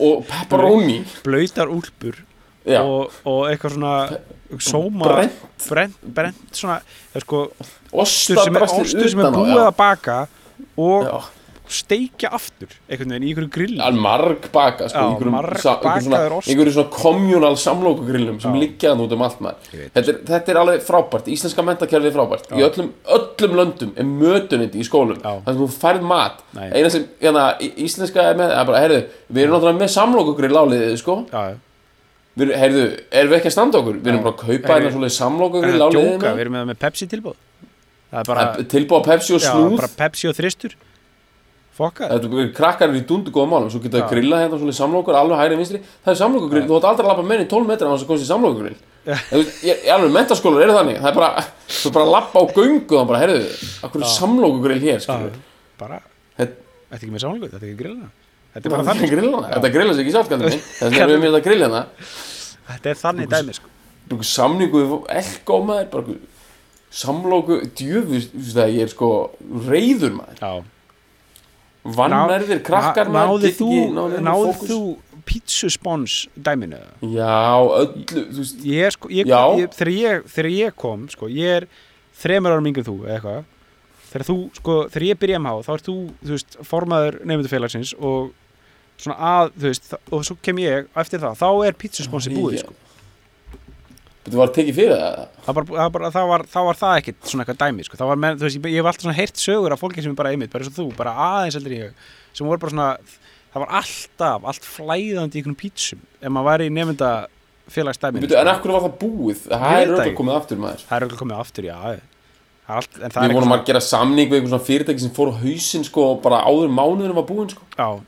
og 0.00 0.24
pepperoni. 0.26 1.04
blöytar 1.24 1.68
úlpur 1.68 2.22
og, 2.66 3.12
og 3.24 3.40
eitthvað 3.50 3.76
svona 3.76 3.94
sóma 4.58 5.04
Brennt. 5.10 5.42
brent, 5.68 5.96
brent 6.02 6.36
svona, 6.56 6.80
sko 7.22 7.44
ostur 7.92 8.40
sem 8.42 8.56
er, 8.56 8.66
er 8.66 9.36
búið 9.36 9.62
að 9.66 9.74
baka 9.76 10.18
og 10.76 11.04
Já, 11.06 11.16
steikja 11.72 12.30
aftur 12.36 12.68
einhvern 12.88 13.12
veginn 13.14 13.24
í 13.26 13.30
einhverju 13.32 13.50
grill 13.54 13.80
Al 13.82 13.96
marg 14.00 14.46
baka, 14.54 14.88
sko, 14.92 15.02
einhverjum, 15.10 15.34
marg 15.34 15.56
einhverjum 15.56 16.04
svona, 16.06 16.20
einhverjum 16.46 16.74
svona 16.76 16.92
kommunal 16.94 17.56
samlokugrillum 17.62 18.40
sem 18.42 18.54
Já. 18.54 18.60
liggja 18.62 18.92
þannig 18.92 19.06
út 19.08 19.14
um 19.16 19.24
allt 19.26 19.40
maður. 19.46 19.70
Þetta 19.94 20.02
er, 20.14 20.18
þetta 20.30 20.52
er 20.54 20.60
alveg 20.62 20.84
frábært, 20.86 21.30
íslenska 21.34 21.64
mentakerfið 21.66 22.10
er 22.10 22.16
frábært. 22.16 22.48
Í 22.52 22.60
Já. 22.62 22.68
öllum, 22.70 22.90
öllum 23.18 23.56
löndum 23.60 23.92
er 23.96 24.04
mötunindi 24.10 24.82
í 24.82 24.86
skólum, 24.88 25.20
þannig 25.22 25.52
að 25.54 25.62
þú 25.64 25.68
færð 25.80 26.06
mat. 26.14 26.42
Nei. 26.56 26.68
Eina 26.72 26.90
sem, 26.90 27.06
hérna, 27.20 27.46
í- 27.60 27.72
íslenska 27.86 28.28
er 28.32 28.36
með, 28.42 28.52
er 28.60 28.64
bara, 28.70 28.82
heyrðu, 28.86 29.00
við 29.32 29.42
erum 29.46 29.56
náttúrulega 29.58 29.82
með 29.82 29.94
samlokugrill 29.96 30.60
áliðið, 30.62 30.96
sko. 31.02 31.18
já. 31.32 31.56
Við, 32.36 32.50
heyrðu, 32.60 32.80
erum 33.16 33.30
við 33.32 33.38
ekki 33.38 33.48
að 33.48 33.54
standa 33.56 33.78
okkur? 33.80 33.94
Við 34.04 34.10
erum 34.12 34.22
bara 34.26 34.34
að 34.34 34.40
kaupa 34.42 34.52
Heyrðu, 34.52 34.84
hérna 34.90 35.08
það 35.08 35.14
að 35.80 35.86
áliðið. 35.88 36.34
við 36.36 36.42
erum 36.44 36.52
með 36.58 36.66
með 36.68 36.78
Pepsi 36.84 37.06
tilbúð 37.08 37.36
Tilbúið 38.70 39.04
Pepsi 39.06 39.34
og 39.36 39.40
snúð. 39.42 39.76
bara 39.80 39.88
Pepsi 39.96 40.28
og 40.30 40.36
þristur 40.36 40.74
fokka 41.76 42.08
Þetta 42.10 42.30
er 42.42 42.50
krakkar 42.56 42.88
eru 42.90 42.98
í 43.00 43.06
dundu 43.08 43.32
góða 43.34 43.50
málum 43.52 43.70
Svo 43.72 43.80
geta 43.84 44.00
það 44.00 44.12
grilla 44.14 44.40
hérna 44.42 44.58
svona 44.60 44.74
samlokur 44.76 45.18
alveg 45.20 45.40
hægri 45.42 45.58
vinstri. 45.60 45.80
Það 46.04 46.12
er 46.12 46.18
samlokugrill, 46.20 46.66
þú 46.66 46.76
átt 46.78 46.88
aldrei 46.90 47.06
að 47.06 47.10
lappa 47.12 47.24
menn 47.30 47.44
í 47.44 47.48
12 47.52 47.70
metra 47.70 47.88
á 47.88 47.92
þess 47.94 48.06
að 48.06 48.10
komast 48.10 48.26
í 48.26 48.30
samlokugrill. 48.30 48.76
Ég 49.06 49.84
ég 49.86 49.90
alveg 49.94 50.14
mentaskólar 50.16 50.64
eru 50.66 50.76
þannig. 50.76 51.00
Það 51.02 51.10
er 51.12 51.18
bara, 51.20 51.44
þú 51.70 51.90
er 51.90 51.96
bara 51.96 52.06
að 52.06 52.14
lappa 52.16 52.42
á 52.42 52.44
göngu 52.56 53.00
og 53.00 53.08
bara, 53.10 53.20
heyrðu, 53.22 53.50
akkur 53.86 54.02
er 54.02 54.12
samlokugrill 54.16 54.80
hér 54.82 55.02
skilur 55.04 55.36
bara, 55.78 56.00
Þetta- 56.36 56.62
er 56.90 56.96
ekki 56.98 57.12
með 57.12 57.24
samlokur, 57.26 57.52
þetta 57.52 57.62
er 57.62 57.70
ekki 57.70 57.80
grillina 57.84 58.08
þetta 58.56 58.66
er 58.66 58.72
bara 58.72 58.86
þannig, 58.88 59.10
grillana, 59.12 59.48
þetta 59.52 59.70
grilla 59.74 59.94
sig 59.94 60.06
ekki 60.06 60.14
sjálf 60.16 60.30
kallinn 60.32 60.50
minn. 60.50 60.62
Þess 60.78 60.86
vegna 60.86 61.02
erum 61.04 61.12
við 61.12 61.22
með 61.26 61.34
þetta 61.36 61.46
grill 61.46 61.62
hérna. 61.66 61.82
Þetta 62.70 62.90
er 62.92 63.00
þannig 63.02 63.28
dæmi 63.34 63.56
sko. 63.58 63.72
Samningu 64.22 64.82
elko 65.12 65.58
maður 65.66 65.90
bara 65.92 66.16
samloku 66.96 67.58
djöfus, 67.76 68.30
þú 68.32 68.40
veist 68.40 68.56
það, 68.56 68.72
ég 68.76 68.86
er 68.86 68.92
sko 68.94 69.10
reyður 69.66 70.14
maður. 70.16 70.40
Já, 70.40 70.75
Vannærðir 71.96 72.62
krakkar 72.66 73.10
get 73.46 73.58
þú, 73.58 73.68
ekki 73.72 73.90
náð 73.96 74.14
neinu 74.14 74.24
náðir 74.26 74.54
fókus. 74.54 74.70
þú 74.70 74.80
pítsuspons 75.26 76.14
dæminu? 76.38 76.78
Já, 77.02 77.58
öllu, 77.82 78.22
veist 78.38 78.64
ég 78.66 78.86
er 78.86 78.94
sko, 78.94 79.10
ég, 79.10 79.26
Já. 79.26 79.42
ég, 79.58 79.74
þegar, 79.74 79.92
ég, 79.92 80.24
þegar 80.30 80.50
ég 80.54 80.76
kom 80.78 81.06
sko, 81.12 81.28
ég 81.32 81.60
er 81.60 81.68
þremur 82.22 82.54
árum 82.56 82.70
yngri 82.70 82.84
en 82.84 82.88
þú 82.88 82.96
eitthvað 83.10 83.44
þegar 84.06 84.26
þú, 84.30 84.36
sko, 84.60 84.76
þegar 84.94 85.06
ég 85.08 85.20
byrja 85.20 85.42
MH 85.42 85.54
þá 85.66 85.72
ert 85.74 85.88
þú, 85.90 85.96
þú 86.22 86.34
veist, 86.36 86.58
formaður 86.70 87.20
nefndufélagsins 87.26 87.94
og 87.98 88.32
svona 88.96 89.18
að, 89.34 89.52
þú 89.58 89.70
veist 89.70 89.94
og 89.98 90.26
svo 90.30 90.38
kem 90.40 90.62
ég 90.62 90.90
eftir 90.96 91.20
það, 91.20 91.40
þá 91.42 91.48
er 91.66 91.80
pítsusponsi 91.82 92.32
búið, 92.32 92.62
sko 92.62 92.85
Þetta 94.26 94.38
var 94.40 94.50
tekið 94.56 94.74
fyrir 94.80 94.96
það? 94.98 95.18
Það 95.46 95.56
var, 95.58 95.66
það 95.70 95.92
var, 95.94 96.04
það 96.16 96.30
var, 96.32 96.44
það 96.50 96.64
var 96.66 96.78
það 96.80 96.94
ekkit 97.00 97.28
svona 97.30 97.44
eitthvað 97.44 97.60
dæmi, 97.62 97.84
sko, 97.86 97.98
þú 98.00 98.08
veist, 98.42 98.56
ég, 98.58 98.66
ég 98.72 98.80
hef 98.80 98.88
alltaf 98.90 99.04
svona 99.06 99.18
heyrt 99.20 99.38
sögur 99.42 99.74
af 99.76 99.82
fólki 99.84 100.02
sem 100.02 100.10
er 100.10 100.18
bara 100.18 100.32
einmitt, 100.34 100.50
bara 100.50 100.66
eins 100.66 100.72
og 100.72 100.78
þú, 100.80 100.86
bara 100.98 101.12
aðeins 101.28 101.58
heldur 101.60 101.76
en 101.76 101.84
ég 101.84 102.08
sem 102.34 102.48
voru 102.50 102.62
bara 102.64 102.74
svona, 102.74 102.88
það 103.54 103.62
var 103.62 103.76
alltaf 103.80 104.48
allt 104.50 104.66
flæðandi 104.66 105.38
í 105.38 105.42
einhvern 105.44 105.58
pítsum 105.62 106.02
ef 106.18 106.34
maður 106.34 106.48
væri 106.50 106.66
í 106.66 106.74
nefndafélagsdæminu 106.80 108.26
Byrju, 108.26 108.40
En 108.42 108.52
akkur 108.56 108.74
var 108.74 108.84
það 108.88 108.98
búið? 109.04 109.46
Það 109.46 109.78
er 109.78 109.94
ekki. 110.00 110.18
komið 110.18 110.38
aftur 110.40 110.60
maður. 110.66 110.84
Það 110.90 110.96
er 110.98 111.06
auðvitað 111.06 111.22
komið 111.22 111.40
aftur, 111.44 111.70
já 111.70 111.78
allt, 112.66 112.98
Við 112.98 113.34
vorum 113.36 113.54
að 113.54 113.64
gera 113.68 113.80
samning 113.84 114.26
við 114.30 114.40
einhver 114.40 114.50
svona 114.50 114.66
fyrirtæki 114.66 115.04
sem 115.04 115.14
fór 115.14 115.30
á 115.30 115.34
hausinn 115.38 115.84
sko 115.86 116.06
og 116.16 116.22
bara 116.24 116.40
áður 116.50 116.72
mánuðinu 116.74 117.14
var 117.14 117.26
búinn 117.28 117.52
sko. 117.52 117.62
Já, 117.78 118.02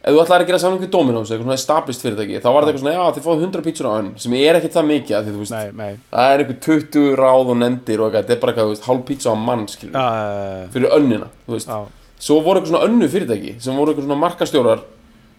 Ef 0.00 0.14
þú 0.16 0.20
ætlaðir 0.22 0.42
að 0.46 0.48
gera 0.48 0.58
samning 0.62 0.80
við 0.80 0.90
Dominos, 0.94 1.28
eitthvað 1.28 1.44
svona 1.44 1.56
established 1.60 2.00
fyrirtæki 2.04 2.38
þá 2.40 2.46
var 2.48 2.64
þetta 2.64 2.70
eitthvað 2.70 2.82
svona, 2.84 2.92
já 2.96 3.14
þið 3.16 3.24
fáið 3.26 3.42
100 3.44 3.64
pítsur 3.66 3.88
á 3.90 3.92
önn 4.00 4.06
sem 4.22 4.36
er 4.38 4.56
ekkert 4.56 4.76
það 4.78 4.86
mikið 4.90 5.16
að 5.18 5.26
því 5.26 5.34
þú 5.34 5.40
veist 5.42 5.52
nei, 5.52 5.72
nei. 5.76 5.98
það 6.14 6.30
er 6.32 6.42
eitthvað 6.44 6.60
20 6.66 7.18
ráð 7.20 7.50
og 7.52 7.58
nendir 7.60 8.00
og 8.00 8.06
eitthvað, 8.08 8.22
þetta 8.24 8.32
er 8.32 8.40
bara 8.40 8.54
eitthvað, 8.54 8.70
þú 8.70 8.72
veist, 8.72 8.86
hálf 8.88 9.02
pítsa 9.10 9.28
á 9.28 9.36
mann 9.36 9.66
skilur, 9.68 9.98
uh, 10.00 10.62
fyrir 10.72 10.94
önnina, 10.96 11.28
þú 11.44 11.56
veist. 11.58 11.68
Já, 11.68 11.80
Svo 12.20 12.38
voru 12.44 12.60
eitthvað 12.62 12.72
svona 12.72 12.88
önnu 12.88 13.08
fyrirtæki 13.12 13.52
sem 13.60 13.76
voru 13.76 13.92
eitthvað 13.92 14.08
svona 14.08 14.20
markastjórar 14.24 14.80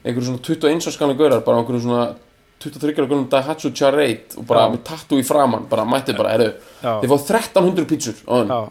einhverjum 0.06 0.30
svona 0.30 0.46
21 0.46 0.88
árskanlega 0.92 1.20
gaurar 1.24 1.44
bara 1.46 1.58
einhverjum 1.62 1.84
svona 1.88 2.06
23 2.62 2.94
ára 3.02 3.10
gaurum 3.10 3.26
Daihatsu 3.34 3.74
Charade 3.74 4.38
og 4.38 4.46
bara 4.50 4.68
Já. 4.68 4.72
með 4.76 4.82
tattu 4.86 5.18
í 5.18 5.26
framann 5.26 5.66
bara 5.70 5.86
mættið 5.90 6.18
bara, 6.22 6.32
heyrðu, 6.38 6.54
já, 6.86 6.94
þið 7.02 7.14
fáið 7.16 7.28
1300 7.34 7.90
pítsur 7.90 8.18
á 8.30 8.34
já. 8.46 8.62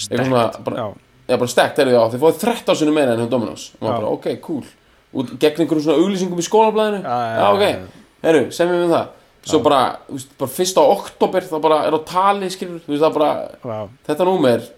Eitthvað 0.00 0.26
svona, 0.32 0.48
bara- 0.64 0.76
já, 0.80 0.88
Já, 1.30 1.36
bara 1.38 1.46
stekt, 1.52 1.76
heyrðu, 1.78 1.92
já, 1.94 2.02
þið 2.10 2.22
fáið 2.24 2.38
13 2.42 2.74
sinni 2.80 2.92
meira 2.96 3.12
enn 3.14 3.20
hjá 3.22 3.28
Dominos. 3.30 3.64
Og 3.78 3.84
maður 3.86 3.92
Já. 3.92 4.00
bara, 4.00 4.14
ok, 4.16 4.26
cool 4.42 4.64
og 5.14 5.32
gegn 5.42 5.64
einhverjum 5.64 5.84
svona 5.86 6.02
auglýsingum 6.02 6.42
í 6.42 6.46
skólablaðinu? 6.46 7.00
Já, 7.04 7.46
ok, 7.50 7.64
heyrðu, 8.26 8.44
semjum 8.56 8.84
við 8.84 8.94
það. 8.96 9.16
Svo 9.50 9.62
bara, 9.64 9.80
þú 10.06 10.18
veist, 10.18 10.34
bara 10.42 10.52
fyrst 10.52 10.76
á 10.76 10.84
oktober 10.84 11.46
það 11.48 11.64
bara 11.64 11.80
er 11.88 11.96
á 11.96 12.00
tali, 12.06 12.50
skilur, 12.52 12.82
þú 12.84 12.92
veist, 12.92 13.04
það 13.06 13.16
bara 13.16 13.80
þetta 14.10 14.28
númer, 14.28 14.68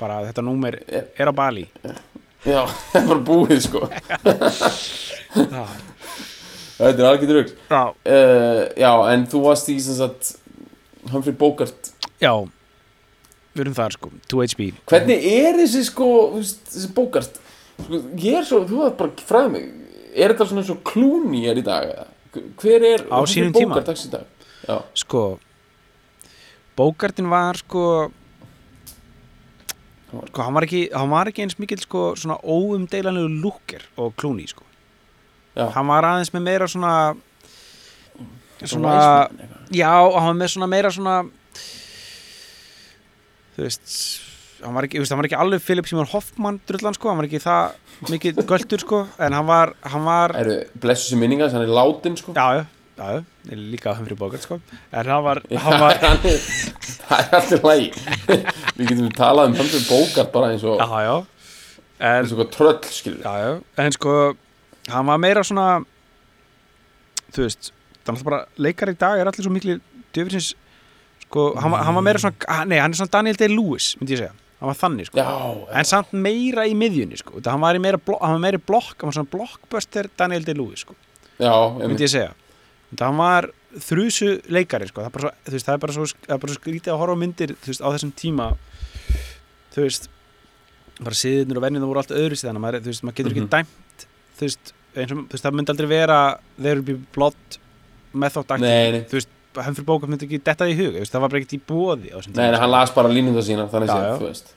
bara 0.00 0.20
þetta 0.26 0.44
númer 0.44 0.80
er 0.90 1.30
á 1.30 1.34
Bali. 1.34 1.68
Já, 2.44 2.60
það 2.90 3.00
er 3.00 3.10
bara 3.12 3.26
búið, 3.30 3.58
sko. 3.68 3.80
Þetta 6.74 6.98
er 6.98 7.06
algjör 7.06 7.30
drögg 7.30 7.50
já, 7.54 7.82
uh, 7.86 8.60
já, 8.82 8.90
en 9.12 9.24
þú 9.30 9.44
varst 9.44 9.70
í 9.70 9.76
sem 9.82 9.94
sagt 9.94 10.34
Humphrey 11.12 11.36
Bogart. 11.38 11.92
Já. 12.18 12.32
Við 13.54 13.62
erum 13.62 13.76
þar 13.76 13.94
sko, 13.94 14.10
2HB 14.32 14.68
hvernig 14.90 15.26
er 15.30 15.60
þessi 15.60 15.84
sko, 15.86 16.08
þessi 16.40 16.88
Bogart 16.96 17.38
sko, 17.78 18.02
ég 18.22 18.38
er 18.40 18.46
svo, 18.48 18.62
þú 18.68 18.82
var 18.82 18.94
bara 18.98 19.26
fræði 19.28 19.54
mig 19.54 19.70
er 20.14 20.34
þetta 20.34 20.46
svona 20.50 20.66
svo 20.66 20.76
klúni 20.86 21.44
er 21.50 21.58
í 21.58 21.64
dag 21.66 21.88
eða? 21.90 22.06
hver 22.60 22.84
er 22.88 23.06
Á 23.10 23.18
sínum 23.30 23.54
tíma? 23.54 23.82
Dags 23.86 24.06
í 24.08 24.12
dag? 24.12 24.26
Já, 24.66 24.78
sko 24.98 25.24
Bókartin 26.78 27.28
var 27.30 27.58
sko 27.60 28.10
sko, 30.30 30.42
hann 30.42 30.54
var 30.54 30.66
ekki 30.66 30.88
hann 30.94 31.10
var 31.10 31.30
ekki 31.30 31.44
eins 31.44 31.58
mikil 31.58 31.78
sko 31.82 32.12
svona 32.18 32.38
óumdeilanlegu 32.42 33.30
lúker 33.42 33.82
og 33.98 34.14
klúni 34.18 34.46
sko. 34.50 34.66
Já, 35.54 35.68
hann 35.74 35.90
var 35.90 36.06
aðeins 36.06 36.32
með 36.34 36.46
meira 36.48 36.68
svona 36.70 36.92
svona, 38.64 39.28
já, 39.74 39.90
og 40.02 40.16
hann 40.18 40.32
var 40.32 40.38
með 40.40 40.52
svona 40.54 40.70
meira 40.70 40.90
svona 40.94 41.16
þú 43.54 43.66
veist 43.66 43.96
hann 44.62 44.74
var 44.76 44.86
ekki, 44.86 45.00
hann 45.02 45.18
var 45.20 45.26
ekki 45.28 45.38
alveg 45.40 45.62
Philip 45.64 45.88
Seymour 45.90 46.06
Hoffman 46.12 46.60
drullan 46.68 46.94
sko, 46.96 47.10
hann 47.10 47.18
var 47.22 47.26
ekki 47.28 47.40
það 47.42 48.10
mikið 48.12 48.38
göldur 48.48 48.82
sko, 48.84 49.00
en 49.18 49.32
hann 49.36 49.46
var 49.48 49.74
hann 49.92 50.04
var, 50.06 50.34
Eru, 50.40 50.56
blessu 50.82 51.10
sér 51.12 51.20
minninga, 51.20 51.48
hann 51.52 51.64
er 51.66 51.72
látin 51.74 52.16
sko. 52.20 52.34
Já, 52.36 52.60
já, 52.60 52.64
já, 52.98 53.24
ég 53.50 53.62
líka 53.74 53.94
Humphrey 53.98 54.16
Bogart 54.18 54.42
sko, 54.46 54.60
en 54.92 55.10
hann 55.10 55.24
var 55.26 55.42
hann 55.50 55.80
var, 55.82 55.98
Hann 56.04 56.22
það 56.24 57.20
er 57.20 57.36
alltaf 57.40 57.66
lægi 57.68 57.90
við 58.78 58.88
getum 58.92 59.10
talað 59.16 59.50
um 59.52 59.56
Humphrey 59.60 59.84
Bogart 59.90 60.32
bara 60.34 60.52
eins 60.54 60.64
og 60.64 60.78
já, 60.80 60.88
já 61.08 61.14
en, 61.18 62.20
eins 62.20 62.32
og 62.32 62.38
eitthvað 62.44 62.52
tröll 62.56 62.92
skilur 62.94 63.26
já, 63.26 63.34
já, 63.44 63.50
en 63.84 63.96
sko 63.98 64.14
hann 64.92 65.06
var 65.10 65.20
meira 65.22 65.42
svona 65.46 65.66
þú 67.34 67.44
veist, 67.46 67.72
er 68.04 68.12
alltaf 68.12 68.24
bara 68.28 68.40
leikar 68.62 68.92
í 68.92 68.96
dag 69.00 69.20
er 69.20 69.30
allir 69.30 69.44
svo 69.46 69.52
miklu 69.54 69.76
djöfisins 70.14 70.52
sko, 71.26 71.50
hann, 71.58 71.72
var- 71.74 71.84
hann 71.88 71.96
var 71.98 72.04
meira 72.06 72.20
svona, 72.22 72.64
nei, 72.70 72.78
hann 72.78 72.92
er 72.94 72.98
svona 73.00 73.12
Daniel 73.18 73.38
Day-Lewis 73.40 73.94
myndi 74.00 74.14
ég 74.16 74.22
segja, 74.24 74.34
hann 74.64 74.70
var 74.72 74.78
þannig 74.80 75.10
sko. 75.10 75.18
já, 75.20 75.32
en 75.78 75.84
samt 75.90 76.12
meira 76.16 76.64
í 76.66 76.72
miðjunni 76.78 77.18
sko. 77.20 77.36
Þetta, 77.38 77.52
hann 77.54 77.60
var 77.64 77.78
meira, 77.84 77.98
blo- 78.00 78.20
hann 78.22 78.38
var 78.38 78.42
meira 78.46 78.58
blokk 78.64 78.96
hann 79.02 79.10
var 79.12 79.18
svona 79.18 79.30
blockbuster 79.34 80.08
Daniel 80.16 80.44
Day-Lewis 80.48 80.82
sko, 80.86 80.96
já, 81.38 81.52
myndi 81.84 82.06
ég 82.08 82.12
segja 82.16 82.32
Þetta, 82.94 83.06
hann 83.10 83.16
var 83.18 83.48
þrjusu 83.74 84.28
leikari 84.54 84.86
sko. 84.86 85.02
það, 85.02 85.08
er 85.10 85.14
bara 85.16 85.24
svo, 85.26 85.52
veist, 85.52 85.66
það 85.66 85.74
er 85.74 85.82
bara 85.84 85.92
svo, 85.96 86.04
það 86.26 86.34
er 86.36 86.42
bara 86.44 86.52
svo 86.54 86.60
skrítið 86.62 86.92
að 86.94 87.00
horfa 87.04 87.16
myndir 87.18 87.54
þú 87.58 87.70
veist, 87.72 87.82
á 87.82 87.88
þessum 87.94 88.12
tíma 88.14 88.46
þú 89.74 89.82
veist 89.84 90.08
bara 91.02 91.18
siðinur 91.18 91.58
og 91.58 91.64
venjum 91.66 91.86
voru 91.90 91.98
allt 92.04 92.12
öðru 92.14 92.36
síðan 92.38 92.60
maður, 92.62 92.84
þú 92.84 92.92
veist, 92.92 93.02
maður 93.04 93.16
getur 93.18 93.34
Mhm. 93.34 93.40
ekki 93.40 93.50
dæmt 93.56 94.06
þú 94.38 94.46
veist, 94.46 94.72
og, 94.94 95.24
þú 95.26 95.34
veist, 95.34 95.44
það 95.44 95.56
myndi 95.58 95.72
aldrei 95.74 95.88
vera 95.90 96.18
there 96.56 96.74
will 96.78 96.86
be 96.86 96.94
blood 97.16 97.58
method 98.14 98.46
acting 98.54 99.08
þú 99.10 99.18
veist, 99.18 99.28
hann 99.62 99.76
fyrir 99.76 99.88
bókað 99.88 100.12
myndi 100.12 100.28
ekki 100.28 100.40
detta 100.44 100.68
í 100.70 100.76
hug 100.78 100.96
það 101.02 101.20
var 101.20 101.30
bara 101.32 101.40
ekkert 101.40 101.56
í 101.56 101.60
bóði 101.68 102.12
nei, 102.34 102.48
nei, 102.50 102.58
hann 102.60 102.72
las 102.72 102.94
bara 102.94 103.12
línunda 103.12 103.44
sína 103.44 103.68
þannig 103.72 103.92
já. 103.92 104.16
þú 104.18 104.28
veist. 104.28 104.54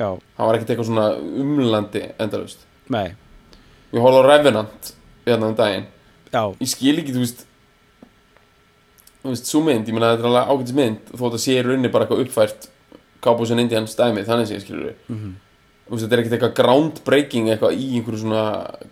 Já, 0.00 0.08
hann 0.10 0.48
var 0.48 0.56
ekkert 0.56 0.72
eitthvað 0.72 0.88
svona 0.88 1.06
umlandi 1.42 2.06
endalaust. 2.16 2.64
Nei, 2.90 3.12
ég 3.92 4.02
horfði 4.02 4.24
á 4.24 4.28
Revenant 4.30 4.90
hérna 5.28 5.50
um 5.52 5.56
daginn. 5.58 5.86
Já, 6.32 6.42
ég 6.56 6.70
skil 6.72 6.96
ekki, 7.02 7.14
þú 7.14 7.24
veist 7.26 7.46
þú 9.20 9.34
veist, 9.34 9.50
svo 9.50 9.62
mynd, 9.64 9.88
ég 9.88 9.96
meina 9.96 10.14
þetta 10.14 10.24
er 10.24 10.30
alveg 10.30 10.50
ágætis 10.50 10.76
mynd 10.78 11.12
þó 11.12 11.22
þetta 11.26 11.40
sé 11.42 11.56
í 11.56 11.62
rauninni 11.64 11.92
bara 11.92 12.06
eitthvað 12.06 12.24
uppfært 12.24 12.68
Cowboys 13.20 13.52
and 13.52 13.60
Indians 13.62 13.96
dæmi, 13.98 14.24
þannig 14.24 14.48
sé 14.48 14.56
ég 14.56 14.64
skilur 14.64 14.86
við 14.88 15.10
mhm, 15.12 15.34
þú 15.86 15.94
veist, 15.94 16.04
þetta 16.04 16.16
er 16.16 16.22
ekkert 16.22 16.36
eitthvað 16.36 16.54
groundbreaking 16.60 17.50
eitthvað 17.52 17.76
í 17.76 17.88
einhverju 17.98 18.22
svona 18.22 18.44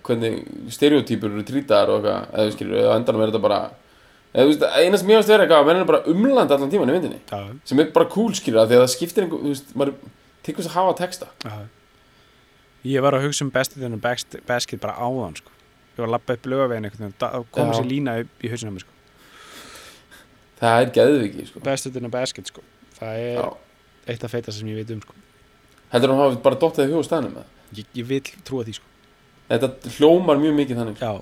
hvernig 0.05 0.41
stereotypur 0.75 1.33
eru 1.33 1.47
trýtaðar 1.49 1.95
og 1.95 2.09
eitthvað 2.11 2.43
eða 2.43 2.57
skilur 2.57 2.81
þú 4.35 4.69
eina 4.69 5.01
sem 5.01 5.11
ég 5.11 5.19
varst 5.19 5.33
vera 5.33 5.47
eitthvað 5.47 5.67
menn 5.71 5.83
er 5.83 5.89
bara 5.89 6.05
umland 6.13 6.53
allan 6.53 6.71
tíman 6.73 6.93
í 6.93 6.99
myndinni 6.99 7.21
já, 7.25 7.41
sem 7.65 7.81
er 7.81 7.91
bara 7.95 8.11
cool 8.13 8.35
skilur 8.37 8.63
það, 8.63 8.71
því 8.71 8.79
að 8.79 8.85
það 8.85 8.95
skiptir 8.95 9.25
einhver, 9.25 9.43
þú 9.45 9.55
veist, 9.55 9.75
maður 9.75 9.95
tekur 10.45 10.63
þess 10.63 10.73
að 10.73 10.79
hafa 10.81 10.97
texta 11.03 11.31
já 11.45 11.59
ég 12.87 13.03
var 13.03 13.17
að 13.17 13.27
hugsa 13.27 13.45
um 13.47 13.53
bestið 13.53 13.85
þennan 13.85 14.03
basket 14.03 14.83
bara 14.83 14.97
áðan 14.99 15.37
sko. 15.39 15.51
ég 15.95 16.03
var 16.03 16.09
að 16.09 16.15
lappa 16.15 16.37
upp 16.37 16.47
lögavegin 16.47 16.87
einhvern 16.87 17.09
veginn 17.09 17.19
það 17.21 17.47
kom 17.51 17.67
Já. 17.67 17.73
þessi 17.73 17.89
lína 17.89 18.17
upp 18.23 18.45
í 18.45 18.51
hausinu 18.53 18.71
á 18.71 18.75
mér 18.77 18.85
sko. 18.85 18.93
það 20.61 20.83
er 20.83 20.93
geðviki, 20.99 21.47
sko 21.49 21.63
bestið 21.65 21.97
þennan 21.97 22.15
basket 22.15 22.53
sko. 22.53 22.63
það 22.99 23.23
er 23.25 23.41
Já. 23.41 23.49
eitt 24.13 24.25
af 24.25 24.35
feita 24.35 24.55
sem 24.55 24.71
ég 24.71 24.79
veit 24.79 24.95
um 24.95 25.03
sko. 25.03 25.17
heldur 25.93 26.15
hann 26.15 26.23
hafi 26.23 26.43
bara 26.45 26.61
dottið 26.63 26.87
í 26.87 26.93
hug 26.93 27.03
og 27.03 27.09
staðnum 27.09 27.35
með 27.35 27.49
það 27.49 27.83
ég, 27.83 27.91
ég 27.99 28.09
vil 28.13 28.23
trúa 28.47 28.69
því 28.69 28.79
sko. 28.79 28.95
þetta 29.51 29.97
hljómar 29.99 30.41
mjög 30.41 30.59
mikið 30.63 30.83
þannig 30.83 31.03
já, 31.03 31.13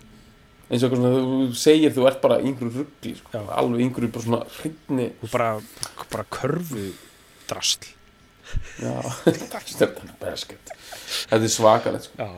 eins 0.66 0.82
og 0.82 0.88
eitthvað 0.88 1.02
svona, 1.02 1.20
þú 1.22 1.58
segir 1.62 1.92
þú 1.94 2.06
ert 2.10 2.20
bara 2.24 2.38
einhverju 2.42 2.72
ruggli, 2.80 3.12
sko, 3.20 3.32
Já. 3.34 3.42
alveg 3.60 3.84
einhverju 3.86 4.10
bara 4.16 4.24
svona 4.26 4.40
hreinni, 4.58 5.06
og 5.22 5.30
bara, 5.32 5.50
bara 6.12 6.24
körfu 6.36 6.86
drastl 7.50 7.92
já, 8.82 8.94
þetta 11.30 11.42
er 11.42 11.52
svakalegt, 11.54 12.08
sko. 12.08 12.16
Já, 12.22 12.30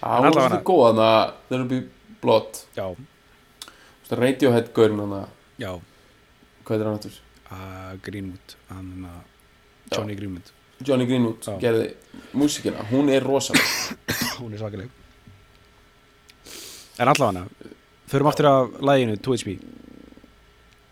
það 0.00 0.26
var 0.26 0.32
svolítið 0.36 0.64
góð 0.70 0.82
þannig 0.88 1.06
að 1.10 1.36
það 1.48 1.56
eru 1.58 1.68
býð 1.74 1.86
blott 2.22 2.62
já, 2.78 2.86
já. 5.62 5.72
Hvað 6.66 6.80
er 6.82 6.88
hann 6.90 6.98
aftur? 6.98 7.16
uh, 7.50 7.92
Greenwood. 8.02 8.54
Hann, 8.68 9.04
uh, 9.06 9.22
Johnny 9.94 10.14
Greenwood. 10.18 10.48
Johnny 10.82 11.06
Greenwood 11.06 11.42
Já. 11.46 11.54
gerði 11.62 11.86
músíkina, 12.36 12.82
hún 12.90 13.08
er 13.14 13.22
rosaleg. 13.24 13.62
Hún 14.40 14.52
er 14.52 14.58
svakaleg 14.60 14.90
en 16.98 17.08
allavega 17.08 17.46
förum 18.08 18.26
aftur 18.30 18.46
af 18.46 18.80
læginu 18.80 19.16
2HP 19.16 19.56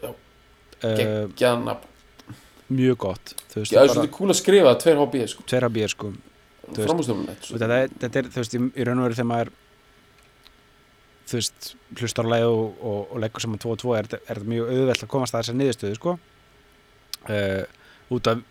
Já. 0.02 0.10
uh, 0.10 0.14
geggjaðan 0.82 1.64
nafn. 1.64 1.90
mjög 2.74 2.96
gott. 2.98 3.34
Veist, 3.54 3.72
það 3.72 3.82
er 3.84 3.92
svolítið 3.92 4.14
cool 4.16 4.32
að 4.32 4.38
skrifa 4.40 4.72
tveir 4.80 4.98
HB 4.98 5.20
sko, 5.30 5.42
tveir 5.46 5.66
bér 5.76 5.92
sko. 5.92 6.12
Og 6.64 7.60
þetta, 7.60 7.76
er- 7.84 7.92
er, 8.22 8.28
þú 8.32 8.40
veist, 8.40 8.54
í, 8.56 8.60
raun 8.88 8.98
og 9.02 9.04
veru 9.06 9.14
þegar 9.18 9.28
maður 9.30 9.50
þú 11.28 11.38
veist, 11.38 11.68
hlustar 12.00 12.26
á 12.28 12.32
læg 12.32 12.44
og, 12.48 12.74
og, 12.80 13.00
og 13.14 13.20
leggur 13.22 13.44
saman 13.44 13.60
2 13.62 13.70
og 13.74 13.78
2 13.84 13.94
er, 13.98 14.08
þetta- 14.14 14.30
mjög 14.48 14.72
auðvelt 14.74 15.04
að 15.06 15.12
komast 15.14 15.34
að 15.36 15.42
þessa 15.44 15.56
niðurstöðu 15.60 15.98
sko. 16.00 16.16
Uh, 17.28 17.62
út 18.12 18.26
af 18.28 18.42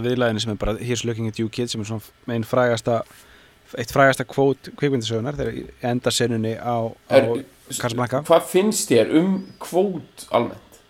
af 0.00 0.04
viðlæðinu 0.04 0.42
sem 0.42 0.52
er 0.52 0.60
bara 0.60 0.74
Here's 0.80 1.04
Looking 1.08 1.28
at 1.30 1.38
You 1.40 1.48
Kid 1.48 1.70
sem 1.72 1.80
er 1.80 1.88
svona 1.88 2.34
einn 2.34 2.44
frægasta 2.44 3.02
eitt 3.76 3.92
frægasta 3.92 4.24
kvót 4.28 4.70
kvikmyndasögunar 4.78 5.36
þegar 5.36 5.58
enda 5.90 6.12
senunni 6.14 6.54
á, 6.56 6.88
á 6.88 7.16
Casablanca 7.68 8.22
hvað 8.28 8.48
finnst 8.48 8.88
þér 8.92 9.12
um 9.20 9.34
kvót 9.60 10.26
almennt? 10.30 10.80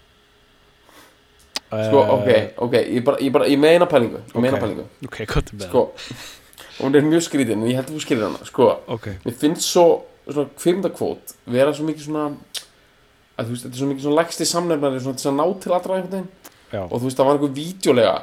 sko, 1.69 2.01
uh, 2.01 2.15
ok, 2.17 2.29
ok, 2.65 2.77
ég, 2.81 3.03
bara, 3.05 3.19
ég, 3.21 3.33
bara, 3.35 3.49
ég 3.51 3.61
meina 3.61 3.89
pælingu 3.91 4.23
ég 4.23 4.41
meina 4.41 4.61
pælingu, 4.63 4.87
ok, 5.05 5.19
gott 5.29 5.53
með 5.55 5.69
sko 5.69 5.89
hún 6.79 6.95
er 6.95 7.05
mjög 7.05 7.27
skrítin, 7.27 7.67
ég 7.67 7.81
held 7.81 7.91
að 7.91 7.97
þú 7.99 8.05
skilir 8.07 8.29
hana 8.29 8.47
sko, 8.47 8.71
það 8.71 8.95
ok, 8.95 9.11
mér 9.27 9.39
finnst 9.43 9.67
svo 9.69 9.89
kvikmyndakvót 10.29 11.35
vera 11.49 11.75
svo 11.75 11.89
mikið 11.89 12.07
svona 12.07 12.29
að 13.39 13.47
þú 13.47 13.55
veist, 13.55 13.65
þetta 13.65 13.77
er 13.77 13.81
svo 13.81 13.89
mikið 13.89 14.05
svona 14.05 14.19
lægsti 14.19 14.47
samnefnari 14.51 15.03
svona 15.03 15.21
til 15.21 15.31
að 15.31 15.37
ná 15.39 15.45
til 15.63 15.75
allra 15.75 15.99
einhvern 15.99 16.15
veginn. 16.17 16.31
Og 16.83 16.95
þú 16.97 17.05
veist, 17.07 17.19
það 17.19 17.29
var 17.29 17.37
einhver 17.39 17.55
vídeolega 17.55 18.15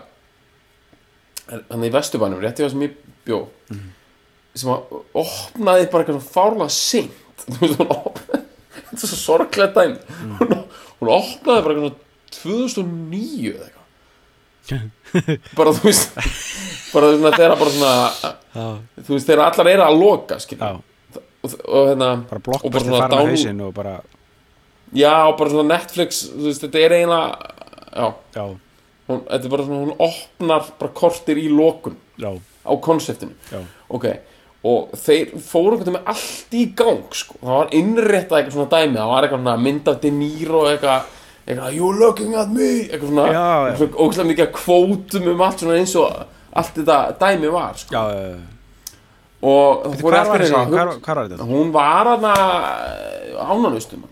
þannig 1.69 1.87
í 1.87 1.93
Vesturbænum, 1.95 2.41
rétti 2.43 2.65
það 2.65 2.73
sem 2.73 2.83
ég 2.85 2.97
bjó. 3.27 3.39
Mhm. 3.71 3.93
Sem 4.55 4.71
að 4.71 4.97
opnaði 5.21 5.87
bara 5.91 6.05
eitthvað 6.05 6.27
fárlega 6.31 6.69
seint. 6.71 7.21
Þú 7.45 7.59
veist, 7.61 7.77
þetta 7.77 8.95
er 8.95 9.09
svo 9.11 9.19
sorglega 9.19 9.71
dæmi. 9.75 9.99
Mhm. 10.15 10.35
hún, 10.39 10.65
hún 11.01 11.13
opnaði 11.19 11.65
bara 11.65 11.75
eitthvað 11.75 11.85
svona 11.85 12.03
2009 12.35 13.53
eða 13.55 13.65
eitthvað. 13.65 13.81
Bara 15.59 15.71
þú 15.77 15.83
veist 15.85 16.15
bara 16.89 17.09
svona 17.13 17.31
þeirra 17.35 17.55
bara 17.59 17.71
svona 17.75 17.91
þú 19.05 19.11
veist, 19.13 19.27
þeirra 19.29 19.45
allar 19.51 19.67
eru 19.69 19.83
að 19.85 19.97
loka 20.01 20.37
og, 21.45 21.53
og 21.69 21.89
hérna, 21.91 22.07
bara 22.31 22.41
Og 22.63 22.71
farin 22.73 22.95
á 22.97 23.09
down- 23.13 23.29
hausinn 23.29 23.61
og 23.61 23.73
bara, 23.77 23.93
já, 24.97 25.11
bara 25.37 25.49
svona 25.53 25.67
Netflix 25.75 26.23
þú 26.31 26.47
veist, 26.47 26.63
þetta 26.65 26.81
er 26.81 26.95
eiginlega 26.97 27.27
já, 27.93 28.07
já, 28.39 28.45
hún, 29.11 29.21
þetta 29.29 29.43
er 29.43 29.53
bara 29.53 29.67
svona, 29.67 29.81
hún 29.85 29.95
opnar 30.07 30.65
bara 30.81 30.91
kortir 30.97 31.43
í 31.43 31.45
lokun 31.53 31.99
já, 32.17 32.31
á 32.65 32.73
konseptinu. 32.81 33.37
Ok, 33.93 34.09
og 34.65 34.95
þeir 34.97 35.33
fóru 35.45 35.77
veginn 35.77 35.93
með 35.97 36.07
allt 36.15 36.55
í 36.57 36.63
gang 36.79 37.03
sko. 37.13 37.35
það 37.41 37.59
var 37.59 37.73
innréttað 37.79 38.39
eitthvað 38.39 38.55
svona 38.55 38.71
dæmi 38.71 38.97
það 38.97 39.11
var 39.11 39.27
eitthvað 39.27 39.61
mynd 39.67 39.91
af 39.91 39.99
De 40.01 40.11
Niro 40.15 40.63
eitthvað, 40.71 41.11
eitthvað, 41.45 41.75
you 41.77 41.91
looking 41.99 42.33
at 42.39 42.49
me 42.49 42.69
eitthvað 42.87 43.11
svona, 43.11 43.27
Já, 43.29 43.45
já. 43.69 43.75
svona 43.81 44.01
ógæslega 44.05 44.29
mikið 44.31 44.51
kvótum 44.57 45.29
um 45.35 45.45
allt 45.45 45.61
svona 45.63 45.77
eins 45.81 45.95
og 46.01 46.25
allt 46.55 46.77
þetta 46.81 46.99
dæmi 47.21 47.51
var 47.53 47.77
sko. 47.77 47.93
já, 47.93 48.03
og 49.45 49.85
það 49.85 49.99
fóru 50.01 50.19
eftir 50.23 50.45
þetta? 50.49 51.49
hún 51.51 51.73
var 51.75 52.13
aðna 52.15 52.33
ánanustum 53.45 54.05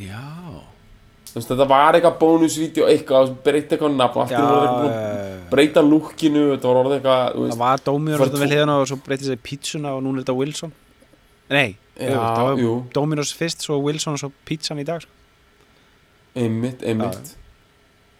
já, 0.00 0.24
þetta 1.34 1.66
var 1.68 1.98
eitthvað 1.98 2.16
bónusvídeó 2.22 2.88
eitthvað, 2.88 3.34
breyta 3.44 3.74
eitthvað 3.76 3.98
nafn 3.98 4.18
og 4.18 4.24
allt 4.24 4.38
var 4.38 4.64
eitthvað 4.64 4.80
búin 4.80 4.94
að 4.94 5.33
breyta 5.50 5.82
lukkinu 5.84 6.44
þetta 6.54 6.70
var 6.70 6.80
orðið 6.82 6.96
eitthvað 6.98 7.38
það 7.52 7.60
var 7.60 7.84
Dominos 7.86 8.22
þetta 8.24 8.42
vel 8.42 8.50
hérna 8.54 8.78
og 8.80 8.88
svo 8.90 8.98
breytist 9.04 9.30
það 9.30 9.38
í 9.38 9.44
pítsuna 9.48 9.94
og 9.96 10.02
núna 10.04 10.20
er 10.20 10.24
þetta 10.26 10.36
Wilson 10.40 10.74
nei, 11.52 11.76
Já, 11.94 12.16
það 12.18 12.44
var 12.48 12.60
jú. 12.62 12.74
Dominos 12.96 13.32
fyrst, 13.36 13.64
svo 13.66 13.78
Wilson 13.84 14.16
og 14.16 14.22
svo 14.22 14.30
pítsan 14.48 14.80
í 14.82 14.86
dag 14.88 15.02
sko. 15.04 15.12
einmitt, 16.34 16.82
einmitt 16.82 17.34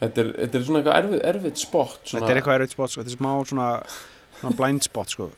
þetta 0.03 0.20
er, 0.25 0.33
þetta 0.43 0.59
er 0.59 0.66
svona 0.66 0.83
eitthvað 0.83 0.99
erfið, 1.01 1.22
erfið 1.33 1.57
spot 1.62 1.97
svona, 2.03 2.20
þetta 2.20 2.35
er 2.35 2.41
eitthvað 2.41 2.59
erfitt 2.59 2.77
spot, 2.77 2.93
sko. 2.93 3.03
þetta 3.05 3.14
er 3.14 3.18
smá 3.18 3.33
svona, 3.51 3.68
svona 4.41 4.59
blind 4.61 4.87
spot 4.87 5.16
sko. 5.16 5.31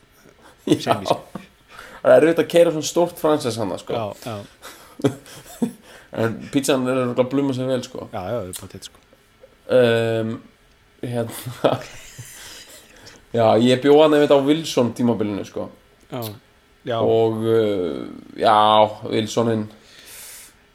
Sko. 0.83 1.17
það 2.03 2.11
er 2.11 2.25
erfitt 2.25 2.41
að 2.43 2.49
keira 2.51 2.73
svona 2.75 2.89
stórt 2.89 3.21
fransis 3.23 3.57
hann 3.61 3.71
sko. 3.79 3.95
já, 3.95 4.27
já, 4.27 5.15
en 6.25 6.37
pizzan 6.51 6.89
er 6.91 7.05
að 7.07 7.23
bluma 7.31 7.55
sér 7.55 7.71
vel 7.71 7.85
sko. 7.87 8.09
já, 8.11 8.19
já, 8.19 8.39
það 8.41 8.51
er 8.51 8.61
potið 8.65 8.89
sko. 8.89 9.05
um, 9.79 10.33
hérna 11.03 11.79
já, 13.37 13.47
ég 13.61 13.81
bjóð 13.85 14.03
hann 14.03 14.15
einmitt 14.17 14.33
á 14.33 14.39
Wilson 14.41 14.93
tímabilinu 14.97 15.45
sko. 15.45 15.69
já, 16.11 16.21
já 16.87 16.99
og 17.03 17.43
uh, 17.43 18.07
já, 18.39 18.57
Wilsonin 19.11 19.67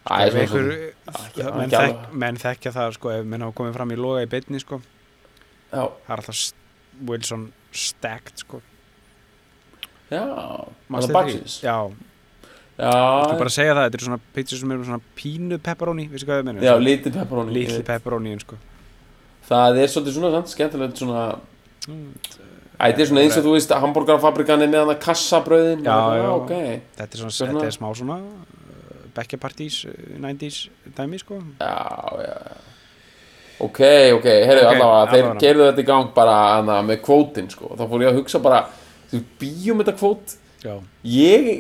Æ, 0.01 0.13
ef 0.26 0.34
svona, 0.34 0.41
einhver, 0.41 0.93
Ekki- 1.11 1.51
menn, 1.57 1.69
þek, 1.69 2.05
menn 2.24 2.38
þekkja 2.41 2.72
það 2.74 2.93
sko, 2.97 3.11
ef 3.13 3.26
menn 3.30 3.43
hafa 3.45 3.53
komið 3.59 3.76
fram 3.78 3.91
í 3.93 3.97
loga 4.01 4.24
í 4.26 4.30
beinni 4.30 4.59
sko. 4.63 4.80
já, 5.72 5.84
það 5.86 6.09
er 6.15 6.17
alltaf 6.24 6.36
s- 6.38 6.53
Wilson 7.07 7.43
stacked 7.72 8.41
sko. 8.45 8.61
já 10.11 10.24
því? 10.26 11.13
baksis 11.13 11.59
já, 11.63 11.76
já, 12.82 12.91
Þú 12.91 13.38
bara 13.38 13.51
að 13.51 13.55
segja 13.55 13.76
það, 13.78 13.86
þetta 13.88 13.99
er 14.01 14.05
svona 14.07 14.19
pizza 14.36 14.57
sem 14.57 14.72
eru 14.74 14.84
svona 14.89 15.01
pínu 15.15 15.59
pepperoni, 15.63 16.07
vissi 16.11 16.26
hvað 16.28 16.41
það 16.41 16.49
menur? 16.49 16.65
já, 16.65 16.74
lítið 16.82 17.15
pepperoni 17.22 17.53
Lítli 17.55 17.84
pepperoni, 17.88 18.34
sko. 18.41 18.57
Það 19.49 19.79
er 19.83 19.91
svolítið 19.93 20.15
svona 20.17 20.31
sant, 20.35 20.51
skemmtilegt 20.53 21.01
svona 21.01 21.23
þetta 22.81 23.03
er 23.03 23.09
svona 23.09 23.23
eins 23.25 23.37
og 23.39 23.45
þú 23.45 23.53
veist 23.55 23.73
hambúrgarfabrikan 23.83 24.63
er 24.65 24.71
með 24.71 24.83
hann 24.83 24.93
að 24.95 25.01
kassabröðin 25.05 25.85
Já, 25.85 25.97
já. 26.17 26.27
ok 26.37 26.51
Þetta 26.97 27.07
er, 27.07 27.21
svona, 27.21 27.35
Svona- 27.37 27.53
þetta 27.59 27.69
er 27.71 27.75
smá 27.77 27.89
svona 27.99 28.17
uh, 28.21 28.99
bekkjapartís, 29.17 29.79
uh, 29.89 29.95
90s 30.23 30.59
dæmi, 30.97 31.19
sko. 31.21 31.39
Já, 31.61 31.73
já 32.25 32.35
Ok, 33.61 33.77
ok, 34.17 34.25
heyrðu 34.25 34.61
Ok, 34.65 34.71
allavega, 34.73 35.11
þeir 35.11 35.23
allavega. 35.27 35.41
gerðu 35.43 35.65
þetta 35.67 35.81
í 35.83 35.87
gang 35.91 36.07
bara 36.15 36.37
hana, 36.55 36.79
með 36.81 37.01
kvótin, 37.05 37.49
sko. 37.53 37.67
Þá 37.77 37.83
fór 37.91 38.01
ég 38.07 38.09
að 38.09 38.17
hugsa 38.17 38.39
bara, 38.41 38.61
þú 39.11 39.19
bíum 39.41 39.83
þetta 39.83 39.93
kvót, 39.99 40.33
Já, 40.61 40.73
ég, 41.09 41.51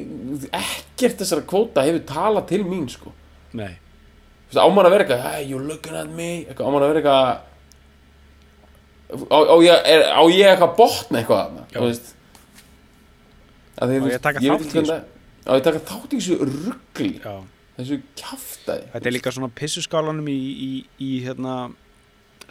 ekkert 0.53 1.21
þessara 1.21 1.45
kvóta 1.49 1.83
hefur 1.85 2.01
talað 2.09 2.47
til 2.49 2.63
mín, 2.65 2.87
sko. 2.89 3.13
nei 3.53 3.77
Þú 4.49 4.57
veist, 4.57 4.63
ámar 4.65 4.85
að 4.89 4.91
vera 4.95 5.05
eitthvað, 5.05 5.21
hey, 5.29 5.45
you're 5.51 5.63
looking 5.69 5.95
at 5.95 6.09
me, 6.09 6.31
ámar 6.57 6.81
að 6.87 6.89
vera 6.95 7.01
eitthvað, 7.03 7.29
á, 9.11 9.37
á, 9.37 9.55
ég, 9.63 9.75
er, 9.85 10.01
á 10.11 10.21
ég 10.31 10.47
eitthvað 10.51 10.69
að 10.71 10.75
botna 10.77 11.21
eitthvað. 11.21 11.45
Að 11.71 12.01
Á 13.81 13.83
þú 13.87 14.11
ég 14.11 14.21
taka 14.21 14.39
þátt 14.39 14.75
í 14.75 14.83
það- 14.85 15.03
Á 15.41 15.51
ég 15.57 15.63
taka 15.65 15.79
þátt 15.79 16.11
í 16.13 16.17
þessu 16.19 16.35
ruggli, 16.45 17.11
þessu 17.77 18.01
kjaftaði. 18.15 18.83
þetta 18.93 19.05
er 19.09 19.15
líka 19.15 19.31
svona 19.33 19.49
pissuskálanum 19.55 20.27
í, 20.29 20.37
í, 20.37 20.85
í 21.01 21.09
hérna 21.25 21.71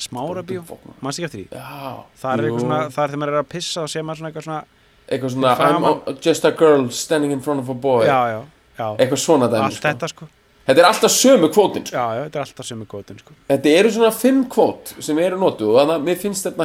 smára 0.01 0.43
bíó, 0.43 0.65
mannst 1.01 1.21
ekki 1.21 1.29
eftir 1.29 1.45
því? 1.45 1.49
Það 2.19 2.33
er 2.33 2.41
jú. 2.41 2.47
eitthvað 2.49 2.61
svona, 2.65 2.81
það 2.91 3.05
er 3.05 3.09
þegar 3.13 3.21
maður 3.23 3.35
er 3.37 3.43
að 3.45 3.49
pissa 3.53 3.83
og 3.85 3.89
sé 3.93 4.03
maður 4.03 4.19
svona 4.19 4.31
eitthvað 4.33 4.47
svona 4.49 4.65
Eitthvað 5.11 5.31
svona, 5.35 5.91
a- 6.07 6.13
just 6.23 6.45
a 6.45 6.51
girl 6.53 6.89
standing 6.91 7.33
in 7.33 7.41
front 7.41 7.61
of 7.61 7.69
a 7.69 7.75
boy. 7.75 8.07
já, 8.07 8.21
já, 8.31 8.43
já, 8.79 8.97
Eitthvað 8.97 9.19
svona 9.19 9.49
dæmi, 9.51 9.65
allt 9.71 9.83
þetta 9.83 10.09
sko 10.09 10.29
Þetta 10.71 10.83
er 10.85 10.89
alltaf 10.91 11.13
sömu 11.17 11.49
kvótin, 11.51 11.85
sko. 11.89 11.97
já, 11.97 12.07
já, 12.15 12.23
þetta 12.29 12.39
er 12.41 12.45
alltaf 12.47 12.67
sömu 12.71 12.87
kvotin 12.95 13.19
sko 13.21 13.35
Þetta 13.51 13.73
eru 13.81 13.91
svona 13.97 14.11
fimm 14.15 14.43
kvót 14.55 14.95
sem 15.03 15.19
eru 15.25 15.39
notuð 15.41 15.73
og 15.75 15.79
þannig 15.81 15.97
að 15.99 16.05
mér 16.09 16.19
finnst 16.23 16.47
þetta 16.47 16.61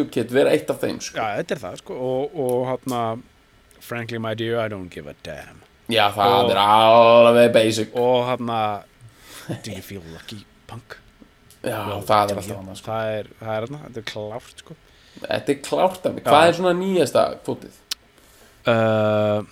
you 0.00 0.06
kid 0.16 0.30
vera 0.32 0.54
eitt 0.56 0.70
af 0.72 0.80
þeim, 0.80 1.00
sko. 1.04 1.20
já, 1.20 1.36
þetta 1.42 1.56
er 1.58 1.62
það 1.66 1.76
sko 1.82 1.98
og, 2.10 2.36
og 2.46 2.66
hérna 2.70 3.02
frankly 3.86 4.18
my 4.18 4.34
dear, 4.34 4.58
I 4.64 4.68
don't 4.72 4.88
give 4.90 5.06
a 5.10 5.14
damn 5.26 5.60
Já, 5.92 6.08
það 6.16 6.32
Og- 6.40 6.50
er 6.50 6.58
alveg 6.64 7.52
basic. 7.54 7.92
og 7.94 8.24
hérna 8.30 8.60
do 9.62 9.70
you 9.76 9.82
feel 9.82 10.02
lucky 10.14 10.40
punk 10.66 10.96
Já, 11.66 11.80
Well, 11.86 12.02
það 12.06 12.30
er 12.30 12.36
alltaf 12.40 12.50
annað, 12.56 12.80
sko. 12.80 12.90
það 12.90 13.12
er, 13.20 13.28
hérna, 13.42 13.78
þetta 13.86 14.02
er 14.02 14.08
klárt 14.14 14.64
sko 14.64 14.76
Þetta 15.16 15.48
er 15.54 15.60
klárt 15.64 16.04
af 16.06 16.12
mig. 16.14 16.24
Já. 16.24 16.28
Hvað 16.30 16.46
er 16.48 16.56
svona 16.58 16.72
nýjasta 16.76 17.22
kvótið? 17.46 17.76
uh, 18.68 19.42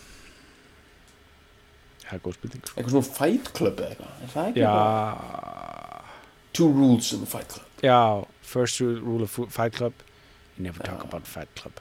það 2.08 2.14
er 2.18 2.22
góð 2.24 2.34
spurning 2.38 2.64
sko. 2.66 2.74
Eitthvað 2.80 2.94
svona 2.96 3.16
fight 3.18 3.52
club 3.56 3.80
eða 3.80 3.90
eitthvað? 3.94 4.12
Er 4.26 4.32
það 4.34 4.48
ekki 4.50 4.60
já, 4.64 4.74
eitthvað? 4.74 6.10
Two 6.54 6.68
rules 6.70 7.12
in 7.12 7.20
the 7.24 7.26
fight 7.26 7.48
club. 7.48 7.66
já 7.82 7.98
first 8.42 8.80
rule 8.80 9.22
of 9.26 9.38
fight 9.50 9.72
club 9.74 9.92
you 10.56 10.62
never 10.64 10.78
talk 10.84 11.00
Já. 11.02 11.08
about 11.08 11.26
fight 11.26 11.48
club 11.58 11.80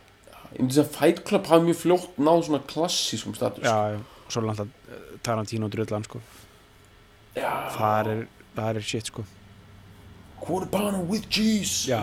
Ég 0.53 0.59
myndi 0.61 0.79
að 0.81 0.89
fight 0.93 1.23
club 1.25 1.45
hafi 1.49 1.65
mjög 1.67 1.77
fljótt 1.81 2.17
náð 2.21 2.43
svona 2.47 2.59
klassískum 2.69 3.33
status. 3.37 3.63
já, 3.65 3.93
já, 3.93 3.99
og 4.25 4.31
svo 4.33 4.41
er 4.43 4.49
alltaf 4.49 4.67
uh, 4.67 5.17
Tarantino 5.25 5.69
drullan 5.69 6.03
sko 6.05 6.19
Já. 7.35 7.51
það 7.77 8.09
er, 8.13 8.25
það 8.57 8.75
er 8.81 8.81
shit 8.81 9.09
sko 9.13 9.23
Quarter 10.43 10.67
pounder 10.67 10.99
with 11.07 11.29
cheese. 11.29 11.87
já. 11.87 12.01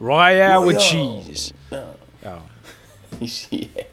Royale 0.00 0.66
with 0.66 0.78
cheese 0.78 1.52
Já. 1.70 1.84
já, 2.22 2.38
Shit. 3.26 3.86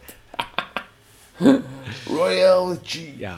With 1.40 2.84
cheese. 2.84 3.20
já, 3.20 3.36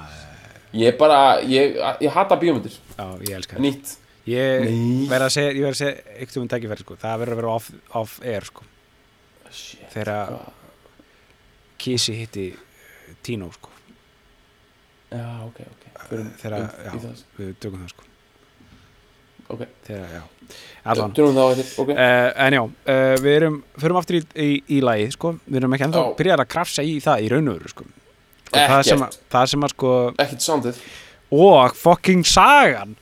Ég 0.73 0.97
bara, 0.99 1.39
ég, 1.41 1.77
ég 2.03 2.11
hata 2.11 2.35
bíómyndir. 2.37 2.71
já, 2.97 3.05
ég 3.23 3.31
elska 3.37 3.55
það 3.55 3.61
Nýtt. 3.65 3.93
ég 4.27 4.65
verð 5.09 5.25
að 5.25 5.31
segja, 5.33 5.51
ég 5.55 5.63
verð 5.63 5.75
að 5.75 5.79
segja 5.81 6.17
eitthvað 6.19 6.41
um 6.43 6.47
tækifæri 6.51 6.83
sko, 6.83 6.97
það 7.01 7.19
verður 7.23 7.33
að 7.33 7.41
vera 7.41 7.53
off, 7.55 7.69
off 7.95 8.17
air 8.21 8.45
sko, 8.45 8.63
Shit. 9.49 9.87
þegar? 9.93 10.35
Kisi 11.77 12.13
hitti 12.19 12.47
Tino 13.23 13.49
sko, 13.55 13.69
Já, 15.09 15.23
ok, 15.47 15.59
ok. 15.71 15.83
Förum 16.09 16.31
þegar, 16.41 16.65
já, 16.83 16.91
við 17.39 17.53
tökum 17.63 17.79
það 17.85 17.93
sko 17.95 18.03
Ok. 19.53 19.61
þegar, 19.87 20.09
já, 20.17 20.21
allan 20.91 21.13
Tölum 21.15 21.35
þá 21.37 21.43
eftir, 21.53 21.67
ok. 21.83 21.89
Uh, 21.93 22.29
en 22.45 22.55
já, 22.57 22.61
uh, 22.63 23.15
við 23.23 23.33
erum 23.37 23.57
förum 23.79 23.99
aftur 24.01 24.17
í, 24.19 24.21
í, 24.35 24.49
í 24.77 24.81
lagið, 24.83 25.11
sko 25.15 25.33
við 25.47 25.59
erum 25.61 25.75
ekki 25.77 25.87
ennþá 25.87 26.03
Já. 26.03 26.13
byrjað 26.19 26.43
að 26.43 26.49
krafsa 26.53 26.83
í 26.87 26.95
það 27.03 27.23
í 27.25 27.31
raun 27.33 27.51
og 27.51 27.57
veru, 27.59 27.71
sko 27.73 27.87
það 28.47 28.63
Ekkert. 28.63 29.17
það 29.33 29.49
sem 29.51 29.65
að, 29.67 29.73
sko 29.75 29.93
Ekkert 30.23 30.45
soundið. 30.45 30.81
og 31.37 31.75
fucking 31.79 32.23
sagan 32.27 32.95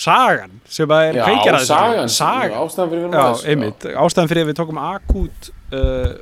sagan, 0.00 0.60
sem 0.70 0.88
að 0.88 1.06
er 1.10 1.18
Já, 1.20 1.24
kveikjar 1.28 1.56
að 1.58 1.64
sagan. 1.68 2.08
sagan, 2.14 2.58
Ástæðan 2.62 2.92
fyrir 2.92 3.02
við 3.04 3.14
já, 3.14 3.20
aðeins, 3.24 3.42
einmitt 3.52 3.88
ástæðan 4.04 4.30
fyrir 4.30 4.46
við 4.48 4.58
tókum 4.62 4.78
akút 4.80 5.50
uh, 5.76 6.12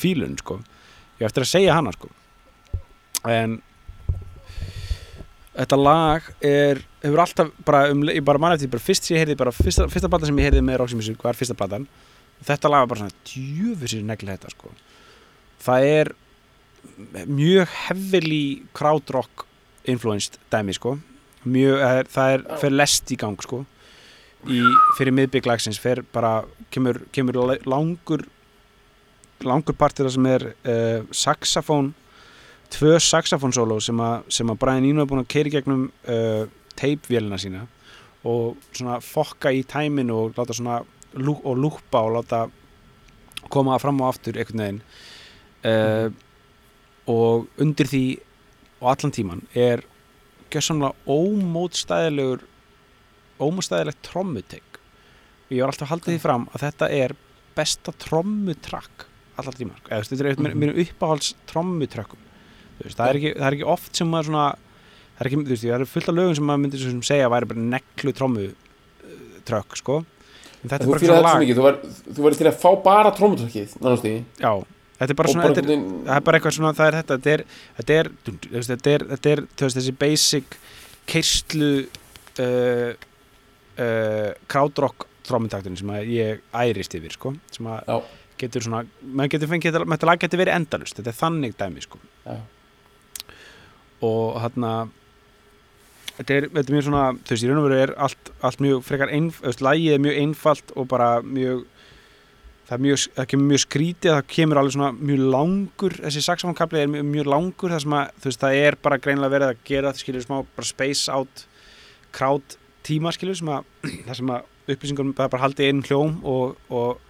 fílun, 0.00 0.38
sko 0.40 0.60
ég 1.20 1.26
eftir 1.28 1.44
að 1.44 1.50
segja 1.50 1.74
hana, 1.76 1.92
sko 1.92 2.08
en 3.28 3.58
þetta 5.60 5.78
lag 5.80 6.28
er 6.44 6.80
hefur 7.04 7.22
alltaf 7.24 7.50
bara 7.66 7.82
um, 7.92 8.02
ég 8.08 8.24
bara 8.26 8.40
mann 8.42 8.54
eftir 8.56 8.70
bara 8.72 8.82
fyrst 8.84 9.06
sem 9.06 9.16
ég 9.16 9.22
heyrði 9.24 9.36
bara 9.40 9.52
fyrsta, 9.54 9.86
fyrsta 9.92 10.08
platan 10.12 10.30
sem 10.30 10.40
ég 10.40 10.48
heyrði 10.50 10.64
með 10.66 10.80
Roxy 10.82 10.98
Music 10.98 11.20
var 11.24 11.36
fyrsta 11.38 11.56
platan. 11.58 11.86
Þetta 12.48 12.70
lag 12.72 12.84
var 12.86 12.90
bara 12.94 13.02
svona 13.04 13.28
djöfur 13.28 13.92
sér 13.92 14.04
negli 14.08 14.32
þetta 14.32 14.52
sko. 14.54 14.72
Það 15.60 15.86
er 15.90 16.12
mjög 17.28 17.68
heavily 17.84 18.42
crowdrock 18.76 19.44
influenced 19.90 20.38
dæmi 20.52 20.72
sko. 20.76 20.94
Mjög, 21.44 21.76
það 21.80 21.98
er, 22.00 22.08
það 22.14 22.34
er 22.38 22.44
fyrir 22.62 22.76
lest 22.80 23.12
í 23.12 23.18
gang 23.20 23.44
sko. 23.44 23.62
Í, 24.48 24.60
fyrir 24.96 25.12
miðbygglagsins 25.12 25.76
fyrir 25.80 26.06
bara, 26.14 26.38
kemur, 26.72 27.02
kemur 27.12 27.36
la- 27.44 27.60
langur 27.68 28.24
langur 29.44 29.76
partur 29.76 30.04
það 30.08 30.14
sem 30.16 30.26
er 30.28 30.42
uh, 30.52 31.04
saxofón 31.16 31.92
tvö 32.70 32.96
saxofón 33.02 33.52
solo 33.54 33.80
sem 33.82 33.98
sem 34.28 34.50
að 34.52 34.58
Brian 34.62 34.86
Eno 34.86 35.02
er 35.02 35.10
búin 35.10 35.24
að 35.24 35.30
keiri 35.34 35.52
gegnum 35.54 35.88
uh, 36.08 36.46
teipvélina 36.78 37.38
sína 37.40 37.66
og 38.24 38.56
svona 38.76 38.98
fokka 39.00 39.52
í 39.52 39.62
tæminu 39.64 40.16
og 40.16 40.34
láta 40.38 40.54
svona 40.56 40.80
lú, 41.16 41.34
og 41.42 41.56
lúpa 41.56 42.02
og 42.04 42.18
láta 42.18 42.44
koma 43.50 43.78
fram 43.80 44.00
og 44.02 44.12
aftur 44.12 44.36
einhvern 44.38 44.60
veginn. 44.60 44.82
Uh, 45.64 46.10
og 47.10 47.48
undir 47.60 47.88
því 47.90 48.04
og 48.80 48.92
allan 48.94 49.12
tíman 49.12 49.42
er 49.56 49.82
gjössamlega 50.50 50.94
ómótstæðilegur 51.10 52.44
ómótstæðilegt 53.40 54.02
trommutek 54.06 54.78
og 55.48 55.52
ég 55.56 55.62
var 55.64 55.72
alltaf 55.72 55.90
haldið 55.90 56.14
því 56.14 56.22
fram 56.22 56.46
að 56.54 56.64
þetta 56.64 56.88
er 56.94 57.14
besta 57.56 57.92
trommutrakk 57.98 59.06
allar 59.40 59.56
tíma, 59.56 59.76
eða 59.88 60.06
þetta 60.06 60.24
er 60.24 60.30
eitt 60.30 60.40
Mhm. 60.40 60.60
mér 60.60 60.74
uppáhalds 60.84 61.34
trommutrökkum 61.50 62.20
veist, 62.86 62.98
það, 62.98 63.08
er 63.12 63.18
ekki, 63.20 63.32
það 63.38 63.46
er 63.50 63.56
ekki 63.58 63.68
oft 63.74 64.00
sem 64.00 64.10
maður 64.10 64.30
svona 64.30 64.46
það 64.54 65.20
er 65.24 65.30
ekki, 65.30 65.40
veist, 65.50 65.66
það 65.68 65.76
er 65.84 65.90
fullt 65.94 66.10
af 66.12 66.16
lögum 66.18 66.36
sem 66.38 66.48
maður 66.50 66.62
myndir 66.64 66.84
sem 66.84 67.02
segja 67.10 67.28
að 67.28 67.34
væri 67.36 67.50
bara 67.52 67.66
neklu 67.76 68.14
trommu 68.16 68.46
uh, 68.50 69.22
trökk, 69.48 69.78
sko 69.80 70.00
en 70.00 70.68
þetta 70.72 70.84
Þú 70.84 70.90
er 70.90 70.92
bara 70.94 71.06
svona 71.06 71.24
lag 71.24 71.40
mikið, 71.44 71.58
þú 71.60 71.64
var- 71.66 71.80
þú 71.86 72.26
verður 72.26 72.40
til 72.40 72.50
að 72.50 72.60
fá 72.60 72.70
bara 72.84 73.12
í. 74.10 74.14
já, 74.40 74.52
þetta 75.00 75.10
er 75.14 75.18
bara 75.20 75.32
svona 75.34 75.50
þetta 75.50 75.62
er, 75.64 75.84
það 76.08 76.16
er 76.16 76.26
bara 76.28 76.40
eitthvað 76.40 76.56
svona, 76.58 76.72
það 76.76 76.90
er 76.90 76.98
þetta 77.00 77.18
þetta 77.20 77.36
er, 77.36 77.44
þetta 77.78 78.90
er, 78.94 79.06
þetta 79.14 79.30
er, 79.34 79.44
þessi 79.64 79.94
basic 80.00 80.58
keirslu 81.10 81.70
uh, 82.44 82.92
uh, 83.80 84.30
krádrock 84.50 85.06
trommutakturinn 85.26 85.78
sem 85.80 85.92
að 85.94 86.10
ég 86.14 86.40
ærist 86.56 86.96
yfir, 86.96 87.14
sko 87.16 87.34
sem 87.54 87.68
að 87.70 87.84
Já. 87.88 87.98
getur 88.44 88.64
svona, 88.66 88.84
maður 89.04 89.34
getur 89.36 89.52
fengið 89.52 89.76
þetta 89.80 90.08
lag 90.08 90.22
getur 90.22 90.42
verið 90.42 90.56
endalust, 90.58 90.96
þetta 90.98 91.12
er 91.12 91.18
þannig 91.20 91.56
dæmi, 91.60 91.84
sko 91.86 92.00
Já. 92.26 92.36
Og 94.06 94.40
þarna 94.40 94.72
þetta 96.20 96.36
er, 96.36 96.48
þetta 96.52 96.66
er 96.66 96.76
mjög 96.76 96.86
svona 96.86 97.04
þú 97.16 97.34
veist, 97.34 97.44
í 97.44 97.50
raun 97.50 97.60
og 97.60 97.66
veru 97.68 97.80
er 97.80 97.92
allt, 98.06 98.32
allt 98.44 98.64
mjög 98.64 98.86
frekar 98.86 99.12
einf, 99.16 99.40
þú 99.40 99.50
veist, 99.50 99.64
lagið 99.64 99.96
er 99.96 100.02
mjög 100.06 100.18
einfalt 100.24 100.74
og 100.76 100.88
bara 100.90 101.10
mjög 101.24 101.66
það 102.70 102.76
er 102.76 102.82
mjög, 102.84 103.04
það 103.16 103.28
kemur 103.32 103.50
mjög 103.50 103.62
skrítið 103.64 104.14
það 104.14 104.26
kemur 104.30 104.60
alveg 104.60 104.74
svona 104.76 104.90
mjög 104.94 105.22
langur 105.34 105.96
þessi 105.98 106.24
saxofónkabli 106.26 106.82
er 106.84 106.90
mjög, 106.92 107.06
mjög 107.16 107.30
langur 107.34 107.74
það 107.74 107.84
sem 107.84 107.96
að, 107.98 108.14
þú 108.20 108.30
veist, 108.30 108.44
það 108.44 108.58
er 108.60 108.78
bara 108.84 109.00
greinilega 109.02 109.34
verið 109.34 109.52
að 109.52 109.62
gera 109.70 109.92
það 109.92 110.02
skilur 110.04 110.26
smá, 110.26 110.36
bara 110.56 110.70
space 110.70 111.16
out 111.16 111.44
crowd 112.14 112.56
tíma 112.86 113.12
skilur 113.16 113.38
sem 113.40 113.50
að, 113.50 113.70
það 114.06 114.20
sem 114.20 114.34
að 114.36 114.48
er 114.70 115.14
bara 115.18 115.42
haldið 115.42 115.72
inn 115.72 115.84
hljóm 115.88 116.18
og, 116.30 116.60
og 116.70 117.00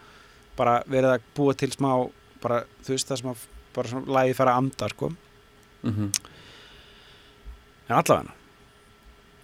bara 0.57 0.81
verið 0.89 1.17
að 1.17 1.27
búa 1.37 1.57
til 1.57 1.71
smá, 1.75 1.93
bara, 2.41 2.63
þú 2.85 2.95
veist, 2.95 3.11
það 3.11 3.21
sem 3.21 3.33
að 3.35 3.45
bara 3.77 3.93
svona 3.93 4.15
lagið 4.17 4.39
fara 4.39 4.55
að 4.55 4.63
anda, 4.65 4.89
sko. 4.95 5.11
Mhm, 5.87 6.09
en 7.91 7.99
allavega 7.99 8.37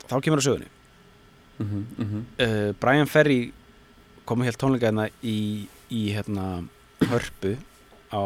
þá 0.07 0.17
kemur 0.23 0.41
að 0.41 0.49
sögunni 0.49 0.71
mhm, 1.59 1.85
mhm. 1.99 2.25
uh, 2.47 2.71
Brian 2.81 3.11
Ferry 3.11 3.41
kom 4.27 4.43
að 4.43 4.51
helt 4.51 4.61
tónleika 4.61 4.91
hérna 4.91 5.09
í, 5.23 5.67
í 5.91 6.03
hérna 6.15 6.65
hörpu 7.11 7.57
á, 8.11 8.23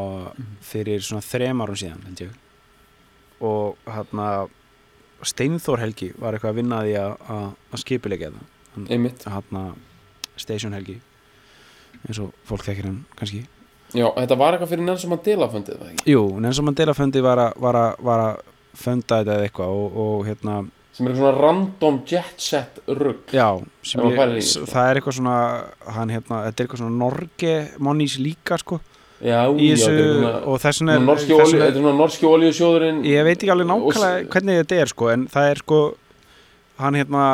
fyrir 0.65 1.03
svona 1.05 1.25
þrem 1.25 1.61
árum 1.65 1.79
síðan 1.81 2.07
held 2.09 2.25
ég 2.29 2.39
og 3.41 3.79
hérna 3.89 4.31
Steinþór 5.27 5.83
Helgi 5.83 6.11
var 6.17 6.37
eitthvað 6.37 6.55
að 6.55 6.59
vinna 6.63 6.81
því 6.85 6.93
að, 6.97 7.15
það 7.73 7.81
Einmitt. 8.89 9.25
hérna 9.29 9.65
Station 10.41 10.77
Helgi 10.77 11.01
eins 12.07 12.21
og 12.23 12.31
fólk 12.49 12.65
þekkir 12.69 12.89
hann 12.89 13.03
kannski 13.19 13.43
Já, 13.91 14.07
þetta 14.15 14.37
var 14.39 14.55
eitthvað 14.55 14.71
fyrir 14.71 14.87
Nelson 14.87 15.11
Mandela 15.11 15.49
fundið, 15.51 15.81
það 15.81 15.89
ekki? 15.91 16.13
Jú, 16.13 16.21
Nelson 16.41 16.67
Mandela 16.69 16.93
fundi 16.95 17.23
var 17.27 17.41
að, 17.43 17.65
funda 18.75 19.21
þetta 19.21 19.39
eða 19.39 19.49
eitthvað 19.49 19.81
og, 19.81 19.99
og 20.05 20.29
hérna 20.29 20.61
sem 21.01 21.09
er 21.09 21.17
svona 21.17 21.33
random 21.37 21.99
jet 22.09 22.43
set 22.43 22.81
rugg 22.89 23.33
já, 23.33 23.47
sem 23.87 24.03
ég, 24.05 24.41
sko. 24.45 24.67
það 24.69 24.89
er 24.89 25.01
eitthvað 25.01 25.17
svona 25.17 25.37
hann 25.97 26.13
hérna, 26.13 26.41
þetta 26.49 26.61
er 26.61 26.67
eitthvað 26.67 26.83
svona 26.83 27.01
Norge 27.01 27.55
Monnís 27.81 28.17
líka 28.21 28.59
sko 28.61 28.81
já, 29.23 29.41
í 29.55 29.71
já, 29.71 29.77
þessu 29.79 29.95
er 29.95 30.11
svona, 30.11 30.33
og 30.45 30.61
þessum 30.65 30.93
er, 30.93 31.07
þetta 31.07 31.69
er 31.69 31.79
svona 31.79 31.97
norski 31.97 32.29
olíusjóðurinn 32.29 33.03
ég 33.09 33.27
veit 33.29 33.37
ekki 33.39 33.53
alveg 33.55 33.71
nákvæmlega 33.71 34.31
hvernig 34.35 34.63
þetta 34.63 34.81
er 34.85 34.93
sko 34.93 35.11
en 35.15 35.27
það 35.33 35.51
er 35.55 35.63
sko 35.65 35.81
hann 36.81 36.99
hérna, 37.01 37.25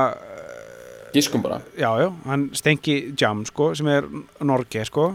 giskum 1.16 1.42
bara 1.46 1.62
já 1.78 1.88
já 2.02 2.08
hann 2.26 2.50
Stenki 2.54 2.98
Jam 3.18 3.46
sko 3.48 3.72
sem 3.78 3.90
er 3.90 4.10
Norge 4.44 4.84
sko 4.86 5.14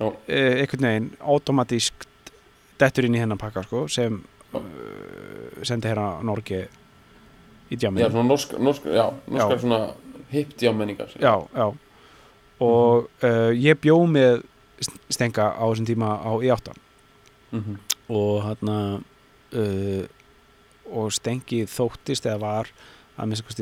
Já. 0.00 0.08
eh, 0.26 0.64
einhvern 0.64 0.88
veginn 0.88 1.10
automatískt 1.20 2.32
dettur 2.80 3.06
inn 3.06 3.14
í 3.14 3.20
hennan 3.22 3.38
pakka 3.38 3.62
sko 3.68 3.86
sem 3.92 4.18
Já. 4.52 4.60
Sendi 5.68 5.88
hérna 5.90 6.22
Norge 6.26 6.62
í 7.72 7.76
já, 7.76 7.86
jamin 7.86 8.04
svona 8.10 8.28
norsk, 8.28 8.54
norsk, 8.58 8.86
já, 8.92 9.06
norskar 9.26 9.56
Já. 9.56 9.60
svona 9.64 9.80
hipt 10.32 10.62
jámenningar 10.62 11.08
já, 11.20 11.34
já. 11.56 11.66
Og 12.62 13.08
uh, 13.24 13.50
ég 13.56 13.80
bjó 13.82 13.96
með 14.06 14.42
Stenka 15.10 15.50
á 15.54 15.64
þessum 15.70 15.86
tíma 15.88 16.16
á 16.22 16.30
I8 16.42 16.74
Mhm. 17.52 17.74
og 18.08 18.42
hann 18.46 18.68
uh, 19.52 20.04
og 20.92 21.10
Stengi 21.12 21.66
þóttist 21.68 22.24
eða 22.26 22.38
var 22.40 22.70
að 23.18 23.28
minnst 23.28 23.60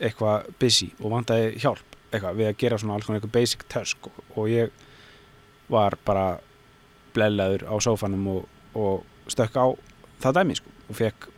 eitthvað 0.00 0.48
busy 0.58 0.88
og 1.00 1.12
vantaði 1.12 1.52
hjálp 1.62 1.96
eitthvað 2.10 2.38
við 2.40 2.48
að 2.50 2.56
gera 2.58 2.78
svona 2.80 2.94
alls 2.96 3.06
konar 3.06 3.20
eitthvað 3.20 3.36
basic 3.36 3.62
task. 3.70 3.98
Og, 4.08 4.24
og 4.36 4.48
ég 4.50 4.70
var 5.70 5.94
bara 6.04 6.40
blellaður 7.14 7.62
á 7.70 7.74
sófanum 7.78 8.26
og, 8.34 8.48
og 8.74 9.04
stökk 9.30 9.54
á 9.62 9.66
það 10.22 10.38
dæmi 10.40 10.56
sko 10.58 10.69
og 10.90 10.98
fekk 10.98 11.28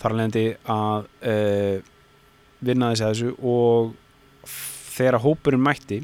þar 0.00 0.14
alvegndi 0.14 0.44
að 0.72 1.08
uh, 1.28 1.90
vinna 2.64 2.92
þessi 2.94 3.04
að 3.04 3.12
þessu 3.12 3.34
og 3.42 4.54
þegar 4.96 5.20
hópurinn 5.24 5.64
mætti 5.64 6.00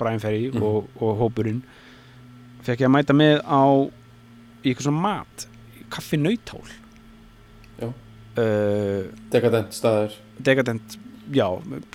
Brian 0.00 0.20
Ferry 0.22 0.48
Mhm. 0.50 0.62
og, 0.64 0.88
og 1.02 1.18
hópurinn 1.20 1.62
fekk 2.64 2.80
ég 2.82 2.88
að 2.88 2.94
mæta 2.96 3.16
með 3.16 3.40
á 3.44 3.62
í 4.64 4.70
eitthvað 4.72 4.86
svona 4.88 5.04
mat 5.06 5.46
kaffi 5.90 6.18
nautól 6.20 6.66
Já. 7.80 7.88
uh, 7.88 9.06
dekadent 9.32 9.72
staður 9.74 10.14
dekadent, 10.40 10.98
já 11.32 11.46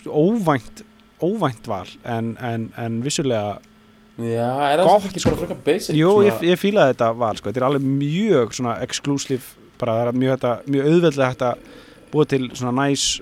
óvænt, 0.06 0.84
óvænt 1.22 1.68
val 1.68 1.88
en, 2.04 2.34
en, 2.40 2.70
en 2.78 3.02
vissulega 3.06 3.60
já, 4.20 4.50
er 4.72 4.84
það 4.86 5.08
ekki 5.10 5.24
bara 5.26 5.40
frekar 5.44 5.62
basic 5.66 5.96
jú, 5.98 6.10
svona, 6.12 6.28
ég, 6.30 6.44
ég 6.54 6.60
fílaði 6.62 6.94
þetta 6.96 7.10
val 7.20 7.36
sko. 7.40 7.50
þetta 7.52 7.62
er 7.64 7.68
alveg 7.70 7.88
mjög 7.88 8.54
svona 8.60 8.76
exclusive 8.86 9.44
bara 9.82 9.98
það 10.00 10.12
er 10.12 10.20
mjög, 10.24 10.36
þetta, 10.36 10.54
mjög 10.76 10.90
auðveldlega 10.92 11.36
þetta 11.36 11.52
búið 12.14 12.32
til 12.34 12.44
svona 12.56 12.76
nice 12.86 13.22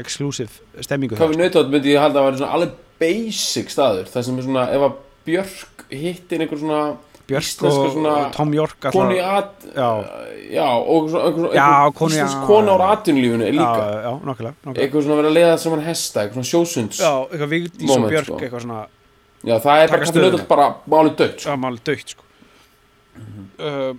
exclusive 0.00 0.82
stemmingu 0.84 1.18
Kaffi 1.18 1.38
nautótt 1.38 1.72
myndi 1.72 1.94
ég 1.94 2.02
halda 2.02 2.22
að 2.22 2.28
vera 2.30 2.40
svona 2.42 2.54
alveg 2.58 2.76
basic 3.00 3.72
staður 3.72 4.08
Það 4.10 4.28
sem 4.28 4.38
er 4.38 4.46
svona, 4.48 4.68
ef 4.74 4.86
að 4.88 4.94
Björk 5.24 5.84
hittir 5.94 6.44
einhver 6.44 6.60
svona 6.60 6.80
Björk 7.24 7.62
og, 7.64 7.94
Tom 8.34 8.50
York 8.52 8.84
alltaf, 8.90 9.12
at 9.16 9.62
já, 9.72 9.86
Já, 10.52 10.66
og 10.76 11.06
Já, 11.54 11.68
íslensk 11.88 12.42
kona 12.44 12.74
úr 12.74 12.84
atvinnulífunu 12.90 13.46
er 13.46 13.54
já, 13.54 13.60
líka 13.62 13.86
já, 14.04 14.10
nokkulega, 14.28 14.54
nokkulega. 14.58 14.82
Eitthvað 14.84 15.06
svona 15.06 15.14
að 15.14 15.20
vera 15.22 15.30
að 15.30 15.38
leiða 15.38 15.54
saman 15.62 15.84
hesta, 15.86 16.24
eitthvað 16.24 16.36
svona 16.36 16.50
sjósunds 16.50 17.00
já, 17.00 17.12
eitthvað 17.30 17.54
Vigdís 17.54 17.94
og 17.94 18.04
Björk 18.10 18.28
sko. 18.28 18.40
eitthvað 18.42 18.66
svona 18.66 18.82
Já, 19.44 19.54
það 19.60 19.80
er 19.84 19.94
bara 19.94 20.10
stöðuna. 20.10 20.28
nautótt 20.28 20.48
bara 20.52 20.66
máli 20.88 21.14
dött 21.16 21.40
sko. 21.40 21.48
Já, 21.48 21.56
maður 21.64 21.80
dögt 21.88 22.12
sko 22.14 22.28
uh, 23.60 23.96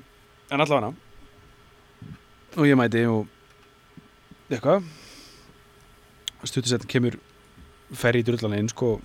En 0.54 0.62
allavega 0.62 0.94
Og 2.56 2.68
ég 2.70 2.78
mæti 2.80 3.04
og 3.10 3.26
eitthvað 4.50 4.86
Stuttisett 6.46 6.86
kemur 6.88 7.18
ferri 7.98 8.22
í 8.22 8.26
drullan 8.26 8.54
inn 8.58 8.70
sko 8.70 9.00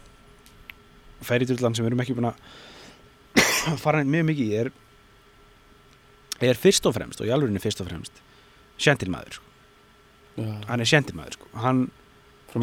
ferri 1.25 1.47
í 1.47 1.51
drullan 1.51 1.75
sem 1.77 1.85
við 1.85 1.93
erum 1.93 2.03
ekki 2.05 2.17
búin 2.19 2.31
að 2.31 3.79
fara 3.85 4.03
mjög 4.05 4.27
mikið 4.29 4.51
í 4.51 4.59
er 4.61 4.73
er 6.41 6.61
fyrst 6.61 6.87
og 6.89 6.95
fremst 6.97 7.21
og 7.21 7.29
í 7.29 7.33
alvörinni 7.35 7.61
fyrst 7.63 7.81
og 7.83 7.89
fremst 7.91 8.21
sjentilmaður 8.81 9.37
sko. 9.37 9.49
Já, 10.41 10.53
hann 10.71 10.81
er 10.81 10.89
sjentilmaður 10.89 11.37
sko. 11.37 11.49
hann 11.61 11.83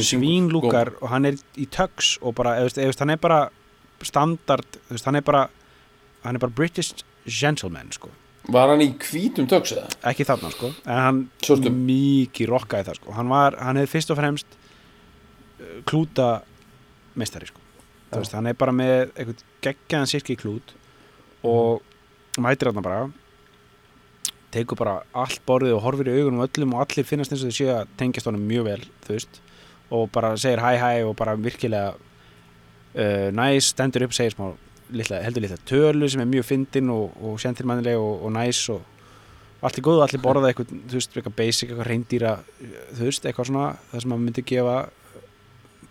svínlúkar 0.03 0.95
og 1.01 1.11
hann 1.11 1.29
er 1.29 1.37
í 1.55 1.67
tux 1.71 2.15
og 2.21 2.35
bara, 2.35 2.57
eða, 2.59 2.73
veist, 2.87 3.03
hann 3.03 3.13
er 3.13 3.21
bara 3.21 3.41
standard, 4.03 4.79
þú 4.87 4.95
veist, 4.95 5.05
hann 5.07 5.19
er 5.19 5.25
bara 5.25 5.43
hann 6.23 6.35
er 6.35 6.43
bara 6.43 6.51
British 6.57 7.05
gentleman 7.25 7.91
sko. 7.93 8.09
Var 8.47 8.71
hann 8.71 8.81
í 8.83 8.89
hvítum 8.95 9.47
töks 9.51 9.73
eða? 9.75 9.89
ekki 10.07 10.25
þarna 10.27 10.51
sko. 10.53 10.71
En 10.85 10.99
hann 11.03 11.21
Sástu? 11.43 11.71
mikið 11.73 12.51
rokkaði 12.53 12.87
það 12.87 12.99
sko. 13.01 13.15
Hann 13.17 13.31
var, 13.31 13.57
hann 13.59 13.79
hefði 13.81 13.91
fyrst 13.91 14.13
og 14.13 14.19
fremst 14.21 14.57
uh, 15.59 15.79
klúta 15.89 16.27
meistari 17.19 17.49
sko. 17.49 17.59
Þú 18.07 18.21
veist, 18.21 18.35
hann 18.37 18.47
er 18.47 18.55
bara 18.55 18.71
með 18.71 18.93
eitthvað 19.09 19.41
geggjaðan 19.65 20.11
sirki 20.13 20.37
klút 20.39 20.71
og 21.43 21.83
mætir 22.39 22.71
hann 22.71 22.85
bara. 22.85 23.01
Tekur 24.55 24.79
bara 24.79 25.01
allt 25.11 25.41
borðið 25.45 25.75
og 25.75 25.83
horfir 25.83 26.07
í 26.13 26.15
augunum 26.21 26.39
á 26.39 26.47
öllum 26.47 26.77
og 26.77 26.85
allir 26.85 27.07
finnast 27.09 27.33
eins 27.35 27.43
og 27.43 27.51
þau 27.51 27.57
séu 27.57 27.73
að 27.73 27.91
tengjast 27.99 28.29
honum 28.29 28.47
mjög 28.47 28.69
vel 28.69 28.79
þú 29.03 29.17
veist. 29.17 29.41
Og 29.91 30.07
bara 30.15 30.31
segir 30.39 30.63
hæ 30.63 30.71
hæ 30.79 30.91
og 31.09 31.17
bara 31.19 31.35
virkilega 31.35 31.97
uh, 31.97 33.27
næs, 33.35 33.73
stendur 33.73 34.07
upp, 34.07 34.15
segir 34.15 34.37
smá 34.37 34.53
litla, 34.95 35.21
heldur 35.25 35.43
litla 35.43 35.57
tölu 35.67 36.09
sem 36.09 36.21
er 36.23 36.29
mjög 36.29 36.47
fyndin 36.47 36.91
og, 36.93 37.17
og 37.23 37.41
sentilmannileg 37.41 37.97
og, 37.99 38.23
og 38.27 38.33
næs 38.35 38.61
og 38.73 38.83
allt 39.65 39.79
er 39.79 39.85
góð 39.85 40.01
og 40.01 40.05
allir 40.05 40.21
borða 40.21 40.51
eitthvað, 40.51 40.73
þú 40.89 40.99
veist, 40.99 41.15
eitthvað 41.15 41.35
basic, 41.39 41.71
eitthvað 41.71 41.89
reyndýra 41.89 42.35
þú 42.59 43.07
veist, 43.07 43.25
eitthvað 43.25 43.49
svona, 43.49 43.67
það 43.91 44.03
sem 44.03 44.13
maður 44.13 44.23
myndi 44.27 44.45
gefa 44.51 44.77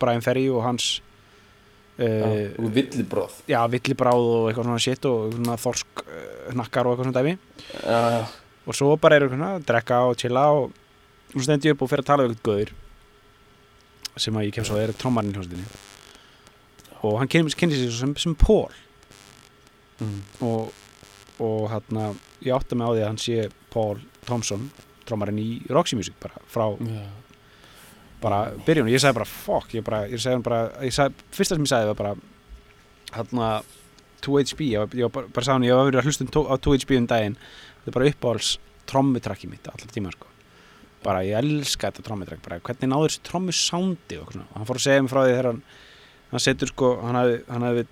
Brian 0.00 0.24
Ferry 0.24 0.46
og 0.52 0.62
hans 0.64 0.88
uh, 1.98 2.54
og 2.62 2.70
villibróð 2.76 3.42
já, 3.50 3.58
villibráð 3.72 4.30
og 4.30 4.48
eitthvað 4.50 4.68
svona 4.70 4.84
shit 4.86 5.10
og 5.10 5.36
svona 5.36 5.58
þorsk 5.60 6.04
uh, 6.04 6.24
hnakkar 6.54 6.86
og 6.86 6.94
eitthvað 6.94 7.10
svona 7.10 7.20
dæmi. 7.20 7.36
Já, 7.82 8.00
já, 8.16 8.24
og 8.66 8.78
svo 8.78 8.96
bara 9.02 9.18
eru 9.18 9.30
svona, 9.32 9.52
að 9.58 9.68
drekka 9.70 10.02
og 10.06 10.18
chilla 10.20 10.48
og 10.54 10.82
svo 11.32 11.46
stendi 11.48 11.70
ég 11.70 11.76
upp 11.76 11.86
og 11.86 11.92
fer 11.92 12.04
að 12.04 12.10
tala 12.12 12.26
við 12.26 12.36
eitthvað 12.36 12.52
gauður 12.52 12.74
sem 14.16 14.38
að 14.38 14.46
ég 14.46 14.56
kem 14.56 14.64
svo 14.64 14.78
er 14.80 14.94
trommarinn 14.96 15.34
í 15.34 15.36
hljómsveitinni. 15.36 15.82
Og 17.04 17.18
hann 17.20 17.28
kynni, 17.28 17.76
sér 17.76 17.90
sem, 17.92 18.14
sem 18.16 18.32
Paul 18.38 18.72
mm. 20.00 20.18
og, 20.46 20.72
og 21.44 21.70
hérna 21.72 22.10
ég 22.44 22.52
átta 22.56 22.76
mig 22.78 22.88
á 22.88 22.92
því 22.92 23.02
að 23.02 23.08
hann 23.10 23.22
sé 23.22 23.48
Paul 23.72 24.02
Thompson 24.26 24.68
trommarinn 25.06 25.40
í 25.40 25.48
Roxy 25.70 25.98
Music 25.98 26.16
bara 26.22 26.40
frá 26.50 26.68
já. 26.74 27.06
bara 28.22 28.42
byrjun. 28.66 28.88
Og 28.88 28.94
ég 28.94 29.02
sagði 29.02 29.20
bara 29.20 29.30
fuck 29.30 29.74
ég, 29.76 29.84
bara, 29.86 30.04
ég 30.10 30.22
sagði 30.22 30.38
hann 30.38 30.46
bara, 30.46 30.62
sagði, 30.90 31.26
fyrsta 31.36 31.58
sem 31.58 31.66
ég 31.66 31.72
sagði 31.72 31.90
var 31.92 32.00
bara 32.00 32.14
hérna 33.16 33.50
2HB, 34.26 34.70
ég 34.72 34.82
var, 34.82 34.96
ég 34.98 35.12
bara, 35.14 35.30
bara 35.32 35.46
sagði 35.46 35.56
hann 35.56 35.68
ég 35.68 35.78
var 35.78 35.90
verið 35.90 36.00
að 36.02 36.08
hlusta 36.10 36.26
um 36.26 36.48
á 36.50 36.54
2HB 36.66 37.00
um 37.00 37.10
daginn. 37.12 37.36
Þetta 37.82 37.92
er 37.92 37.98
bara 37.98 38.12
uppáhalds 38.12 38.54
trommutrakki 38.90 39.50
mitt 39.50 39.68
allar 39.70 39.92
tíma 39.94 40.14
sko. 40.14 40.30
Bara 41.06 41.22
ég 41.26 41.38
elska 41.38 41.90
þetta 41.90 42.06
trommutrakk 42.06 42.42
bara 42.42 42.58
hvernig 42.66 42.90
náður 42.90 43.12
þessi 43.12 43.26
trommu 43.28 43.54
soundi 43.54 44.18
og, 44.18 44.32
hann 44.34 44.66
fór 44.66 44.80
að 44.80 44.86
segja 44.88 45.04
mig 45.04 45.12
frá 45.12 45.22
því 45.22 45.34
þegar 45.34 45.50
hann 45.52 45.60
hann 46.32 46.42
setur 46.42 46.70
sko, 46.72 46.92
hann 47.04 47.18
hafði, 47.18 47.84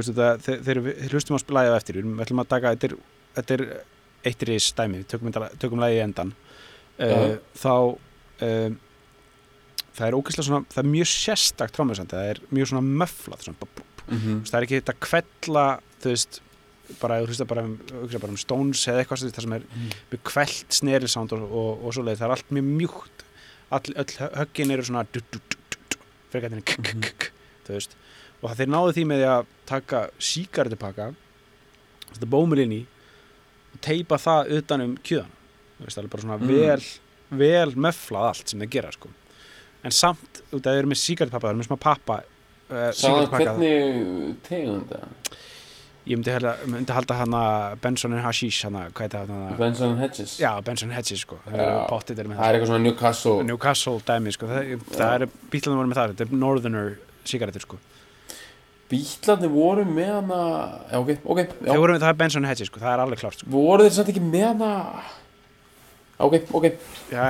veist 0.00 0.10
þetta, 0.12 0.28
þe- 0.46 0.60
þegar 0.66 0.80
við 0.86 1.02
hlustum 1.12 1.36
á 1.36 1.44
splæðið 1.44 1.74
á 1.74 1.78
eftir 1.80 1.98
við 2.02 2.22
ætlum 2.24 2.42
að 2.44 2.48
taka, 2.54 2.72
þetta 2.74 2.88
er, 2.90 3.64
eitt 4.24 4.42
ris 4.48 4.70
dæmi, 4.78 5.02
við 5.02 5.08
tökum, 5.12 5.32
tökum 5.62 5.82
lagið 5.82 5.98
í 6.00 6.04
endan 6.04 6.32
uh, 6.34 7.10
Já. 7.10 7.38
þá 7.60 7.74
um, 8.48 8.78
það 9.94 10.06
er 10.08 10.16
ógeðslega 10.18 10.46
svona, 10.48 10.64
það 10.74 10.82
er 10.84 10.90
mjög 10.94 11.10
sérstakt 11.12 11.76
trommusandi, 11.76 12.16
það 12.16 12.30
er 12.32 12.40
mjög 12.50 12.70
svona 12.72 12.96
möflað 13.04 13.44
svona. 13.46 13.68
Mm 14.04 14.16
veist, 14.40 14.50
það 14.50 14.58
er 14.58 14.64
ekki 14.66 14.80
þetta 14.80 14.94
kvella 15.00 15.66
þú 16.02 16.10
veist, 16.10 16.40
bara, 17.00 17.20
þú 17.22 17.30
veist, 17.30 17.44
bara, 17.48 17.62
um, 17.64 17.76
bara 18.20 18.32
um 18.34 18.36
Stones 18.36 18.82
eða 18.90 19.00
eitthvað 19.04 19.22
það 19.32 19.44
sem 19.46 19.54
er 19.56 19.62
mjög 20.10 20.22
kvelt 20.28 20.74
snerilsound 20.80 21.32
og, 21.32 21.44
og, 21.48 21.84
og 21.88 21.94
svoleið, 21.96 22.18
það 22.20 22.26
er 22.28 22.34
allt 22.34 22.50
mjög 22.52 22.66
mjúkt. 22.82 23.24
All, 23.70 23.94
öll 23.96 24.12
hö- 24.18 24.34
höggin 24.42 24.70
eru 24.74 24.84
svona 24.84 25.06
k, 26.64 26.76
k, 26.82 27.14
k, 27.18 27.30
þú 27.64 27.72
veist 27.78 27.96
og 28.44 28.50
það 28.50 28.58
þeir 28.60 28.72
náðu 28.74 28.92
því 28.98 29.04
með 29.10 29.22
því 29.22 29.28
að 29.34 29.46
taka 29.70 30.00
síkartupakka 30.30 31.06
þetta 32.14 32.28
bómul 32.34 32.60
inn 32.64 32.74
í 32.76 32.82
og 33.74 33.80
teipa 33.84 34.18
það 34.20 34.52
utan 34.58 34.84
um 34.84 34.92
kjöðan 35.00 35.32
þú 35.78 35.86
veist, 35.88 35.96
það 35.98 36.04
er 36.04 36.12
bara 36.12 36.26
svona 36.26 36.38
Mm. 36.38 36.52
vel 36.52 36.82
vel 37.40 37.72
möflað 37.88 38.28
allt 38.28 38.48
sem 38.52 38.60
þeir 38.60 38.70
gera 38.76 38.92
sko. 38.94 39.08
en 39.84 39.90
samt, 39.90 40.42
út 40.52 40.60
af 40.66 40.70
þeir 40.72 40.78
eru 40.84 40.92
með 40.92 41.00
síkartupappa 41.02 41.48
þeir 41.48 41.54
eru 41.56 41.62
með 41.64 41.68
smá 41.70 41.80
pappa 41.80 42.18
uh, 42.20 42.92
Sáðan 42.92 42.94
sígarettupakka. 43.00 43.56
hvernig 43.58 44.36
tegund 44.46 44.86
það? 44.92 45.40
ég 46.04 46.18
myndi, 46.20 46.30
halda, 46.34 46.52
myndi 46.68 46.92
halda 46.92 47.14
hana 47.16 47.42
Benson 47.80 48.12
and 48.12 48.20
Hashish 48.22 48.64
hana, 48.66 48.90
það 48.92 49.14
hana 49.24 49.56
Benson 49.56 49.96
Hedges 49.98 50.34
já, 50.38 50.50
Benson 50.62 50.90
Hedges 50.92 51.22
sko 51.24 51.38
það 51.48 51.88
pottið 51.88 52.20
með 52.28 52.36
Það 52.36 52.44
er 52.50 52.54
eitthvað 52.58 52.70
svona 52.74 52.84
Newcastle 52.84 53.36
Newcastle 53.48 54.00
dæmi 54.04 54.34
sko 54.36 54.46
það, 54.50 54.74
það 54.92 55.14
eru 55.16 55.28
bílarnir 55.50 55.78
voru 55.80 55.88
með 55.94 56.00
það 56.00 56.12
þetta 56.12 56.26
er 56.28 56.36
Northerner 56.44 56.90
sigarettur 57.24 57.64
sko 57.64 57.78
Bílarnir 58.90 59.50
voru 59.52 59.84
með 59.88 60.10
hana 60.12 60.40
Já, 60.90 60.96
ok, 61.00 61.12
ok 61.24 61.38
já. 61.64 61.74
voru 61.80 61.96
það 61.98 62.08
er 62.10 62.18
Benson 62.20 62.44
Hedges 62.48 62.68
sko 62.70 62.82
það 62.82 62.92
er 62.92 63.02
alveg 63.04 63.22
klart 63.22 63.40
sko. 63.40 63.50
Voru 63.54 63.86
þeir 63.86 63.94
samt 63.96 64.10
ekki 64.12 64.22
með 64.24 64.46
hana? 64.50 64.72
Ok, 66.24 66.36
ok. 66.54 66.66
Já, 67.10 67.24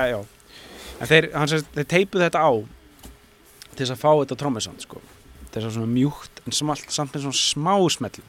en 0.99 1.09
þeir, 1.09 1.29
hann 1.33 1.51
sést, 1.51 1.69
þeir 1.75 1.87
teipuð 1.95 2.25
þetta 2.27 2.43
á 2.43 2.51
til 3.75 3.81
þess 3.83 3.95
að 3.95 4.03
fá 4.03 4.11
þetta 4.21 4.39
trommusand 4.43 4.83
sko. 4.85 5.01
þess 5.55 5.69
að 5.69 5.77
svona 5.77 5.91
mjúkt 5.91 6.43
en 6.45 6.55
smalt, 6.55 6.85
samt 6.91 7.15
með 7.15 7.25
svona 7.25 7.39
smá 7.39 7.73
smell 7.95 8.19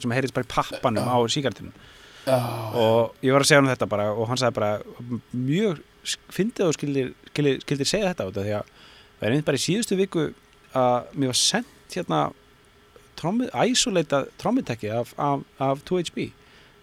sem 0.00 0.12
heyrðist 0.16 0.34
bara 0.36 0.46
í 0.48 0.52
pappanum 0.52 1.08
á 1.12 1.16
síkartinum 1.28 1.74
Já, 2.28 2.36
og 2.76 3.14
ég 3.24 3.32
var 3.32 3.44
að 3.44 3.48
segja 3.50 3.60
hann 3.60 3.70
þetta 3.70 3.88
bara 3.88 4.10
og 4.12 4.28
hann 4.28 4.40
sagði 4.40 4.56
bara 4.58 4.70
mjög 5.32 5.80
fyndið 6.32 6.66
og 6.66 6.76
skildir, 6.76 7.10
skildir, 7.30 7.60
skildir 7.64 7.88
segja 7.88 8.10
þetta 8.12 8.28
því 8.32 8.54
að 8.58 8.72
það 8.72 9.26
er 9.26 9.34
einmitt 9.34 9.48
bara 9.48 9.60
í 9.60 9.64
síðustu 9.64 9.98
viku 9.98 10.26
að 10.76 11.12
mér 11.14 11.32
var 11.32 11.40
sendt 11.40 11.77
hérna 11.96 12.20
trommið, 13.18 13.54
isolata 13.70 14.24
trommitekki 14.38 14.90
af, 14.94 15.14
af, 15.18 15.46
af 15.62 15.80
2HB 15.88 16.28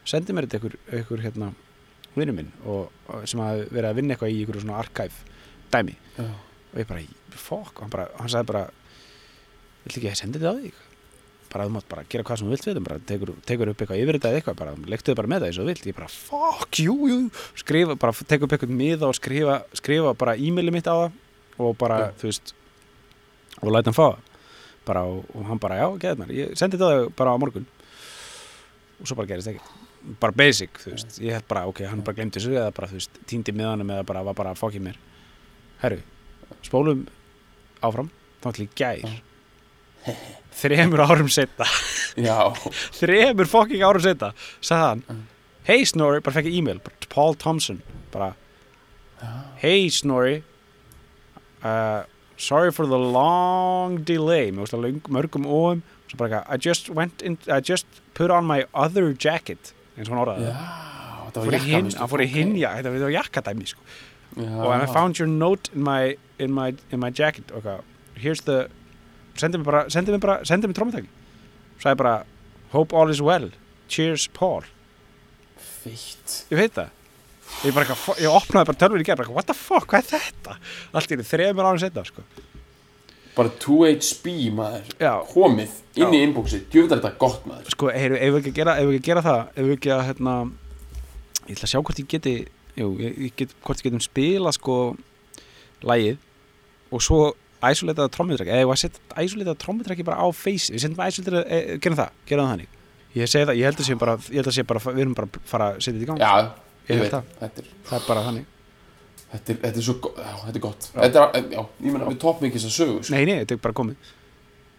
sendi 0.06 0.36
mér 0.36 0.48
þetta 0.50 0.74
ykkur 1.02 1.24
hérna 1.24 1.52
vinnu 2.16 2.36
minn 2.36 2.52
og, 2.64 2.90
og 3.12 3.28
sem 3.28 3.42
hafi 3.44 3.68
verið 3.72 3.90
að 3.90 4.00
vinna 4.00 4.16
eitthvað 4.16 4.34
í 4.34 4.42
ykkur 4.44 4.62
svona 4.64 4.80
archive 4.80 5.38
dæmi. 5.74 5.96
Já, 6.16 6.28
og 6.72 6.82
ég 6.82 6.90
bara, 6.90 7.06
fokk, 7.36 7.80
hann, 7.84 7.92
bara, 7.92 8.10
hann 8.20 8.32
sagði 8.32 8.52
bara 8.52 8.66
vill 9.86 9.96
ekki 9.96 10.06
að 10.06 10.12
ég 10.12 10.20
sendi 10.20 10.42
þetta 10.42 10.56
á 10.56 10.62
þig 10.64 10.84
bara 11.56 11.66
þú 11.70 11.74
mátt 11.76 11.88
bara 11.88 12.04
gera 12.12 12.26
hvað 12.28 12.40
sem 12.40 12.48
þú 12.48 12.54
vilt 12.56 12.66
við 12.68 12.80
bara 12.84 12.98
tekur, 13.10 13.32
tekur 13.48 13.72
upp 13.72 13.82
eitthvað 13.84 14.02
yfir 14.02 14.18
þetta 14.18 14.32
eða 14.32 14.40
eitthvað 14.42 14.58
bara 14.60 14.74
lektuðu 14.92 15.18
bara 15.20 15.32
með 15.32 15.44
það 15.44 15.50
eins 15.50 15.60
og 15.60 15.64
þú 15.64 15.70
vilt, 15.72 15.86
ég 15.88 15.98
bara 16.00 16.10
fuck 16.12 16.80
you, 16.82 16.96
you 17.08 17.20
skrifa, 17.62 17.96
bara 18.02 18.16
tekur 18.18 18.48
upp 18.48 18.56
eitthvað 18.58 18.74
miða 18.76 19.10
og 19.10 19.16
skrifa, 19.16 19.58
skrifa 19.78 20.14
bara 20.20 20.36
e-maili 20.36 20.74
mitt 20.76 20.90
á 20.90 20.96
það 21.06 21.20
og 21.64 21.78
bara, 21.80 22.00
Já. 22.02 22.16
þú 22.20 22.32
veist 22.32 22.56
og 23.62 23.72
læta 23.72 23.92
hann 23.92 23.96
fá 23.96 24.06
það 24.10 24.25
bara, 24.88 25.06
og, 25.10 25.42
hann 25.50 25.62
bara, 25.62 25.80
já, 25.82 25.88
geðið 26.04 26.22
mér, 26.22 26.36
ég 26.38 26.54
sendi 26.60 26.80
þig 26.82 27.10
bara 27.18 27.34
á 27.36 27.42
morgun. 27.42 27.68
Og 29.02 29.10
svo 29.10 29.18
bara 29.20 29.32
gerist 29.34 29.52
ekki 29.52 29.84
bara 30.22 30.36
basic, 30.38 30.78
þú 30.84 30.94
veist, 30.94 31.20
ég 31.24 31.34
held 31.34 31.48
bara 31.50 31.66
ok, 31.70 31.82
hann 31.90 32.04
bara 32.06 32.18
glemdi 32.20 32.38
þessu 32.38 32.54
eða 32.54 32.74
bara, 32.78 32.90
þú 32.92 33.00
veist, 33.00 33.22
týndi 33.30 33.56
miðanum 33.56 33.94
eða 33.96 34.06
bara, 34.08 34.22
var 34.28 34.38
bara 34.38 34.56
fokkið 34.58 34.86
mér. 34.86 35.00
Herru, 35.82 36.02
spólum 36.66 37.08
áfram, 37.86 38.12
þá 38.44 38.50
til 38.54 38.68
í 38.68 38.70
gær. 38.78 39.16
Þremur 40.62 41.02
árum 41.02 41.30
setna 41.34 41.66
já, 42.16 42.38
þremur 43.00 43.50
fokking 43.50 43.84
árum 43.84 44.04
setna 44.04 44.32
sagði 44.64 44.86
hann, 44.86 45.24
hey 45.68 45.86
Snorri 45.90 46.22
bara 46.24 46.38
fekk 46.38 46.50
ég 46.52 46.60
e-mail, 46.62 46.82
Paul 47.12 47.36
Thompson 47.42 47.82
bara, 48.14 48.34
hey 49.62 49.90
Snorri 49.94 50.38
uh, 51.66 52.06
sorry 52.38 52.72
for 52.72 52.86
the 52.86 52.98
long 53.00 54.04
delay. 54.04 54.52
Með 54.52 54.74
löng, 54.80 55.02
mörgum 55.10 55.46
óum 55.48 55.84
svo 56.10 56.20
bara 56.20 56.42
eitthvað, 56.42 56.54
I 56.54 56.58
just 56.70 56.90
went 56.90 57.22
in, 57.22 57.38
I 57.48 57.60
just 57.62 57.86
put 58.14 58.32
on 58.32 58.46
my 58.46 58.66
other 58.74 59.14
jacket 59.14 59.74
eins 59.98 60.10
og 60.10 60.16
hann 60.16 60.24
orðaði 60.26 60.52
hann 62.00 62.12
fór 62.12 62.24
í 62.24 62.28
hinn 62.32 62.54
já, 62.60 62.70
þetta 62.78 62.94
var 62.94 63.14
jakkadæmi 63.16 63.68
sko. 63.72 63.82
og 64.38 64.72
I 64.72 64.86
found 64.92 65.20
your 65.20 65.28
note 65.28 65.72
in 65.74 65.84
my, 65.84 66.16
in 66.40 66.54
my, 66.54 66.74
in 66.92 67.00
my 67.00 67.10
jacket. 67.10 67.52
Og 67.52 67.64
eitthvað, 67.64 67.84
here's 68.20 68.44
the 68.48 68.70
sendi 69.40 69.60
mér 69.60 69.68
bara, 69.68 69.84
sendi 69.92 70.14
mér 70.16 70.24
bara, 70.24 70.38
sendi 70.48 70.70
mér 70.70 70.78
trómutæki 70.78 71.10
sagði 71.84 72.00
bara, 72.04 72.16
hope 72.72 72.96
all 72.96 73.12
is 73.12 73.22
well. 73.22 73.50
Cheers 73.92 74.28
Paul, 74.34 74.64
feitt 75.60 76.46
ég 76.50 76.58
veit 76.62 76.78
það 76.78 76.94
ég 77.64 77.76
bara 77.76 77.86
eitthvað, 77.86 78.20
ég 78.24 78.36
opnaði 78.42 78.70
bara 78.72 78.82
tölvur 78.84 79.04
í 79.04 79.08
gerð 79.08 79.32
what 79.36 79.48
the 79.50 79.56
fuck, 79.58 79.88
hvað 79.92 80.04
er 80.04 80.26
þetta? 80.26 80.58
Allt 80.92 81.12
í 81.12 81.18
einu 81.18 81.28
þremur 81.30 81.70
árum 81.70 81.82
setna 81.82 82.06
sko. 82.08 82.26
bara 83.36 83.52
2HB 83.60 84.34
maður. 84.56 84.92
Já, 84.96 85.14
komið 85.28 85.80
inn 86.00 86.14
í 86.16 86.22
inboxi, 86.24 86.62
djöfum 86.72 86.92
þetta 86.94 87.10
gott 87.20 87.48
maður. 87.50 87.72
Sko, 87.74 87.90
heyru, 87.92 88.16
ef 88.16 88.32
við 88.32 88.38
ekki 88.42 88.54
að 88.54 88.60
gera, 88.62 88.76
ef 88.80 88.88
við 88.88 89.00
ekki 89.00 89.10
gera 89.10 89.24
það? 89.26 89.42
Ef 89.52 89.66
við 89.66 89.76
ekki 89.76 89.92
að, 89.92 90.04
hérna 90.10 90.36
ég 91.46 91.58
ætla 91.58 91.68
að 91.68 91.74
sjá 91.74 91.82
hvort 91.82 92.00
ég 92.00 92.08
geti 92.14 92.36
jú, 92.80 92.92
ég, 93.00 93.34
get, 93.38 93.56
hvort 93.66 93.82
ég 93.82 93.90
getum 93.90 94.04
spila 94.04 94.54
sko 94.56 94.78
lægið 95.86 96.22
og 96.96 97.04
svo 97.04 97.20
isolataða 97.66 98.12
trommutrek 98.14 98.50
eða 98.52 98.64
ég 98.64 98.70
var 98.70 98.78
að 98.78 98.84
setja 98.86 99.26
isolataða 99.26 99.62
trommutreki 99.64 100.06
bara 100.08 100.22
á 100.22 100.28
face? 100.36 100.74
Við 100.74 100.84
setjum 100.84 101.02
isolataða, 101.06 101.46
e, 101.50 101.78
gerum 101.82 102.00
það, 102.00 102.20
gerum 102.30 102.46
það 102.46 102.54
þannig. 102.54 102.78
Ég 103.16 103.32
það, 103.32 103.58
ég 103.60 103.70
held 103.70 103.80
að 103.80 103.90
sé 103.90 103.98
bara, 104.00 104.18
bara 104.68 104.96
við 104.96 105.04
erum 105.06 105.18
bara 105.18 105.30
að 105.30 105.50
fara 105.50 105.70
að 105.72 105.82
setja 105.82 105.96
þetta 105.96 106.06
í 106.06 106.10
gang. 106.12 106.24
Já, 106.24 106.65
Ég 106.90 107.02
veit 107.02 107.14
það. 107.14 107.32
þetta 107.40 107.64
er, 107.64 107.72
það 107.88 107.98
er 107.98 108.06
bara 108.10 108.26
þannig, 108.28 108.46
þetta 109.32 109.54
er, 109.54 109.58
þetta 109.64 109.82
er 109.82 109.88
svo 109.88 109.96
já, 110.12 110.36
þetta 110.44 110.54
er 110.54 110.64
gott. 110.68 110.92
Þetta 110.94 111.26
er, 111.26 111.50
já, 111.56 111.64
ég 111.88 111.90
meina, 111.96 112.12
við 112.12 112.22
toppum 112.22 112.50
ekki 112.50 112.62
þess 112.62 112.70
að 112.70 112.78
sögu 112.78 113.02
sko. 113.02 113.16
nei, 113.16 113.26
nei, 113.26 113.36
þetta 113.42 113.58
er 113.58 113.64
bara 113.66 113.78
komið. 113.82 114.14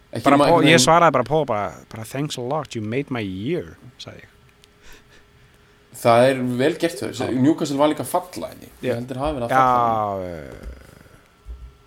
Ekki 0.07 0.23
bara, 0.23 0.39
maður 0.39 0.55
einhvern 0.55 0.71
ég 0.71 0.81
svaraði 0.85 1.15
bara 1.17 1.27
Paul 1.27 1.43
bara, 1.49 1.67
bara 1.91 2.07
thanks 2.07 2.39
a 2.39 2.47
lot, 2.47 2.75
you 2.77 2.81
made 2.95 3.13
my 3.13 3.23
year 3.23 3.75
sagði 3.99 4.23
ég, 4.23 4.33
það 6.01 6.29
er 6.31 6.41
vel 6.63 6.73
gert 6.79 7.03
þau. 7.03 7.11
Já. 7.11 7.29
Newcastle 7.35 7.79
var 7.81 7.91
líka 7.91 8.07
Já. 8.07 8.49
ég 8.81 8.93
heldur 8.95 9.21
hafi 9.23 9.39
verið 9.39 9.47
að 9.47 9.55
falla 9.57 10.23
já, 10.23 10.31
eh, 10.31 10.75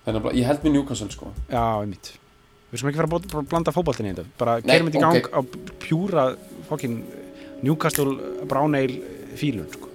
Þannig 0.00 0.26
að 0.26 0.38
ég 0.38 0.48
held 0.48 0.64
með 0.64 0.72
Newcastle 0.74 1.12
sko. 1.12 1.30
Já, 1.50 1.64
einmitt. 1.82 2.14
Við 2.70 2.80
sem 2.80 2.88
ekki 2.88 3.00
fara 3.02 3.18
að 3.18 3.48
blanda 3.50 3.74
fótboltinni 3.74 4.12
í 4.12 4.16
þetta. 4.16 4.32
Bara 4.40 4.54
keirum 4.64 4.88
þetta 4.88 5.00
í 5.00 5.02
gang 5.04 5.18
ok. 5.18 5.28
á 5.34 5.40
pjúra 5.82 6.24
fokkin 6.70 6.96
Newcastle 7.66 8.46
Brown 8.48 8.78
Ale 8.78 9.00
fílun 9.38 9.68
sko. 9.72 9.89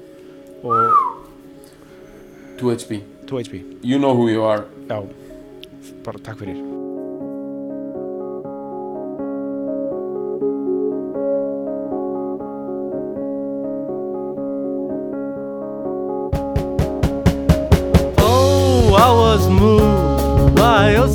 Og 0.66 0.92
2HB 2.60 2.92
2HP 3.32 3.54
You 3.84 3.98
know 4.00 4.14
who 4.16 4.30
you 4.30 4.42
are. 4.44 4.64
Já, 4.90 5.02
bara 6.06 6.20
takk 6.20 6.40
fyrir 6.40 6.58
Oh, 18.18 18.94
I 18.94 19.10
was 19.12 19.50
moved 19.50 20.56
by 20.56 20.94
your 20.96 21.08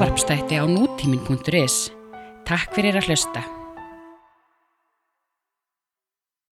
alvarpstætti 0.00 0.56
á 0.56 0.64
nútímin.is. 0.64 1.90
Takk 2.48 2.72
fyrir 2.72 2.96
að 2.96 3.10
hlusta. 3.10 3.49